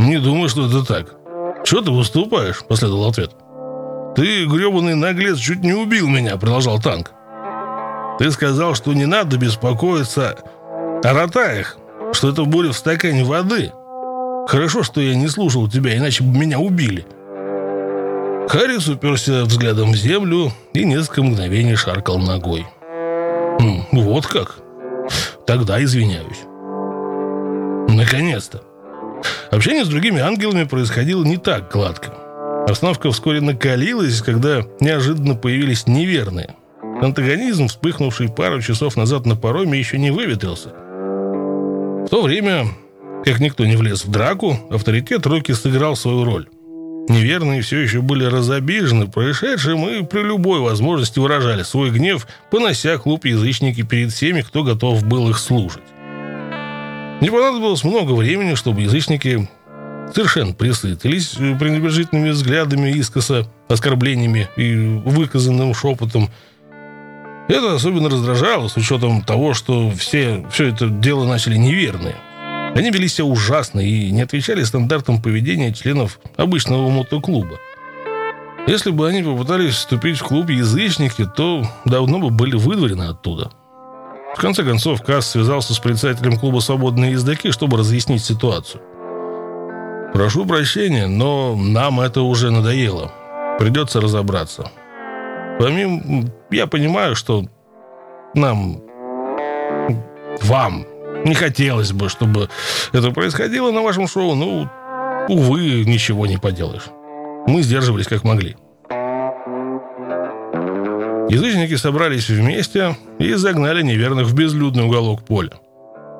Не 0.00 0.18
думаю, 0.18 0.48
что 0.48 0.66
это 0.66 0.84
так. 0.84 1.17
«Чего 1.68 1.82
ты 1.82 1.90
выступаешь?»– 1.90 2.64
последовал 2.68 3.10
ответ. 3.10 3.32
«Ты, 4.16 4.46
гребаный 4.46 4.94
наглец, 4.94 5.36
чуть 5.36 5.60
не 5.60 5.74
убил 5.74 6.08
меня»,– 6.08 6.34
продолжал 6.38 6.80
танк. 6.80 7.12
«Ты 8.18 8.30
сказал, 8.30 8.74
что 8.74 8.94
не 8.94 9.04
надо 9.04 9.36
беспокоиться 9.36 10.34
о 11.04 11.12
ротаях, 11.12 11.76
что 12.14 12.30
это 12.30 12.44
буря 12.44 12.70
в 12.70 12.72
стакане 12.72 13.22
воды. 13.22 13.70
Хорошо, 14.48 14.82
что 14.82 15.02
я 15.02 15.14
не 15.14 15.28
слушал 15.28 15.68
тебя, 15.68 15.94
иначе 15.94 16.24
бы 16.24 16.38
меня 16.38 16.58
убили». 16.58 17.06
Харрис 18.48 18.88
уперся 18.88 19.44
взглядом 19.44 19.92
в 19.92 19.96
землю 19.96 20.50
и 20.72 20.86
несколько 20.86 21.22
мгновений 21.22 21.74
шаркал 21.74 22.18
ногой. 22.18 22.66
«Хм, 23.60 23.82
«Вот 23.92 24.26
как? 24.26 24.56
Тогда 25.46 25.84
извиняюсь». 25.84 26.46
«Наконец-то!» 27.94 28.67
Общение 29.50 29.84
с 29.84 29.88
другими 29.88 30.20
ангелами 30.20 30.64
происходило 30.64 31.24
не 31.24 31.36
так 31.36 31.72
гладко. 31.72 32.12
Обстановка 32.68 33.10
вскоре 33.10 33.40
накалилась, 33.40 34.20
когда 34.20 34.62
неожиданно 34.80 35.34
появились 35.34 35.86
неверные. 35.86 36.54
Антагонизм, 37.00 37.68
вспыхнувший 37.68 38.28
пару 38.28 38.60
часов 38.60 38.96
назад 38.96 39.24
на 39.24 39.36
пароме, 39.36 39.78
еще 39.78 39.98
не 39.98 40.10
выветрился. 40.10 40.70
В 40.70 42.08
то 42.10 42.22
время, 42.22 42.66
как 43.24 43.40
никто 43.40 43.64
не 43.64 43.76
влез 43.76 44.04
в 44.04 44.10
драку, 44.10 44.58
авторитет 44.70 45.26
Рокки 45.26 45.52
сыграл 45.52 45.96
свою 45.96 46.24
роль. 46.24 46.48
Неверные 47.08 47.62
все 47.62 47.78
еще 47.78 48.02
были 48.02 48.24
разобижены 48.24 49.06
происшедшим 49.06 49.88
и 49.88 50.04
при 50.04 50.20
любой 50.20 50.60
возможности 50.60 51.18
выражали 51.18 51.62
свой 51.62 51.90
гнев, 51.90 52.26
понося 52.50 52.98
клуб 52.98 53.24
язычники 53.24 53.82
перед 53.82 54.12
всеми, 54.12 54.42
кто 54.42 54.62
готов 54.62 55.04
был 55.04 55.30
их 55.30 55.38
слушать. 55.38 55.82
Не 57.20 57.30
понадобилось 57.30 57.82
много 57.82 58.12
времени, 58.12 58.54
чтобы 58.54 58.82
язычники 58.82 59.48
совершенно 60.14 60.54
присытились 60.54 61.30
пренебрежительными 61.30 62.30
взглядами, 62.30 62.90
искоса, 62.90 63.46
оскорблениями 63.68 64.48
и 64.56 64.74
выказанным 64.74 65.74
шепотом. 65.74 66.30
Это 67.48 67.74
особенно 67.74 68.08
раздражало, 68.08 68.68
с 68.68 68.76
учетом 68.76 69.22
того, 69.22 69.54
что 69.54 69.90
все, 69.90 70.46
все 70.52 70.66
это 70.68 70.88
дело 70.88 71.24
начали 71.26 71.56
неверные. 71.56 72.14
Они 72.74 72.90
вели 72.90 73.08
себя 73.08 73.24
ужасно 73.24 73.80
и 73.80 74.10
не 74.10 74.22
отвечали 74.22 74.62
стандартам 74.62 75.20
поведения 75.20 75.72
членов 75.72 76.20
обычного 76.36 76.88
мотоклуба. 76.88 77.56
Если 78.68 78.90
бы 78.90 79.08
они 79.08 79.22
попытались 79.22 79.74
вступить 79.74 80.18
в 80.18 80.24
клуб 80.24 80.50
язычники, 80.50 81.24
то 81.24 81.66
давно 81.84 82.18
бы 82.18 82.30
были 82.30 82.54
выдворены 82.54 83.04
оттуда. 83.04 83.50
В 84.36 84.40
конце 84.40 84.62
концов, 84.62 85.02
Касс 85.02 85.30
связался 85.30 85.74
с 85.74 85.78
председателем 85.78 86.38
клуба 86.38 86.60
«Свободные 86.60 87.12
ездаки», 87.12 87.50
чтобы 87.50 87.78
разъяснить 87.78 88.22
ситуацию. 88.24 88.82
«Прошу 90.12 90.46
прощения, 90.46 91.06
но 91.06 91.56
нам 91.56 92.00
это 92.00 92.22
уже 92.22 92.50
надоело. 92.50 93.10
Придется 93.58 94.00
разобраться. 94.00 94.70
Помимо... 95.58 96.30
Я 96.50 96.66
понимаю, 96.66 97.14
что 97.14 97.44
нам... 98.34 98.80
Вам 100.42 100.86
не 101.24 101.34
хотелось 101.34 101.92
бы, 101.92 102.08
чтобы 102.08 102.48
это 102.92 103.10
происходило 103.10 103.72
на 103.72 103.82
вашем 103.82 104.06
шоу, 104.06 104.34
но, 104.34 104.70
увы, 105.28 105.84
ничего 105.84 106.26
не 106.26 106.36
поделаешь. 106.36 106.86
Мы 107.46 107.62
сдерживались 107.62 108.06
как 108.06 108.24
могли». 108.24 108.56
Язычники 111.28 111.76
собрались 111.76 112.30
вместе 112.30 112.96
и 113.18 113.34
загнали 113.34 113.82
неверных 113.82 114.26
в 114.26 114.34
безлюдный 114.34 114.84
уголок 114.84 115.22
поля. 115.22 115.52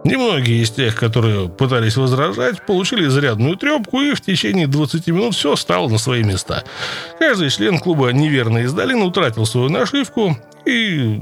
Немногие 0.05 0.63
из 0.63 0.71
тех, 0.71 0.95
которые 0.95 1.49
пытались 1.49 1.97
возражать, 1.97 2.65
получили 2.67 3.07
зарядную 3.09 3.57
трепку, 3.57 4.01
и 4.03 4.15
в 4.15 4.21
течение 4.21 4.67
20 4.67 5.07
минут 5.09 5.35
все 5.35 5.57
стало 5.57 5.89
на 5.89 5.99
свои 5.99 6.23
места. 6.23 6.63
Каждый 7.19 7.51
член 7.51 7.79
клуба 7.79 8.11
«Неверно 8.11 8.59
из 8.59 8.73
долины» 8.73 9.05
утратил 9.05 9.45
свою 9.47 9.71
нашивку, 9.71 10.37
и 10.67 10.71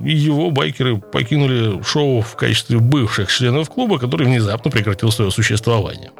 его 0.05 0.51
байкеры 0.51 0.99
покинули 0.99 1.82
шоу 1.82 2.20
в 2.20 2.34
качестве 2.34 2.78
бывших 2.78 3.30
членов 3.32 3.70
клуба, 3.70 3.99
который 3.99 4.26
внезапно 4.26 4.70
прекратил 4.70 5.11
свое 5.11 5.30
существование. 5.30 6.11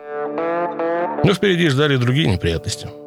Но 1.25 1.35
впереди 1.35 1.69
ждали 1.69 1.97
другие 1.97 2.29
неприятности– 2.29 2.89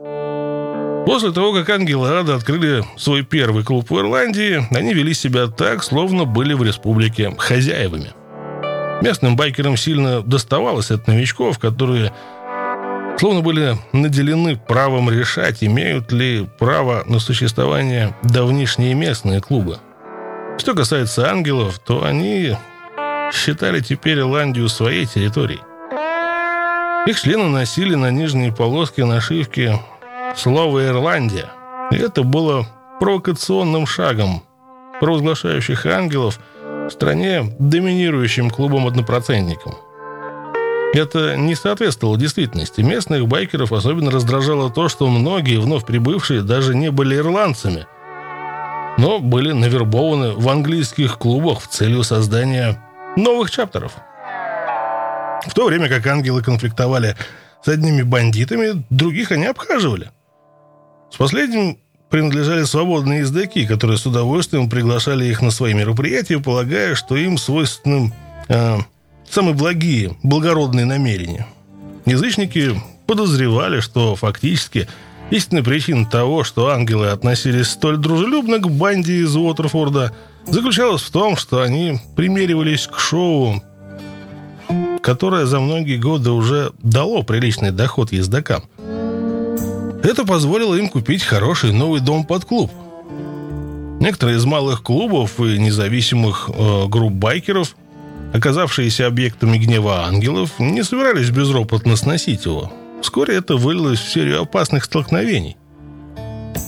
После 1.06 1.32
того, 1.32 1.54
как 1.54 1.70
ангелы 1.70 2.10
ада 2.10 2.36
открыли 2.36 2.84
свой 2.98 3.24
первый 3.24 3.64
клуб 3.64 3.90
в 3.90 4.00
Ирландии, 4.00 4.64
они 4.72 4.94
вели 4.94 5.14
себя 5.14 5.48
так, 5.48 5.84
словно 5.84 6.26
были 6.26 6.54
в 6.54 6.64
республике 6.64 7.34
хозяевами. 7.38 8.12
Местным 9.02 9.36
байкерам 9.36 9.78
сильно 9.78 10.22
доставалось 10.22 10.92
от 10.92 11.08
новичков, 11.08 11.58
которые 11.58 12.12
словно 13.18 13.42
были 13.42 13.78
наделены 13.92 14.56
правом 14.56 15.10
решать, 15.10 15.64
имеют 15.64 16.12
ли 16.12 16.48
право 16.58 17.04
на 17.06 17.20
существование 17.20 18.16
давнишние 18.24 18.94
местные 18.94 19.42
клубы. 19.42 19.78
Что 20.58 20.74
касается 20.74 21.30
ангелов, 21.30 21.80
то 21.80 22.04
они 22.04 22.56
считали 23.34 23.80
теперь 23.80 24.20
Ирландию 24.20 24.68
своей 24.70 25.06
территорией. 25.06 25.62
Их 27.08 27.20
члены 27.20 27.48
носили 27.48 27.96
на 27.96 28.12
нижней 28.12 28.52
полоске 28.52 29.06
нашивки 29.06 29.80
слово 30.36 30.88
«Ирландия». 30.88 31.50
Это 31.92 32.24
было 32.24 32.66
провокационным 33.00 33.86
шагом 33.86 34.44
провозглашающих 35.00 35.86
ангелов 35.86 36.40
в 36.64 36.90
стране 36.90 37.56
доминирующим 37.60 38.50
клубом-однопроцентником. 38.50 39.76
Это 40.94 41.38
не 41.38 41.56
соответствовало 41.56 42.18
действительности. 42.18 42.82
Местных 42.82 43.28
байкеров 43.28 43.72
особенно 43.72 44.12
раздражало 44.12 44.72
то, 44.72 44.90
что 44.90 45.08
многие 45.08 45.60
вновь 45.60 45.86
прибывшие 45.86 46.42
даже 46.42 46.76
не 46.76 46.92
были 46.92 47.16
ирландцами. 47.16 47.86
но 48.98 49.20
были 49.20 49.54
навербованы 49.54 50.34
в 50.34 50.50
английских 50.50 51.18
клубах 51.18 51.62
в 51.62 51.68
целью 51.68 52.04
создания 52.04 52.84
новых 53.16 53.50
чаптеров. 53.50 53.94
В 55.48 55.54
то 55.54 55.68
время 55.68 55.88
как 55.88 56.06
ангелы 56.08 56.44
конфликтовали 56.44 57.16
с 57.64 57.70
одними 57.70 58.02
бандитами, 58.02 58.84
других 58.90 59.32
они 59.32 59.46
обхаживали. 59.46 60.12
С 61.12 61.18
последним 61.18 61.78
принадлежали 62.10 62.64
свободные 62.64 63.20
ездаки, 63.20 63.66
которые 63.66 63.98
с 63.98 64.06
удовольствием 64.06 64.70
приглашали 64.70 65.26
их 65.26 65.42
на 65.42 65.52
свои 65.52 65.74
мероприятия, 65.74 66.40
полагая, 66.40 66.96
что 66.96 67.16
им 67.16 67.38
свойственны 67.38 68.14
э, 68.48 68.78
самые 69.30 69.54
благие, 69.54 70.18
благородные 70.24 70.86
намерения. 70.86 71.48
Язычники 72.06 72.82
подозревали, 73.06 73.80
что 73.80 74.16
фактически 74.16 74.88
истинная 75.30 75.64
причина 75.64 76.06
того, 76.06 76.44
что 76.44 76.70
ангелы 76.70 77.10
относились 77.10 77.68
столь 77.68 77.98
дружелюбно 77.98 78.58
к 78.58 78.70
банде 78.70 79.22
из 79.22 79.36
Уотерфорда, 79.36 80.16
заключалась 80.48 81.04
в 81.04 81.12
том, 81.12 81.38
что 81.38 81.62
они 81.62 82.00
примеривались 82.16 82.88
к 82.88 82.98
шоу, 83.00 83.64
которое 85.02 85.46
за 85.46 85.60
многие 85.60 85.98
годы 85.98 86.32
уже 86.32 86.72
дало 86.82 87.22
приличный 87.24 87.72
доход 87.72 88.12
ездакам. 88.12 88.64
Это 90.04 90.26
позволило 90.26 90.76
им 90.76 90.90
купить 90.90 91.24
хороший 91.24 91.74
новый 91.74 92.00
дом 92.00 92.24
под 92.26 92.46
клуб. 92.46 92.72
Некоторые 94.00 94.38
из 94.38 94.46
малых 94.46 94.82
клубов 94.82 95.40
и 95.40 95.58
независимых 95.58 96.50
э, 96.54 96.88
групп 96.88 97.14
байкеров, 97.14 97.76
оказавшиеся 98.34 99.08
объектами 99.08 99.58
гнева 99.58 100.06
ангелов, 100.06 100.58
не 100.58 100.84
собирались 100.84 101.32
безропотно 101.32 101.98
сносить 101.98 102.46
его. 102.46 102.72
Вскоре 103.02 103.36
это 103.36 103.58
вылилось 103.58 104.00
в 104.00 104.12
серию 104.12 104.42
опасных 104.42 104.86
столкновений. 104.86 105.58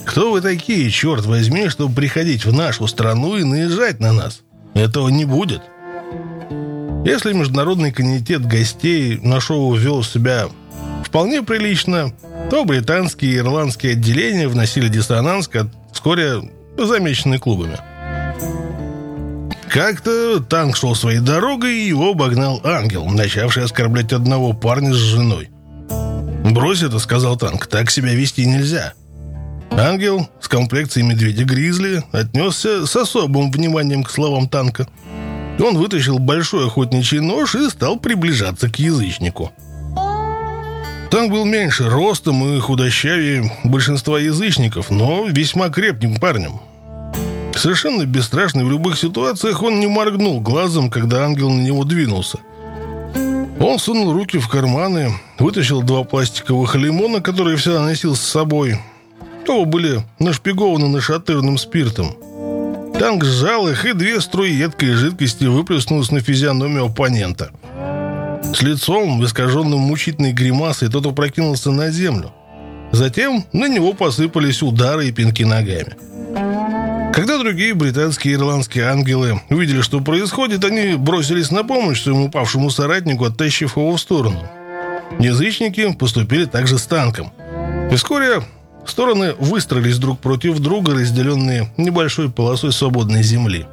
Кто 0.06 0.32
вы 0.32 0.42
такие, 0.42 0.90
черт 0.90 1.26
возьми, 1.26 1.70
чтобы 1.70 1.96
приходить 1.96 2.46
в 2.46 2.54
нашу 2.54 2.88
страну 2.88 3.38
и 3.38 3.44
наезжать 3.44 4.00
на 4.02 4.12
нас? 4.12 4.42
Этого 4.74 5.08
не 5.08 5.24
будет. 5.24 5.62
Если 7.06 7.34
международный 7.34 7.92
комитет 7.92 8.46
гостей 8.46 9.20
на 9.24 9.40
шоу 9.40 9.74
вел 9.74 10.04
себя 10.04 10.50
вполне 11.12 11.44
прилично, 11.44 12.14
то 12.50 12.64
британские 12.64 13.34
и 13.34 13.38
ирландские 13.38 13.94
отделения 13.94 14.48
вносили 14.48 14.88
диссонанс, 14.88 15.50
вскоре 15.92 16.42
замеченный 16.78 17.38
клубами. 17.38 17.78
Как-то 19.70 20.40
танк 20.40 20.78
шел 20.78 20.96
своей 20.96 21.20
дорогой, 21.20 21.76
и 21.76 21.88
его 21.88 22.12
обогнал 22.12 22.62
ангел, 22.64 23.06
начавший 23.08 23.66
оскорблять 23.66 24.14
одного 24.14 24.54
парня 24.54 24.94
с 24.94 24.98
женой. 24.98 25.50
«Брось 26.46 26.82
это»,— 26.82 26.98
сказал 27.00 27.36
танк,— 27.36 27.68
«так 27.68 27.92
себя 27.92 28.14
вести 28.14 28.46
нельзя». 28.46 28.94
Ангел 29.72 30.30
с 30.40 30.48
комплекцией 30.48 31.06
медведя-гризли 31.06 32.04
отнесся 32.14 32.88
с 32.88 32.96
особым 32.96 33.52
вниманием 33.52 34.04
к 34.04 34.10
словам 34.10 34.48
танка— 34.48 34.88
он 35.60 35.78
вытащил 35.78 36.20
большой 36.20 36.68
охотничий 36.68 37.20
нож 37.20 37.56
и 37.56 37.70
стал 37.70 37.98
приближаться 37.98 38.70
к 38.70 38.78
язычнику. 38.80 39.52
Танк 41.12 41.30
был 41.30 41.44
меньше 41.44 41.90
ростом 41.90 42.56
и 42.56 42.60
худощавее 42.62 43.52
большинства 43.66 44.18
язычников, 44.18 44.90
но 44.90 45.26
весьма 45.28 45.68
крепким 45.68 46.16
парнем. 46.16 46.62
Совершенно 47.54 48.06
бесстрашный 48.06 48.64
в 48.64 48.72
любых 48.72 48.98
ситуациях, 48.98 49.62
он 49.62 49.82
не 49.82 49.88
моргнул 49.88 50.40
глазом, 50.40 50.90
когда 50.90 51.26
ангел 51.26 51.50
на 51.50 51.60
него 51.60 51.84
двинулся. 51.84 52.40
Он 53.60 53.78
сунул 53.78 54.14
руки 54.14 54.40
в 54.40 54.48
карманы, 54.48 55.14
вытащил 55.38 55.82
два 55.82 56.06
пластиковых 56.06 56.76
лимона, 56.76 57.20
которые 57.20 57.58
всегда 57.58 57.82
носил 57.82 58.16
с 58.16 58.22
собой. 58.22 58.80
Оба 59.50 59.66
были 59.66 60.04
нашпигованы 60.20 60.88
нашатырным 60.88 61.58
спиртом. 61.58 62.16
Танк 62.98 63.26
сжал 63.26 63.68
их, 63.68 63.84
и 63.84 63.92
две 63.92 64.22
струи 64.22 64.54
едкой 64.54 64.94
жидкости 64.94 65.44
выплеснулись 65.44 66.12
на 66.12 66.22
физиономию 66.22 66.86
оппонента. 66.86 67.52
С 68.54 68.62
лицом, 68.62 69.24
искаженным 69.24 69.80
мучительной 69.80 70.34
гримасой, 70.34 70.90
тот 70.90 71.06
опрокинулся 71.06 71.72
на 71.72 71.90
землю. 71.90 72.32
Затем 72.92 73.46
на 73.54 73.68
него 73.68 73.94
посыпались 73.94 74.62
удары 74.62 75.08
и 75.08 75.12
пинки 75.12 75.44
ногами. 75.44 75.96
Когда 77.14 77.38
другие 77.38 77.74
британские 77.74 78.34
и 78.34 78.38
ирландские 78.38 78.86
ангелы 78.86 79.42
увидели, 79.50 79.82
что 79.82 80.02
происходит, 80.02 80.64
они 80.64 80.96
бросились 80.96 81.52
на 81.52 81.64
помощь 81.64 82.02
своему 82.02 82.26
упавшему 82.26 82.70
соратнику, 82.70 83.26
оттащив 83.26 83.78
его 83.78 83.96
в 83.96 84.00
сторону. 84.00 84.42
Язычники 85.20 85.94
поступили 85.94 86.46
также 86.46 86.78
с 86.78 86.86
танком. 86.86 87.32
И 87.92 87.96
вскоре 87.96 88.42
Стороны 88.86 89.34
выстроились 89.40 89.98
друг 89.98 90.20
против 90.20 90.60
друга, 90.60 90.94
разделенные 90.94 91.72
небольшой 91.78 92.30
полосой 92.30 92.72
свободной 92.72 93.24
земли. 93.24 93.66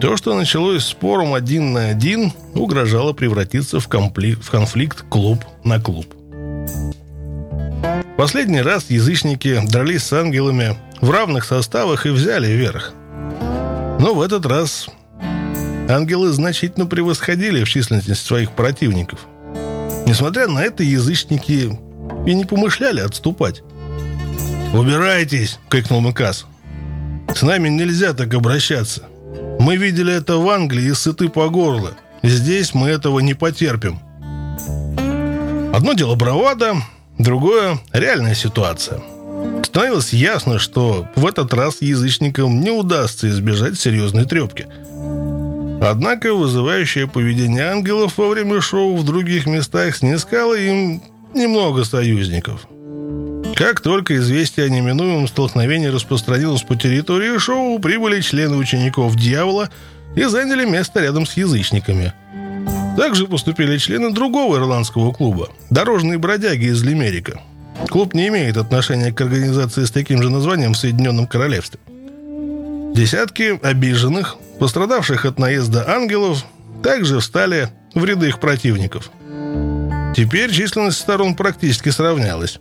То, 0.00 0.16
что 0.16 0.34
началось 0.34 0.86
спором 0.86 1.34
один 1.34 1.74
на 1.74 1.88
один, 1.88 2.32
угрожало 2.54 3.12
превратиться 3.12 3.80
в, 3.80 3.88
комплект, 3.88 4.42
в 4.42 4.50
конфликт 4.50 5.04
клуб 5.10 5.44
на 5.62 5.78
клуб. 5.78 6.06
Последний 8.16 8.62
раз 8.62 8.88
язычники 8.88 9.60
дрались 9.66 10.04
с 10.04 10.12
ангелами 10.14 10.78
в 11.02 11.10
равных 11.10 11.44
составах 11.44 12.06
и 12.06 12.10
взяли 12.10 12.46
верх. 12.46 12.94
Но 13.98 14.14
в 14.14 14.22
этот 14.22 14.46
раз 14.46 14.88
ангелы 15.90 16.32
значительно 16.32 16.86
превосходили 16.86 17.62
в 17.62 17.68
численности 17.68 18.14
своих 18.14 18.52
противников. 18.52 19.26
Несмотря 20.06 20.48
на 20.48 20.60
это, 20.60 20.82
язычники 20.82 21.78
и 22.26 22.34
не 22.34 22.46
помышляли 22.46 23.00
отступать. 23.00 23.62
«Убирайтесь!»— 24.72 25.58
крикнул 25.68 26.00
Микас. 26.00 26.46
«С 27.34 27.42
нами 27.42 27.68
нельзя 27.68 28.14
так 28.14 28.32
обращаться. 28.32 29.09
Мы 29.60 29.76
видели 29.76 30.14
это 30.14 30.38
в 30.38 30.48
Англии 30.48 30.86
и 30.86 30.94
сыты 30.94 31.28
по 31.28 31.50
горло. 31.50 31.92
Здесь 32.22 32.72
мы 32.72 32.88
этого 32.88 33.20
не 33.20 33.34
потерпим». 33.34 34.00
Одно 35.74 35.92
дело 35.92 36.14
бравада, 36.14 36.76
другое— 37.18 37.78
реальная 37.92 38.34
ситуация. 38.34 39.02
Становилось 39.62 40.14
ясно, 40.14 40.58
что 40.58 41.06
в 41.14 41.26
этот 41.26 41.52
раз 41.52 41.82
язычникам 41.82 42.60
не 42.60 42.70
удастся 42.70 43.28
избежать 43.28 43.78
серьезной 43.78 44.24
трепки. 44.24 44.66
Однако 45.82 46.32
вызывающее 46.32 47.06
поведение 47.06 47.70
ангелов 47.70 48.16
во 48.16 48.28
время 48.28 48.62
шоу 48.62 48.96
в 48.96 49.04
других 49.04 49.46
местах 49.46 49.94
снискало 49.94 50.54
им 50.54 51.02
немного 51.34 51.84
союзников— 51.84 52.66
как 53.60 53.82
только 53.82 54.16
известие 54.16 54.64
о 54.64 54.68
неминуемом 54.70 55.28
столкновении 55.28 55.88
распространилось 55.88 56.62
по 56.62 56.76
территории 56.76 57.36
шоу, 57.36 57.78
прибыли 57.78 58.22
члены 58.22 58.56
учеников 58.56 59.16
«Дьявола» 59.16 59.68
и 60.16 60.24
заняли 60.24 60.64
место 60.64 61.00
рядом 61.00 61.26
с 61.26 61.34
язычниками. 61.34 62.14
Также 62.96 63.26
поступили 63.26 63.76
члены 63.76 64.12
другого 64.12 64.56
ирландского 64.56 65.12
клуба– 65.12 65.50
«Дорожные 65.70 66.16
бродяги» 66.16 66.70
из 66.70 66.82
Лимерика. 66.82 67.42
Клуб 67.90 68.14
не 68.14 68.28
имеет 68.28 68.56
отношения 68.56 69.12
к 69.12 69.20
организации 69.20 69.84
с 69.84 69.90
таким 69.90 70.22
же 70.22 70.30
названием 70.30 70.72
в 70.72 70.78
Соединенном 70.78 71.26
Королевстве. 71.26 71.80
Десятки 72.94 73.60
обиженных, 73.62 74.36
пострадавших 74.58 75.26
от 75.26 75.38
наезда 75.38 75.86
ангелов, 75.86 76.46
также 76.82 77.20
встали 77.20 77.68
в 77.94 78.02
ряды 78.06 78.28
их 78.28 78.40
противников. 78.40 79.10
Теперь 80.16 80.50
численность 80.50 80.98
сторон 80.98 81.34
практически 81.34 81.90
сравнялась. 81.90 82.58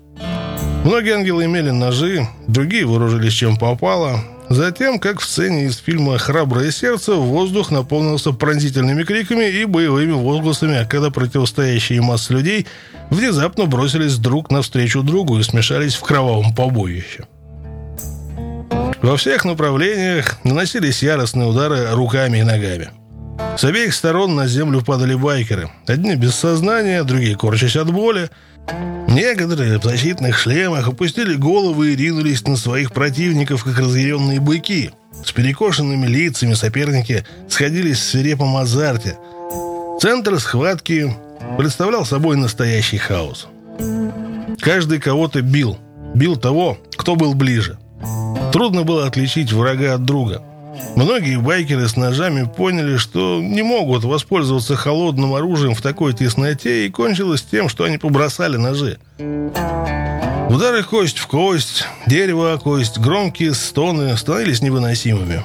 Многие 0.85 1.15
ангелы 1.15 1.45
имели 1.45 1.71
ножи, 1.71 2.25
другие 2.47 2.85
вооружились 2.85 3.33
чем 3.33 3.57
попало. 3.57 4.21
Затем, 4.49 4.97
как 4.97 5.19
в 5.19 5.25
сцене 5.25 5.65
из 5.65 5.77
фильма 5.77 6.17
«Храброе 6.17 6.71
сердце», 6.71 7.15
воздух 7.15 7.69
наполнился 7.69 8.31
пронзительными 8.31 9.03
криками 9.03 9.43
и 9.43 9.65
боевыми 9.65 10.13
возгласами, 10.13 10.87
когда 10.89 11.11
противостоящие 11.11 12.01
массы 12.01 12.33
людей 12.33 12.65
внезапно 13.09 13.65
бросились 13.65 14.17
друг 14.17 14.49
навстречу 14.51 15.03
другу 15.03 15.37
и 15.37 15.43
смешались 15.43 15.95
в 15.95 16.01
кровавом 16.01 16.55
побоище. 16.55 17.25
Во 19.01 19.17
всех 19.17 19.45
направлениях 19.45 20.39
наносились 20.45 21.03
яростные 21.03 21.47
удары 21.47 21.89
руками 21.91 22.39
и 22.39 22.43
ногами. 22.43 22.89
С 23.57 23.63
обеих 23.65 23.93
сторон 23.93 24.35
на 24.35 24.47
землю 24.47 24.81
падали 24.81 25.13
байкеры. 25.13 25.69
Одни 25.87 26.15
без 26.15 26.35
сознания, 26.35 27.03
другие 27.03 27.35
корчась 27.35 27.75
от 27.75 27.91
боли– 27.91 28.29
Некоторые 29.07 29.79
в 29.79 29.83
защитных 29.83 30.37
шлемах 30.37 30.87
опустили 30.87 31.35
головы 31.35 31.93
и 31.93 31.95
ринулись 31.95 32.45
на 32.45 32.55
своих 32.55 32.91
противников, 32.91 33.63
как 33.63 33.79
разъяренные 33.79 34.39
быки. 34.39 34.91
С 35.25 35.31
перекошенными 35.31 36.05
лицами 36.05 36.53
соперники 36.53 37.25
сходились 37.47 37.97
в 37.97 38.03
свирепом 38.03 38.55
азарте. 38.55 39.17
Центр 39.99 40.39
схватки 40.39 41.13
представлял 41.57 42.05
собой 42.05 42.37
настоящий 42.37 42.97
хаос. 42.97 43.47
Каждый 44.59 44.99
кого-то 44.99 45.41
бил. 45.41 45.77
Бил 46.13 46.35
того, 46.35 46.77
кто 46.95 47.15
был 47.15 47.33
ближе. 47.33 47.77
Трудно 48.51 48.83
было 48.83 49.05
отличить 49.05 49.51
врага 49.51 49.95
от 49.95 50.05
друга. 50.05 50.41
Многие 50.95 51.39
байкеры 51.39 51.87
с 51.87 51.95
ножами 51.95 52.45
поняли, 52.45 52.97
что 52.97 53.41
не 53.41 53.61
могут 53.61 54.03
воспользоваться 54.03 54.75
холодным 54.75 55.33
оружием 55.33 55.73
в 55.73 55.81
такой 55.81 56.13
тесноте, 56.13 56.85
и 56.85 56.89
кончилось 56.89 57.41
тем, 57.41 57.69
что 57.69 57.85
они 57.85 57.97
побросали 57.97 58.57
ножи. 58.57 58.99
Удары 60.49 60.83
кость 60.83 61.19
в 61.19 61.27
кость, 61.27 61.85
дерево 62.07 62.53
о 62.53 62.57
кость, 62.57 62.97
громкие 62.97 63.53
стоны 63.53 64.17
становились 64.17 64.61
невыносимыми. 64.61 65.43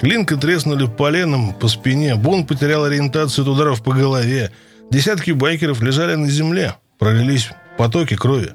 Клинка 0.00 0.36
треснули 0.36 0.86
поленом 0.86 1.52
по 1.54 1.68
спине, 1.68 2.14
Бун 2.16 2.46
потерял 2.46 2.84
ориентацию 2.84 3.44
от 3.44 3.48
ударов 3.48 3.82
по 3.82 3.92
голове. 3.92 4.50
Десятки 4.90 5.32
байкеров 5.32 5.82
лежали 5.82 6.14
на 6.14 6.28
земле, 6.28 6.76
пролились 6.98 7.50
потоки 7.76 8.16
крови. 8.16 8.52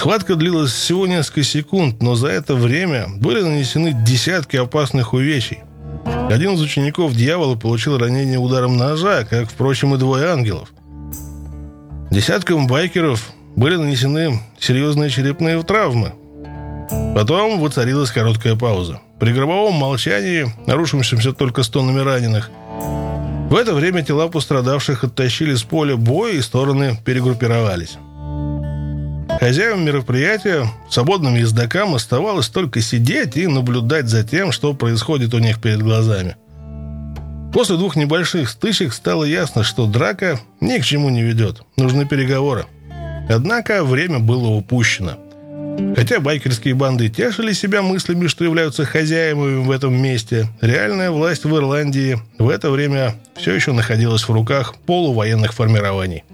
Схватка 0.00 0.34
длилась 0.34 0.72
всего 0.72 1.06
несколько 1.06 1.42
секунд, 1.42 2.00
но 2.00 2.14
за 2.14 2.28
это 2.28 2.54
время 2.54 3.06
были 3.18 3.42
нанесены 3.42 3.92
десятки 3.92 4.56
опасных 4.56 5.12
увечий. 5.12 5.58
Один 6.30 6.52
из 6.54 6.62
учеников 6.62 7.14
дьявола 7.14 7.54
получил 7.54 7.98
ранение 7.98 8.38
ударом 8.38 8.78
ножа, 8.78 9.24
как, 9.24 9.50
впрочем, 9.50 9.94
и 9.94 9.98
двое 9.98 10.30
ангелов. 10.30 10.72
Десяткам 12.10 12.66
байкеров 12.66 13.30
были 13.56 13.76
нанесены 13.76 14.40
серьезные 14.58 15.10
черепные 15.10 15.62
травмы. 15.62 16.14
Потом 17.14 17.60
воцарилась 17.60 18.10
короткая 18.10 18.56
пауза. 18.56 19.02
При 19.18 19.34
гробовом 19.34 19.74
молчании, 19.74 20.46
нарушившемся 20.66 21.34
только 21.34 21.62
стонами 21.62 22.00
раненых, 22.00 22.50
в 23.50 23.54
это 23.54 23.74
время 23.74 24.02
тела 24.02 24.28
пострадавших 24.28 25.04
оттащили 25.04 25.54
с 25.54 25.62
поля 25.62 25.96
боя 25.96 26.32
и 26.32 26.40
стороны 26.40 26.96
перегруппировались. 27.04 27.98
Хозяевам 29.40 29.86
мероприятия, 29.86 30.66
свободным 30.90 31.34
ездокам 31.34 31.94
оставалось 31.94 32.48
только 32.48 32.82
сидеть 32.82 33.38
и 33.38 33.46
наблюдать 33.46 34.10
за 34.10 34.22
тем, 34.22 34.52
что 34.52 34.74
происходит 34.74 35.32
у 35.32 35.38
них 35.38 35.62
перед 35.62 35.82
глазами. 35.82 36.36
После 37.50 37.78
двух 37.78 37.96
небольших 37.96 38.50
стычек 38.50 38.92
стало 38.92 39.24
ясно, 39.24 39.64
что 39.64 39.86
драка 39.86 40.38
ни 40.60 40.76
к 40.76 40.84
чему 40.84 41.08
не 41.08 41.22
ведет. 41.22 41.62
Нужны 41.78 42.06
переговоры. 42.06 42.66
Однако 43.30 43.82
время 43.82 44.18
было 44.18 44.48
упущено. 44.48 45.12
Хотя 45.96 46.20
байкерские 46.20 46.74
банды 46.74 47.08
тешили 47.08 47.54
себя 47.54 47.80
мыслями, 47.80 48.26
что 48.26 48.44
являются 48.44 48.84
хозяевами 48.84 49.64
в 49.64 49.70
этом 49.70 49.94
месте, 49.94 50.48
реальная 50.60 51.10
власть 51.10 51.44
в 51.44 51.56
Ирландии 51.56 52.18
в 52.38 52.50
это 52.50 52.70
время 52.70 53.14
все 53.38 53.54
еще 53.54 53.72
находилась 53.72 54.28
в 54.28 54.30
руках 54.30 54.74
полувоенных 54.84 55.54
формирований. 55.54 56.24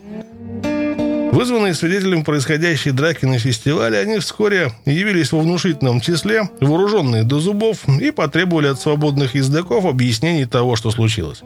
Вызванные 1.36 1.74
свидетелем 1.74 2.24
происходящей 2.24 2.92
драки 2.92 3.26
на 3.26 3.38
фестивале, 3.38 3.98
они 3.98 4.20
вскоре 4.20 4.72
явились 4.86 5.32
во 5.32 5.40
внушительном 5.40 6.00
числе, 6.00 6.48
вооруженные 6.62 7.24
до 7.24 7.40
зубов, 7.40 7.86
и 8.00 8.10
потребовали 8.10 8.68
от 8.68 8.80
свободных 8.80 9.34
ездаков 9.34 9.84
объяснений 9.84 10.46
того, 10.46 10.76
что 10.76 10.90
случилось. 10.90 11.42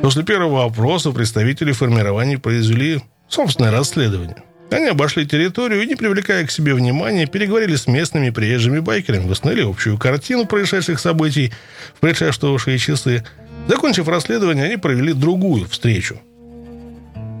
После 0.00 0.22
первого 0.22 0.64
опроса 0.64 1.10
представители 1.10 1.72
формирований 1.72 2.38
произвели 2.38 3.00
собственное 3.28 3.72
расследование. 3.72 4.36
Они 4.70 4.86
обошли 4.86 5.26
территорию 5.26 5.82
и, 5.82 5.86
не 5.88 5.96
привлекая 5.96 6.46
к 6.46 6.52
себе 6.52 6.74
внимания, 6.74 7.26
переговорили 7.26 7.74
с 7.74 7.88
местными 7.88 8.30
приезжими 8.30 8.78
байкерами, 8.78 9.28
восстановили 9.28 9.68
общую 9.68 9.98
картину 9.98 10.46
происшедших 10.46 11.00
событий 11.00 11.52
в 11.96 11.98
предшествовавшие 11.98 12.78
часы. 12.78 13.24
Закончив 13.66 14.06
расследование, 14.06 14.66
они 14.66 14.76
провели 14.76 15.14
другую 15.14 15.68
встречу 15.68 16.20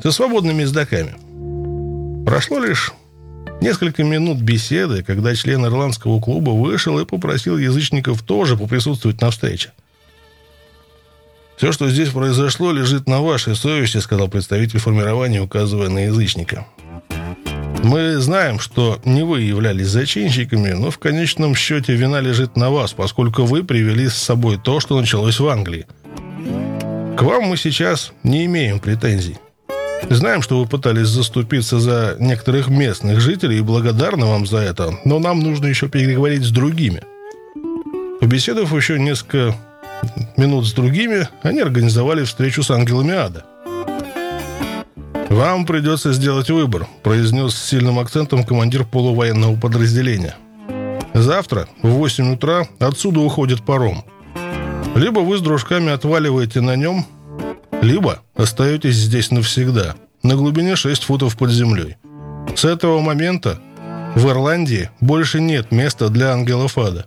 со 0.02 0.12
свободными 0.12 0.62
ездаками. 0.62 1.14
Прошло 2.24 2.58
лишь 2.58 2.92
несколько 3.60 4.04
минут 4.04 4.38
беседы, 4.38 5.02
когда 5.02 5.34
член 5.34 5.64
ирландского 5.64 6.20
клуба 6.20 6.50
вышел 6.50 6.98
и 6.98 7.04
попросил 7.04 7.58
язычников 7.58 8.22
тоже 8.22 8.56
поприсутствовать 8.56 9.20
на 9.20 9.30
встрече. 9.30 9.72
«Все, 11.56 11.72
что 11.72 11.90
здесь 11.90 12.08
произошло, 12.08 12.72
лежит 12.72 13.06
на 13.06 13.20
вашей 13.20 13.54
совести»,— 13.54 13.98
сказал 13.98 14.28
представитель 14.28 14.78
формирования, 14.78 15.42
указывая 15.42 15.90
на 15.90 16.06
язычника. 16.06 16.66
«Мы 17.82 18.16
знаем, 18.16 18.58
что 18.58 18.98
не 19.04 19.22
вы 19.22 19.42
являлись 19.42 19.88
зачинщиками, 19.88 20.70
но 20.70 20.90
в 20.90 20.98
конечном 20.98 21.54
счете 21.54 21.94
вина 21.94 22.20
лежит 22.20 22.56
на 22.56 22.70
вас, 22.70 22.94
поскольку 22.94 23.44
вы 23.44 23.62
привели 23.62 24.08
с 24.08 24.14
собой 24.14 24.58
то, 24.58 24.80
что 24.80 24.98
началось 24.98 25.38
в 25.38 25.48
Англии. 25.48 25.86
К 27.18 27.22
вам 27.22 27.44
мы 27.44 27.58
сейчас 27.58 28.12
не 28.22 28.46
имеем 28.46 28.80
претензий. 28.80 29.36
Знаем, 30.08 30.42
что 30.42 30.58
вы 30.58 30.66
пытались 30.66 31.08
заступиться 31.08 31.78
за 31.78 32.16
некоторых 32.18 32.68
местных 32.68 33.20
жителей 33.20 33.58
и 33.58 33.62
благодарны 33.62 34.26
вам 34.26 34.46
за 34.46 34.58
это, 34.58 34.94
но 35.04 35.18
нам 35.18 35.40
нужно 35.40 35.66
еще 35.66 35.88
переговорить 35.88 36.44
с 36.44 36.50
другими». 36.50 37.02
Побеседовав 38.20 38.74
еще 38.74 38.98
несколько 38.98 39.54
минут 40.36 40.66
с 40.66 40.72
другими, 40.72 41.28
они 41.42 41.60
организовали 41.60 42.24
встречу 42.24 42.62
с 42.62 42.70
ангелами 42.70 43.14
ада. 43.14 43.44
«Вам 45.30 45.64
придется 45.64 46.12
сделать 46.12 46.50
выбор»,– 46.50 46.86
произнес 47.02 47.54
с 47.54 47.68
сильным 47.68 47.98
акцентом 47.98 48.44
командир 48.44 48.84
полувоенного 48.84 49.56
подразделения. 49.56 50.34
«Завтра 51.14 51.68
в 51.82 51.88
8 51.88 52.34
утра 52.34 52.66
отсюда 52.78 53.20
уходит 53.20 53.62
паром. 53.62 54.04
Либо 54.96 55.20
вы 55.20 55.38
с 55.38 55.40
дружками 55.40 55.92
отваливаете 55.92 56.60
на 56.60 56.74
нем, 56.74 57.06
либо 57.82 58.20
остаетесь 58.34 58.96
здесь 58.96 59.30
навсегда, 59.30 59.94
на 60.22 60.36
глубине 60.36 60.76
6 60.76 61.04
футов 61.04 61.36
под 61.36 61.50
землей. 61.50 61.96
С 62.54 62.64
этого 62.64 63.00
момента 63.00 63.58
в 64.14 64.28
Ирландии 64.28 64.90
больше 65.00 65.40
нет 65.40 65.70
места 65.72 66.08
для 66.08 66.32
ангелов 66.32 66.76
ада. 66.78 67.06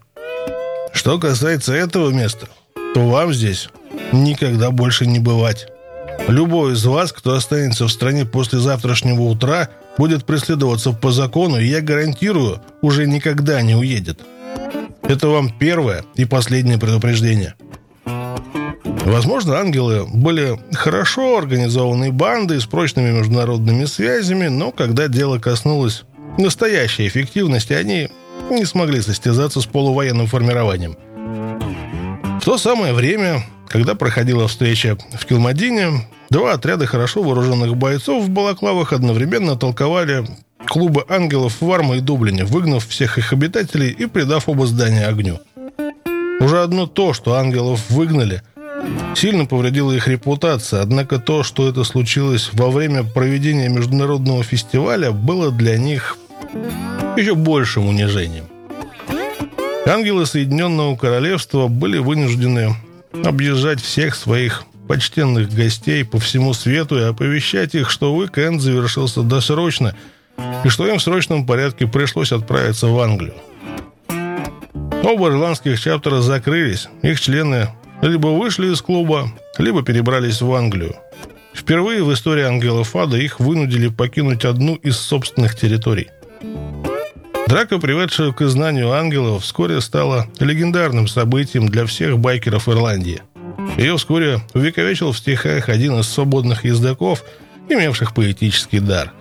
Что 0.93 1.19
касается 1.19 1.73
этого 1.73 2.09
места– 2.09 2.47
то 2.93 3.07
вам 3.07 3.33
здесь 3.33 3.69
никогда 4.11 4.71
больше 4.71 5.05
не 5.05 5.19
бывать. 5.19 5.67
Любой 6.27 6.73
из 6.73 6.85
вас, 6.85 7.11
кто 7.11 7.33
останется 7.33 7.87
в 7.87 7.91
стране 7.91 8.25
после 8.25 8.59
завтрашнего 8.59 9.23
утра, 9.23 9.69
будет 9.97 10.25
преследоваться 10.25 10.91
по 10.91 11.11
закону, 11.11 11.59
и 11.59 11.65
я 11.65 11.81
гарантирую, 11.81 12.61
уже 12.81 13.07
никогда 13.07 13.61
не 13.61 13.75
уедет. 13.75 14.21
Это 15.01 15.27
вам 15.27 15.49
первое 15.49 16.05
и 16.15 16.25
последнее 16.25 16.77
предупреждение. 16.77 17.55
Возможно, 19.05 19.57
ангелы 19.57 20.05
были 20.11 20.59
хорошо 20.73 21.37
организованной 21.37 22.11
бандой 22.11 22.59
с 22.61 22.65
прочными 22.65 23.11
международными 23.11 23.85
связями, 23.85 24.47
но 24.47 24.71
когда 24.71 25.07
дело 25.07 25.39
коснулось 25.39 26.03
настоящей 26.37 27.07
эффективности, 27.07 27.73
они 27.73 28.09
не 28.49 28.65
смогли 28.65 29.01
состязаться 29.01 29.61
с 29.61 29.65
полувоенным 29.65 30.27
формированием– 30.27 30.97
в 32.43 32.45
то 32.45 32.57
самое 32.57 32.93
время, 32.93 33.41
когда 33.69 33.95
проходила 33.95 34.49
встреча 34.49 34.97
в 35.13 35.25
Килмадине, 35.25 36.05
два 36.29 36.51
отряда 36.51 36.85
хорошо 36.85 37.23
вооруженных 37.23 37.77
бойцов 37.77 38.25
в 38.25 38.29
балаклавах 38.29 38.91
одновременно 38.91 39.55
толковали 39.55 40.27
клубы 40.65 41.05
ангелов 41.07 41.61
в 41.61 41.65
Варма 41.65 41.95
и 41.95 41.99
Дублине, 42.01 42.43
выгнав 42.43 42.85
всех 42.85 43.17
их 43.17 43.31
обитателей 43.31 43.91
и 43.91 44.07
придав 44.07 44.49
оба 44.49 44.67
здания 44.67 45.07
огню. 45.07 45.39
Уже 46.41 46.61
одно 46.61 46.85
то, 46.85 47.13
что 47.13 47.35
ангелов 47.35 47.89
выгнали, 47.89 48.41
сильно 49.15 49.45
повредило 49.45 49.91
их 49.91 50.07
репутация, 50.07 50.81
однако 50.81 51.19
то, 51.19 51.43
что 51.43 51.69
это 51.69 51.83
случилось 51.83 52.49
во 52.53 52.69
время 52.69 53.03
проведения 53.03 53.69
международного 53.69 54.43
фестиваля, 54.43 55.11
было 55.11 55.51
для 55.51 55.77
них 55.77 56.17
еще 57.17 57.35
большим 57.35 57.87
унижением. 57.87 58.45
Ангелы 59.85 60.25
Соединенного 60.25 60.95
Королевства 60.95 61.67
были 61.67 61.97
вынуждены 61.97 62.75
объезжать 63.23 63.81
всех 63.81 64.15
своих 64.15 64.63
почтенных 64.87 65.53
гостей 65.53 66.03
по 66.03 66.19
всему 66.19 66.53
свету 66.53 66.97
и 66.97 67.03
оповещать 67.03 67.75
их, 67.75 67.89
что 67.89 68.13
уикенд 68.13 68.61
завершился 68.61 69.21
досрочно 69.21 69.95
и 70.63 70.69
что 70.69 70.87
им 70.87 70.97
в 70.97 71.03
срочном 71.03 71.45
порядке 71.45 71.87
пришлось 71.87 72.31
отправиться 72.31 72.87
в 72.87 72.99
Англию. 72.99 73.35
Оба 75.03 75.29
ирландских 75.29 75.79
чаптера 75.79 76.21
закрылись, 76.21 76.87
их 77.01 77.19
члены 77.19 77.69
либо 78.03 78.27
вышли 78.27 78.71
из 78.71 78.81
клуба, 78.81 79.31
либо 79.57 79.81
перебрались 79.81 80.41
в 80.41 80.53
Англию. 80.53 80.95
Впервые 81.55 82.03
в 82.03 82.13
истории 82.13 82.43
ангелов 82.43 82.95
ада 82.95 83.17
их 83.17 83.39
вынудили 83.39 83.87
покинуть 83.87 84.45
одну 84.45 84.75
из 84.75 84.97
собственных 84.97 85.55
территорий– 85.55 86.09
Драка, 87.53 87.77
приведшая 87.77 88.31
к 88.31 88.41
изгнанию 88.41 88.93
ангелов, 88.93 89.43
вскоре 89.43 89.79
стала 89.79 90.27
легендарным 90.39 91.07
событием 91.07 91.67
для 91.67 91.85
всех 91.85 92.17
байкеров 92.17 92.67
Ирландии. 92.67 93.21
Ее 93.77 93.97
вскоре 93.97 94.39
увековечил 94.55 95.11
в 95.11 95.17
стихах 95.19 95.69
один 95.69 95.99
из 95.99 96.07
свободных 96.07 96.65
ездаков, 96.65 97.23
имевших 97.69 98.15
поэтический 98.15 98.79
дар. 98.79 99.13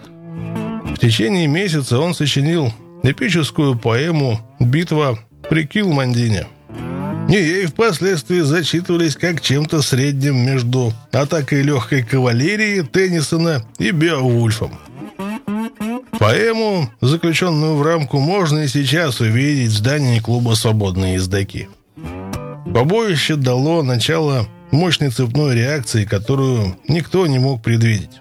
В 0.84 0.96
течение 0.98 1.46
месяца 1.46 1.98
он 1.98 2.14
сочинил 2.14 2.72
эпическую 3.02 3.76
поэму 3.78 4.40
«Битва 4.58 5.18
при 5.50 5.66
Килмандине». 5.66 6.46
И 7.32 7.36
ей 7.36 7.66
впоследствии 7.66 8.40
зачитывались 8.40 9.16
как 9.16 9.40
чем-то 9.40 9.82
средним 9.82 10.36
между 10.36 10.92
атакой 11.10 11.62
легкой 11.62 12.02
кавалерии 12.02 12.82
Теннисона 12.82 13.64
и 13.78 13.90
Беовульфом– 13.90 14.78
Поэму, 16.22 16.88
заключенную 17.00 17.74
в 17.74 17.82
рамку, 17.82 18.20
можно 18.20 18.60
и 18.60 18.68
сейчас 18.68 19.20
увидеть 19.20 19.70
в 19.70 19.78
здании 19.78 20.20
клуба 20.20 20.54
«Свободные 20.54 21.14
ездаки». 21.14 21.68
Побоище 22.72 23.34
дало 23.34 23.82
начало 23.82 24.46
мощной 24.70 25.10
цепной 25.10 25.56
реакции, 25.56 26.04
которую 26.04 26.76
никто 26.86 27.26
не 27.26 27.40
мог 27.40 27.60
предвидеть. 27.60 28.20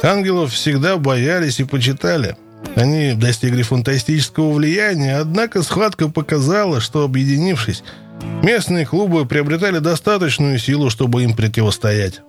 Ангелов 0.00 0.52
всегда 0.52 0.96
боялись 0.96 1.58
и 1.58 1.64
почитали. 1.64 2.36
Они 2.78 3.12
достигли 3.14 3.62
фантастического 3.62 4.52
влияния, 4.52 5.16
однако 5.16 5.64
схватка 5.64 6.08
показала, 6.08 6.80
что, 6.80 7.02
объединившись, 7.02 7.82
местные 8.44 8.86
клубы 8.86 9.26
приобретали 9.26 9.80
достаточную 9.80 10.60
силу, 10.60 10.88
чтобы 10.88 11.24
им 11.24 11.34
противостоять. 11.34 12.20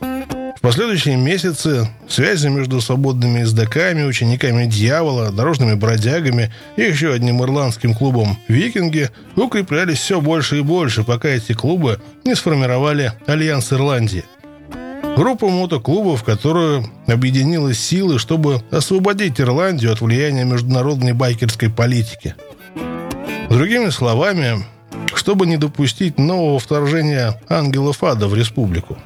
В 0.00 0.60
последующие 0.60 1.16
месяцы 1.16 1.88
связи 2.08 2.48
между 2.48 2.80
свободными 2.80 3.42
издаками, 3.42 4.02
учениками 4.02 4.66
дьявола, 4.66 5.30
дорожными 5.30 5.74
бродягами 5.74 6.52
и 6.76 6.82
еще 6.82 7.12
одним 7.12 7.44
ирландским 7.44 7.94
клубом 7.94 8.36
«Викинги» 8.48 9.10
укреплялись 9.36 9.98
все 9.98 10.20
больше 10.20 10.58
и 10.58 10.62
больше, 10.62 11.04
пока 11.04 11.28
эти 11.28 11.52
клубы 11.52 12.00
не 12.24 12.34
сформировали 12.34 13.12
Альянс 13.28 13.72
Ирландии. 13.72 14.24
Группа 15.16 15.48
мотоклубов, 15.48 16.22
в 16.22 16.24
которую 16.24 16.86
объединилась 17.06 17.78
силы, 17.78 18.18
чтобы 18.18 18.62
освободить 18.72 19.40
Ирландию 19.40 19.92
от 19.92 20.00
влияния 20.00 20.44
международной 20.44 21.12
байкерской 21.12 21.70
политики. 21.70 22.34
Другими 23.48 23.90
словами, 23.90 24.64
чтобы 25.14 25.46
не 25.46 25.56
допустить 25.56 26.18
нового 26.18 26.58
вторжения 26.58 27.40
ангелов 27.48 28.02
ада 28.02 28.26
в 28.26 28.34
республику. 28.34 28.98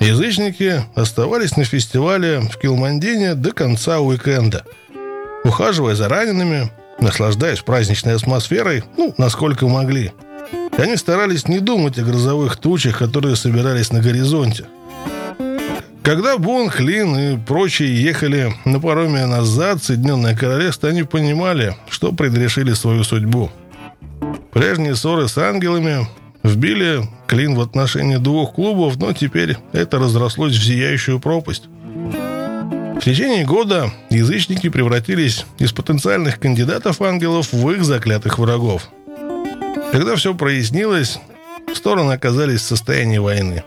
Язычники 0.00 0.82
оставались 0.96 1.56
на 1.56 1.62
фестивале 1.64 2.40
в 2.40 2.58
Килмандине 2.58 3.34
до 3.34 3.52
конца 3.52 4.00
уикенда, 4.00 4.64
ухаживая 5.44 5.94
за 5.94 6.08
ранеными, 6.08 6.72
наслаждаясь 7.00 7.60
праздничной 7.60 8.16
атмосферой, 8.16 8.82
ну, 8.96 9.14
насколько 9.16 9.68
могли. 9.68 10.12
Они 10.76 10.96
старались 10.96 11.46
не 11.46 11.60
думать 11.60 11.98
о 11.98 12.02
грозовых 12.02 12.56
тучах, 12.56 12.98
которые 12.98 13.36
собирались 13.36 13.92
на 13.92 14.00
горизонте. 14.00 14.66
Когда 16.08 16.38
Бон, 16.38 16.70
Хлин 16.70 17.18
и 17.18 17.36
прочие 17.36 18.02
ехали 18.02 18.54
на 18.64 18.80
пароме 18.80 19.26
назад 19.26 19.82
в 19.82 19.84
Соединенное 19.84 20.34
Королевство, 20.34 20.88
они 20.88 21.02
понимали, 21.02 21.76
что 21.90 22.12
предрешили 22.12 22.72
свою 22.72 23.04
судьбу. 23.04 23.50
Прежние 24.50 24.96
ссоры 24.96 25.28
с 25.28 25.36
ангелами 25.36 26.08
Вбили 26.42 27.02
клин 27.26 27.56
в 27.56 27.60
отношении 27.60 28.16
двух 28.16 28.54
клубов, 28.54 28.96
но 28.96 29.12
теперь 29.12 29.58
это 29.74 29.98
разрослось 29.98 30.54
в 30.54 30.62
зияющую 30.62 31.20
пропасть. 31.20 31.64
В 31.66 33.00
течение 33.04 33.44
года 33.44 33.92
язычники 34.08 34.70
превратились 34.70 35.44
из 35.58 35.72
потенциальных 35.72 36.40
кандидатов 36.40 37.02
ангелов 37.02 37.52
в 37.52 37.70
их 37.70 37.84
заклятых 37.84 38.38
врагов. 38.38 38.88
Когда 39.92 40.16
все 40.16 40.34
прояснилось, 40.34 41.18
стороны 41.74 42.12
оказались 42.12 42.62
в 42.62 42.66
состоянии 42.66 43.18
войны. 43.18 43.62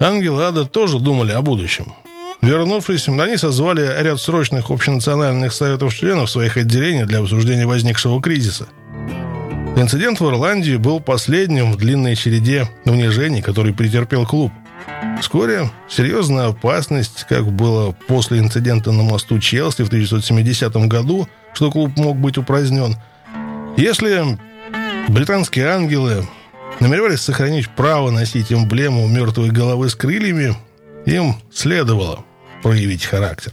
Ангелы 0.00 0.44
Ада 0.44 0.64
тоже 0.64 0.98
думали 0.98 1.32
о 1.32 1.42
будущем. 1.42 1.92
Вернувшись, 2.40 3.08
они 3.08 3.36
созвали 3.36 4.02
ряд 4.02 4.20
срочных 4.20 4.70
общенациональных 4.70 5.52
советов 5.52 5.94
членов 5.94 6.30
своих 6.30 6.56
отделений 6.56 7.04
для 7.04 7.18
обсуждения 7.18 7.66
возникшего 7.66 8.22
кризиса– 8.22 8.68
Инцидент 9.80 10.18
в 10.18 10.28
Ирландии 10.28 10.74
был 10.74 10.98
последним 10.98 11.70
в 11.70 11.76
длинной 11.76 12.16
череде 12.16 12.68
унижений, 12.84 13.42
который 13.42 13.72
претерпел 13.72 14.26
клуб. 14.26 14.50
Вскоре 15.20 15.70
серьезная 15.88 16.48
опасность, 16.48 17.24
как 17.28 17.46
было 17.52 17.92
после 18.08 18.40
инцидента 18.40 18.90
на 18.90 19.04
мосту 19.04 19.38
Челси 19.38 19.84
в 19.84 19.86
1970 19.86 20.74
году, 20.88 21.28
что 21.52 21.70
клуб 21.70 21.96
мог 21.96 22.16
быть 22.16 22.38
упразднен. 22.38 22.96
Если 23.76 24.36
британские 25.06 25.68
ангелы 25.68 26.26
намеревались 26.80 27.20
сохранить 27.20 27.68
право 27.68 28.10
носить 28.10 28.52
эмблему 28.52 29.06
мертвой 29.08 29.50
головы 29.50 29.88
с 29.88 29.94
крыльями, 29.94 30.56
им 31.06 31.34
следовало 31.52 32.24
проявить 32.62 33.04
характер. 33.04 33.52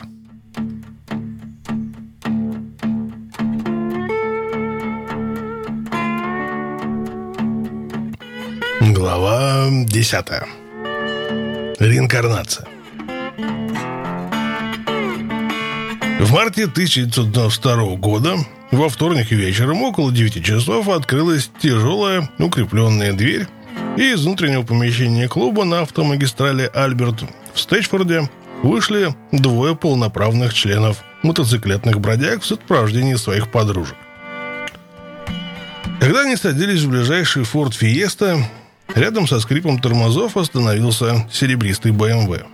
Глава 8.82 9.68
10. 9.72 10.26
Реинкарнация. 11.80 12.68
В 16.20 16.32
марте 16.32 16.64
1902 16.64 17.96
года 17.98 18.38
во 18.72 18.90
вторник 18.90 19.32
вечером 19.32 19.84
около 19.84 20.12
9 20.12 20.44
часов 20.44 20.90
открылась 20.90 21.50
тяжелая 21.62 22.30
укрепленная 22.40 23.14
дверь, 23.14 23.48
и 23.98 24.14
из 24.14 24.24
внутреннего 24.26 24.64
помещения 24.64 25.28
клуба 25.28 25.66
на 25.66 25.82
автомагистрали 25.82 26.70
Альберт 26.74 27.24
в 27.54 27.60
Стечфорде 27.60 28.30
вышли 28.64 29.16
двое 29.32 29.76
полноправных 29.76 30.54
членов 30.54 31.04
мотоциклетных 31.24 32.00
бродяг 32.00 32.42
в 32.42 32.46
сопровождении 32.46 33.16
своих 33.16 33.52
подружек. 33.52 33.96
Когда 36.00 36.22
они 36.22 36.36
садились 36.36 36.82
в 36.82 36.90
ближайший 36.90 37.44
Форд 37.44 37.74
Фиеста, 37.74 38.38
Рядом 38.94 39.28
со 39.28 39.40
скрипом 39.40 39.80
тормозов 39.80 40.38
остановился 40.38 41.28
серебристый 41.32 41.92
БМВ. 41.92 42.46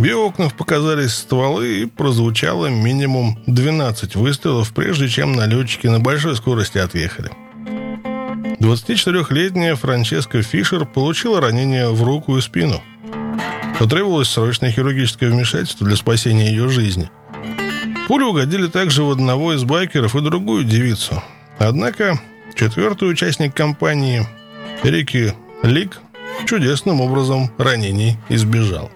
В 0.00 0.04
ее 0.04 0.16
окнах 0.16 0.54
показались 0.54 1.12
стволы 1.12 1.82
и 1.82 1.84
прозвучало 1.84 2.68
минимум 2.68 3.38
12 3.46 4.16
выстрелов, 4.16 4.72
прежде 4.72 5.10
чем 5.10 5.34
налетчики 5.34 5.88
на 5.88 6.00
большой 6.00 6.36
скорости 6.36 6.78
отъехали. 6.78 7.30
24-летняя 8.60 9.74
Франческа 9.74 10.40
Фишер 10.40 10.86
получила 10.86 11.42
ранение 11.42 11.90
в 11.90 12.02
руку 12.02 12.38
и 12.38 12.40
спину. 12.40 12.82
Потребовалось 13.78 14.30
срочное 14.30 14.72
хирургическое 14.72 15.28
вмешательство 15.28 15.86
для 15.86 15.96
спасения 15.96 16.48
ее 16.48 16.70
жизни. 16.70 17.10
Пули 18.08 18.24
угодили 18.24 18.68
также 18.68 19.02
в 19.02 19.10
одного 19.10 19.52
из 19.52 19.64
байкеров 19.64 20.16
и 20.16 20.22
другую 20.22 20.64
девицу. 20.64 21.22
Однако 21.58 22.18
четвертый 22.54 23.10
участник 23.10 23.54
компании 23.54 24.26
Рики 24.82 25.34
Лик 25.62 26.00
чудесным 26.46 27.02
образом 27.02 27.50
ранений 27.58 28.16
избежал. 28.30 28.90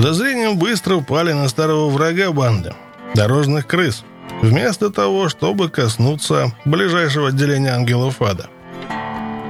Подозрения 0.00 0.48
быстро 0.54 0.94
упали 0.94 1.34
на 1.34 1.46
старого 1.46 1.90
врага 1.90 2.32
банды– 2.32 2.72
дорожных 3.14 3.66
крыс, 3.66 4.02
вместо 4.40 4.88
того, 4.88 5.28
чтобы 5.28 5.68
коснуться 5.68 6.54
ближайшего 6.64 7.28
отделения 7.28 7.72
ангелов 7.72 8.22
ада. 8.22 8.48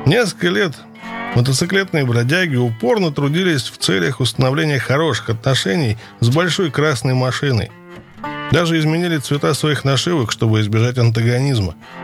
Несколько 0.06 0.48
лет 0.48 0.74
мотоциклетные 1.36 2.04
бродяги 2.04 2.56
упорно 2.56 3.12
трудились 3.12 3.70
в 3.70 3.78
целях 3.78 4.18
установления 4.18 4.80
хороших 4.80 5.30
отношений 5.30 5.96
с 6.18 6.28
большой 6.30 6.72
красной 6.72 7.14
машиной. 7.14 7.70
Даже 8.50 8.76
изменили 8.76 9.18
цвета 9.18 9.54
своих 9.54 9.84
нашивок, 9.84 10.32
чтобы 10.32 10.62
избежать 10.62 10.98
антагонизма– 10.98 11.76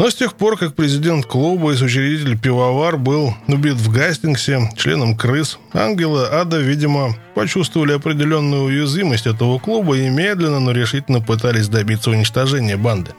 но 0.00 0.08
с 0.08 0.14
тех 0.14 0.32
пор, 0.32 0.56
как 0.56 0.74
президент 0.74 1.26
клуба 1.26 1.72
и 1.72 1.76
соучредитель 1.76 2.38
пивовар 2.38 2.96
был 2.96 3.34
убит 3.48 3.74
в 3.74 3.92
Гастингсе 3.92 4.70
членом 4.74 5.14
крыс, 5.14 5.58
ангелы 5.74 6.24
ада, 6.24 6.58
видимо, 6.58 7.14
почувствовали 7.34 7.92
определенную 7.92 8.62
уязвимость 8.62 9.26
этого 9.26 9.58
клуба 9.58 9.98
и 9.98 10.08
медленно, 10.08 10.58
но 10.58 10.72
решительно 10.72 11.20
пытались 11.20 11.68
добиться 11.68 12.08
уничтожения 12.08 12.78
банды. 12.78 13.10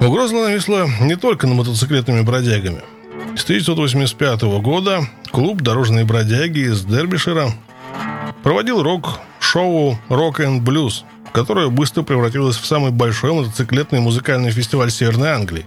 Угроза 0.00 0.34
нависла 0.34 0.90
не 1.00 1.14
только 1.14 1.46
над 1.46 1.58
мотоциклетными 1.58 2.22
бродягами. 2.22 2.82
С 3.36 3.44
1985 3.44 4.42
года 4.60 5.06
клуб 5.30 5.60
«Дорожные 5.60 6.04
бродяги» 6.04 6.66
из 6.66 6.82
Дербишира 6.82 7.52
проводил 8.42 8.82
рок-шоу 8.82 10.00
«Рок 10.08 10.40
and 10.40 10.62
Blues», 10.62 11.04
которая 11.32 11.68
быстро 11.68 12.02
превратилась 12.02 12.56
в 12.56 12.66
самый 12.66 12.90
большой 12.90 13.32
мотоциклетный 13.32 14.00
музыкальный 14.00 14.50
фестиваль 14.50 14.90
Северной 14.90 15.30
Англии. 15.30 15.66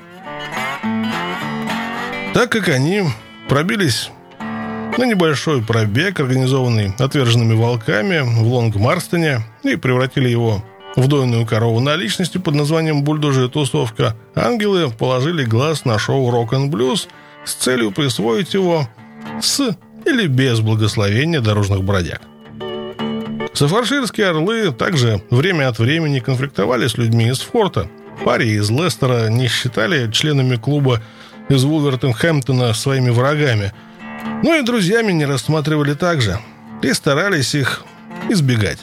Так 2.33 2.51
как 2.51 2.69
они 2.69 3.03
пробились 3.47 4.11
на 4.97 5.05
небольшой 5.05 5.61
пробег, 5.61 6.19
организованный 6.19 6.93
отверженными 6.97 7.53
волками 7.53 8.19
в 8.19 8.47
Лонг-Марстоне, 8.47 9.41
и 9.63 9.75
превратили 9.75 10.29
его 10.29 10.63
в 10.95 11.07
дойную 11.07 11.45
корову 11.45 11.79
на 11.79 11.95
личности 11.95 12.37
под 12.37 12.55
названием 12.55 13.03
«Бульдожия 13.03 13.47
тусовка», 13.47 14.15
ангелы 14.35 14.89
положили 14.89 15.43
глаз 15.43 15.85
на 15.85 15.99
шоу 15.99 16.29
«Рок 16.29 16.53
н 16.53 16.69
блюз» 16.69 17.07
с 17.43 17.53
целью 17.53 17.91
присвоить 17.91 18.53
его 18.53 18.87
с 19.41 19.75
или 20.05 20.27
без 20.27 20.59
благословения 20.59 21.41
дорожных 21.41 21.83
бродяг. 21.83 22.21
Сафарширские 23.55 24.27
орлы 24.27 24.73
также 24.73 25.21
время 25.29 25.69
от 25.69 25.79
времени 25.79 26.19
конфликтовали 26.19 26.87
с 26.87 26.97
людьми 26.97 27.29
из 27.29 27.39
форта. 27.39 27.89
Пари 28.25 28.51
из 28.51 28.69
Лестера 28.69 29.29
не 29.29 29.47
считали 29.47 30.11
членами 30.11 30.57
клуба 30.57 31.01
из 31.47 31.63
Вулвертон-Хэмптона 31.63 32.73
своими 32.73 33.11
врагами. 33.11 33.71
Но 34.43 34.55
и 34.55 34.61
друзьями 34.61 35.13
не 35.13 35.25
рассматривали 35.25 35.93
также 35.93 36.39
и 36.81 36.91
старались 36.91 37.55
их 37.55 37.83
избегать. 38.29 38.79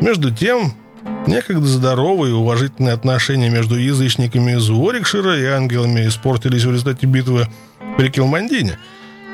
Между 0.00 0.30
тем, 0.30 0.72
некогда 1.26 1.66
здоровые 1.66 2.32
и 2.32 2.36
уважительные 2.36 2.94
отношения 2.94 3.50
между 3.50 3.76
язычниками 3.76 4.52
из 4.52 4.70
Уорикшира 4.70 5.38
и 5.38 5.44
ангелами 5.44 6.08
испортились 6.08 6.64
в 6.64 6.72
результате 6.72 7.06
битвы 7.06 7.46
при 7.98 8.08
Килмандине– 8.08 8.78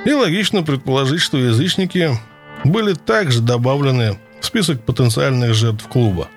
И 0.04 0.12
логично 0.12 0.62
предположить, 0.62 1.20
что 1.20 1.36
язычники 1.36 2.16
были 2.64 2.94
также 2.94 3.40
добавлены 3.40 4.18
в 4.40 4.46
список 4.46 4.82
потенциальных 4.82 5.54
жертв 5.54 5.86
клуба. 5.88 6.28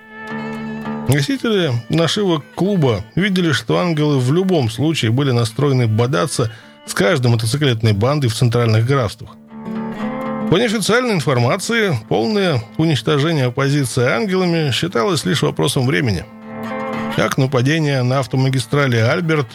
Носители 1.08 1.72
нашивок 1.90 2.44
клуба 2.54 3.04
видели, 3.14 3.52
что 3.52 3.78
ангелы 3.78 4.18
в 4.18 4.32
любом 4.32 4.70
случае 4.70 5.10
были 5.10 5.32
настроены 5.32 5.86
бодаться 5.86 6.50
с 6.86 6.94
каждой 6.94 7.30
мотоциклетной 7.30 7.92
бандой 7.92 8.28
в 8.28 8.34
центральных 8.34 8.86
графствах. 8.86 9.30
По 10.50 10.56
неофициальной 10.56 11.14
информации, 11.14 11.98
полное 12.08 12.62
уничтожение 12.76 13.46
оппозиции 13.46 14.04
ангелами 14.04 14.70
считалось 14.70 15.24
лишь 15.24 15.42
вопросом 15.42 15.86
времени. 15.86 16.24
Как 17.16 17.38
нападение 17.38 18.02
на 18.02 18.20
автомагистрали 18.20 18.96
Альберт, 18.96 19.46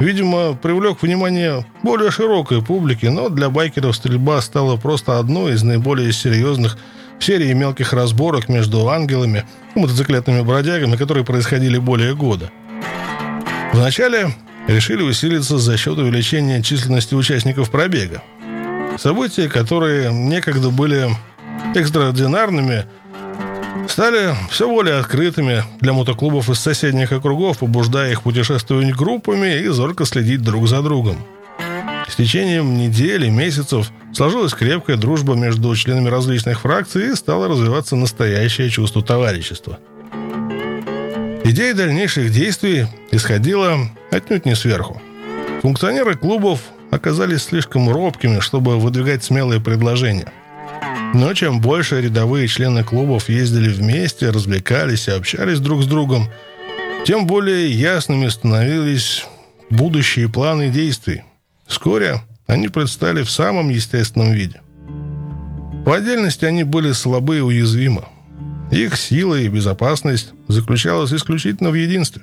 видимо, 0.00 0.54
привлек 0.54 1.02
внимание 1.02 1.66
более 1.82 2.10
широкой 2.10 2.62
публики, 2.62 3.06
но 3.06 3.28
для 3.28 3.50
байкеров 3.50 3.96
стрельба 3.96 4.40
стала 4.40 4.76
просто 4.76 5.18
одной 5.18 5.52
из 5.54 5.62
наиболее 5.62 6.12
серьезных 6.12 6.76
серии 7.18 7.52
мелких 7.52 7.92
разборок 7.92 8.48
между 8.48 8.88
ангелами 8.88 9.44
и 9.74 9.78
мотоциклетными 9.78 10.42
бродягами, 10.42 10.96
которые 10.96 11.24
происходили 11.24 11.78
более 11.78 12.14
года. 12.14 12.50
Вначале 13.72 14.34
решили 14.66 15.02
усилиться 15.02 15.58
за 15.58 15.76
счет 15.76 15.98
увеличения 15.98 16.62
численности 16.62 17.14
участников 17.14 17.70
пробега. 17.70 18.22
События, 18.98 19.48
которые 19.48 20.12
некогда 20.12 20.70
были 20.70 21.08
экстраординарными, 21.74 22.84
стали 23.88 24.34
все 24.50 24.68
более 24.68 24.96
открытыми 24.96 25.64
для 25.80 25.92
мотоклубов 25.92 26.48
из 26.50 26.58
соседних 26.58 27.12
округов, 27.12 27.58
побуждая 27.58 28.12
их 28.12 28.22
путешествовать 28.22 28.94
группами 28.94 29.60
и 29.60 29.68
зорко 29.68 30.04
следить 30.04 30.42
друг 30.42 30.68
за 30.68 30.82
другом. 30.82 31.16
С 32.08 32.16
течением 32.16 32.76
недели, 32.76 33.28
месяцев 33.28 33.90
сложилась 34.12 34.52
крепкая 34.52 34.96
дружба 34.96 35.34
между 35.34 35.74
членами 35.74 36.08
различных 36.08 36.60
фракций 36.60 37.10
и 37.10 37.14
стало 37.14 37.48
развиваться 37.48 37.96
настоящее 37.96 38.68
чувство 38.70 39.02
товарищества. 39.02 39.78
Идея 41.44 41.74
дальнейших 41.74 42.30
действий 42.30 42.86
исходила 43.10 43.78
отнюдь 44.10 44.46
не 44.46 44.54
сверху. 44.54 45.00
Функционеры 45.62 46.14
клубов 46.14 46.60
оказались 46.90 47.44
слишком 47.44 47.90
робкими, 47.90 48.40
чтобы 48.40 48.78
выдвигать 48.78 49.24
смелые 49.24 49.60
предложения. 49.60 50.32
Но 51.14 51.34
чем 51.34 51.60
больше 51.60 52.00
рядовые 52.00 52.48
члены 52.48 52.84
клубов 52.84 53.28
ездили 53.28 53.68
вместе, 53.68 54.30
развлекались 54.30 55.08
и 55.08 55.12
общались 55.12 55.60
друг 55.60 55.82
с 55.82 55.86
другом, 55.86 56.28
тем 57.04 57.26
более 57.26 57.70
ясными 57.70 58.28
становились 58.28 59.26
будущие 59.70 60.28
планы 60.28 60.70
действий– 60.70 61.22
Вскоре 61.72 62.20
они 62.46 62.68
предстали 62.68 63.22
в 63.22 63.30
самом 63.30 63.70
естественном 63.70 64.32
виде. 64.32 64.60
По 65.86 65.96
отдельности 65.96 66.44
они 66.44 66.64
были 66.64 66.92
слабы 66.92 67.38
и 67.38 67.40
уязвимы. 67.40 68.04
Их 68.70 68.96
сила 68.96 69.36
и 69.36 69.48
безопасность 69.48 70.34
заключалась 70.48 71.14
исключительно 71.14 71.70
в 71.70 71.74
единстве. 71.74 72.22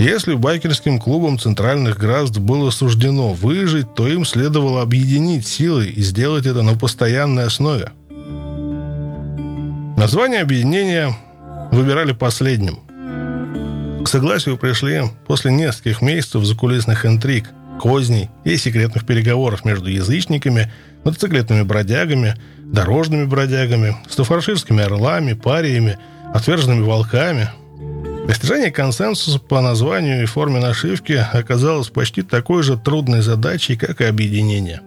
Если 0.00 0.34
байкерским 0.34 1.00
клубам 1.00 1.40
центральных 1.40 1.98
графств 1.98 2.38
было 2.38 2.70
суждено 2.70 3.32
выжить, 3.32 3.94
то 3.94 4.06
им 4.06 4.24
следовало 4.24 4.80
объединить 4.80 5.46
силы 5.46 5.86
и 5.86 6.02
сделать 6.02 6.46
это 6.46 6.62
на 6.62 6.78
постоянной 6.78 7.44
основе. 7.44 7.90
Название 9.96 10.42
объединения 10.42 11.16
выбирали 11.72 12.12
последним. 12.12 12.78
К 14.04 14.08
согласию 14.08 14.56
пришли 14.56 15.02
после 15.26 15.50
нескольких 15.50 16.00
месяцев 16.00 16.44
закулисных 16.44 17.04
интриг, 17.04 17.50
козней 17.80 18.30
и 18.44 18.56
секретных 18.56 19.04
переговоров 19.04 19.64
между 19.64 19.90
язычниками, 19.90 20.70
мотоциклетными 21.04 21.62
бродягами, 21.62 22.36
дорожными 22.58 23.24
бродягами, 23.24 23.96
стафарширскими 24.08 24.84
орлами, 24.84 25.32
париями, 25.32 25.98
отверженными 26.32 26.84
волками. 26.84 27.48
Достижение 28.28 28.70
консенсуса 28.70 29.38
по 29.38 29.62
названию 29.62 30.22
и 30.22 30.26
форме 30.26 30.60
нашивки 30.60 31.26
оказалось 31.32 31.88
почти 31.88 32.20
такой 32.20 32.62
же 32.62 32.76
трудной 32.76 33.22
задачей, 33.22 33.74
как 33.74 34.02
и 34.02 34.04
объединение. 34.04 34.82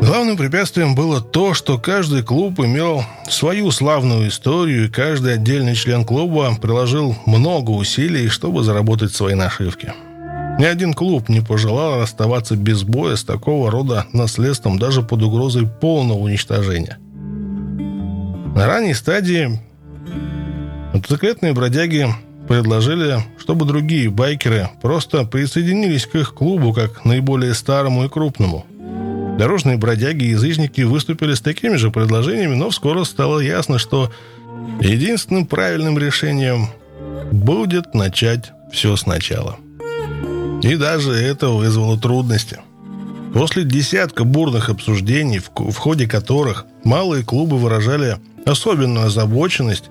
Главным 0.00 0.36
препятствием 0.36 0.94
было 0.94 1.20
то, 1.20 1.52
что 1.52 1.76
каждый 1.76 2.22
клуб 2.22 2.60
имел 2.60 3.02
свою 3.28 3.72
славную 3.72 4.28
историю, 4.28 4.84
и 4.84 4.88
каждый 4.88 5.34
отдельный 5.34 5.74
член 5.74 6.04
клуба 6.04 6.54
приложил 6.62 7.16
много 7.26 7.72
усилий, 7.72 8.28
чтобы 8.28 8.62
заработать 8.62 9.12
свои 9.12 9.34
нашивки. 9.34 9.92
Ни 10.60 10.66
один 10.66 10.94
клуб 10.94 11.28
не 11.28 11.40
пожелал 11.40 12.00
расставаться 12.00 12.54
без 12.54 12.84
боя 12.84 13.16
с 13.16 13.24
такого 13.24 13.72
рода 13.72 14.06
наследством 14.12 14.78
даже 14.78 15.02
под 15.02 15.22
угрозой 15.22 15.66
полного 15.66 16.18
уничтожения. 16.18 16.98
На 18.54 18.68
ранней 18.68 18.94
стадии 18.94 19.58
мотоциклетные 20.94 21.52
бродяги 21.52 22.06
предложили, 22.46 23.18
чтобы 23.38 23.66
другие 23.66 24.10
байкеры 24.10 24.70
просто 24.80 25.24
присоединились 25.24 26.06
к 26.06 26.14
их 26.14 26.34
клубу 26.34 26.72
как 26.72 27.04
наиболее 27.04 27.54
старому 27.54 28.04
и 28.04 28.08
крупному. 28.08 28.64
Дорожные 29.38 29.76
бродяги 29.76 30.24
и 30.24 30.30
язычники 30.30 30.82
выступили 30.82 31.34
с 31.34 31.40
такими 31.40 31.74
же 31.74 31.90
предложениями, 31.90 32.54
но 32.54 32.70
вскоре 32.70 33.04
стало 33.04 33.40
ясно, 33.40 33.78
что 33.78 34.12
единственным 34.80 35.46
правильным 35.46 35.98
решением 35.98 36.68
будет 37.32 37.94
начать 37.94 38.52
все 38.72 38.94
сначала. 38.94 39.56
И 40.62 40.76
даже 40.76 41.12
это 41.12 41.48
вызвало 41.48 41.98
трудности. 41.98 42.60
После 43.32 43.64
десятка 43.64 44.22
бурных 44.22 44.70
обсуждений, 44.70 45.40
в, 45.40 45.76
ходе 45.76 46.06
которых 46.06 46.66
малые 46.84 47.24
клубы 47.24 47.58
выражали 47.58 48.18
особенную 48.46 49.06
озабоченность, 49.06 49.90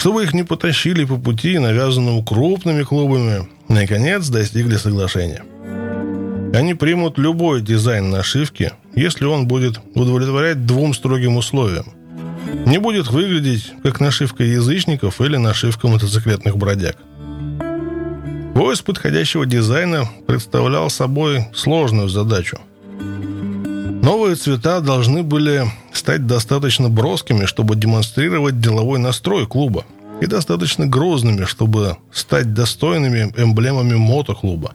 чтобы 0.00 0.24
их 0.24 0.32
не 0.32 0.44
потащили 0.44 1.04
по 1.04 1.18
пути, 1.18 1.58
навязанному 1.58 2.24
крупными 2.24 2.84
клубами, 2.84 3.46
наконец 3.68 4.30
достигли 4.30 4.76
соглашения. 4.76 5.44
Они 6.54 6.72
примут 6.72 7.18
любой 7.18 7.60
дизайн 7.60 8.08
нашивки, 8.08 8.72
если 8.94 9.26
он 9.26 9.46
будет 9.46 9.78
удовлетворять 9.94 10.64
двум 10.64 10.94
строгим 10.94 11.36
условиям. 11.36 11.84
Не 12.64 12.78
будет 12.78 13.08
выглядеть 13.08 13.74
как 13.82 14.00
нашивка 14.00 14.42
язычников 14.42 15.20
или 15.20 15.36
нашивка 15.36 15.86
мотоциклетных 15.86 16.56
бродяг. 16.56 16.96
Поиск 18.54 18.84
подходящего 18.84 19.44
дизайна 19.44 20.08
представлял 20.26 20.88
собой 20.88 21.44
сложную 21.52 22.08
задачу. 22.08 22.58
Новые 24.02 24.34
цвета 24.34 24.80
должны 24.80 25.22
были 25.22 25.64
стать 25.92 26.26
достаточно 26.26 26.88
броскими, 26.88 27.44
чтобы 27.44 27.76
демонстрировать 27.76 28.60
деловой 28.60 28.98
настрой 28.98 29.46
клуба, 29.46 29.84
и 30.20 30.26
достаточно 30.26 30.86
грозными, 30.86 31.44
чтобы 31.44 31.96
стать 32.12 32.52
достойными 32.52 33.32
эмблемами 33.36 33.94
мотоклуба. 33.94 34.72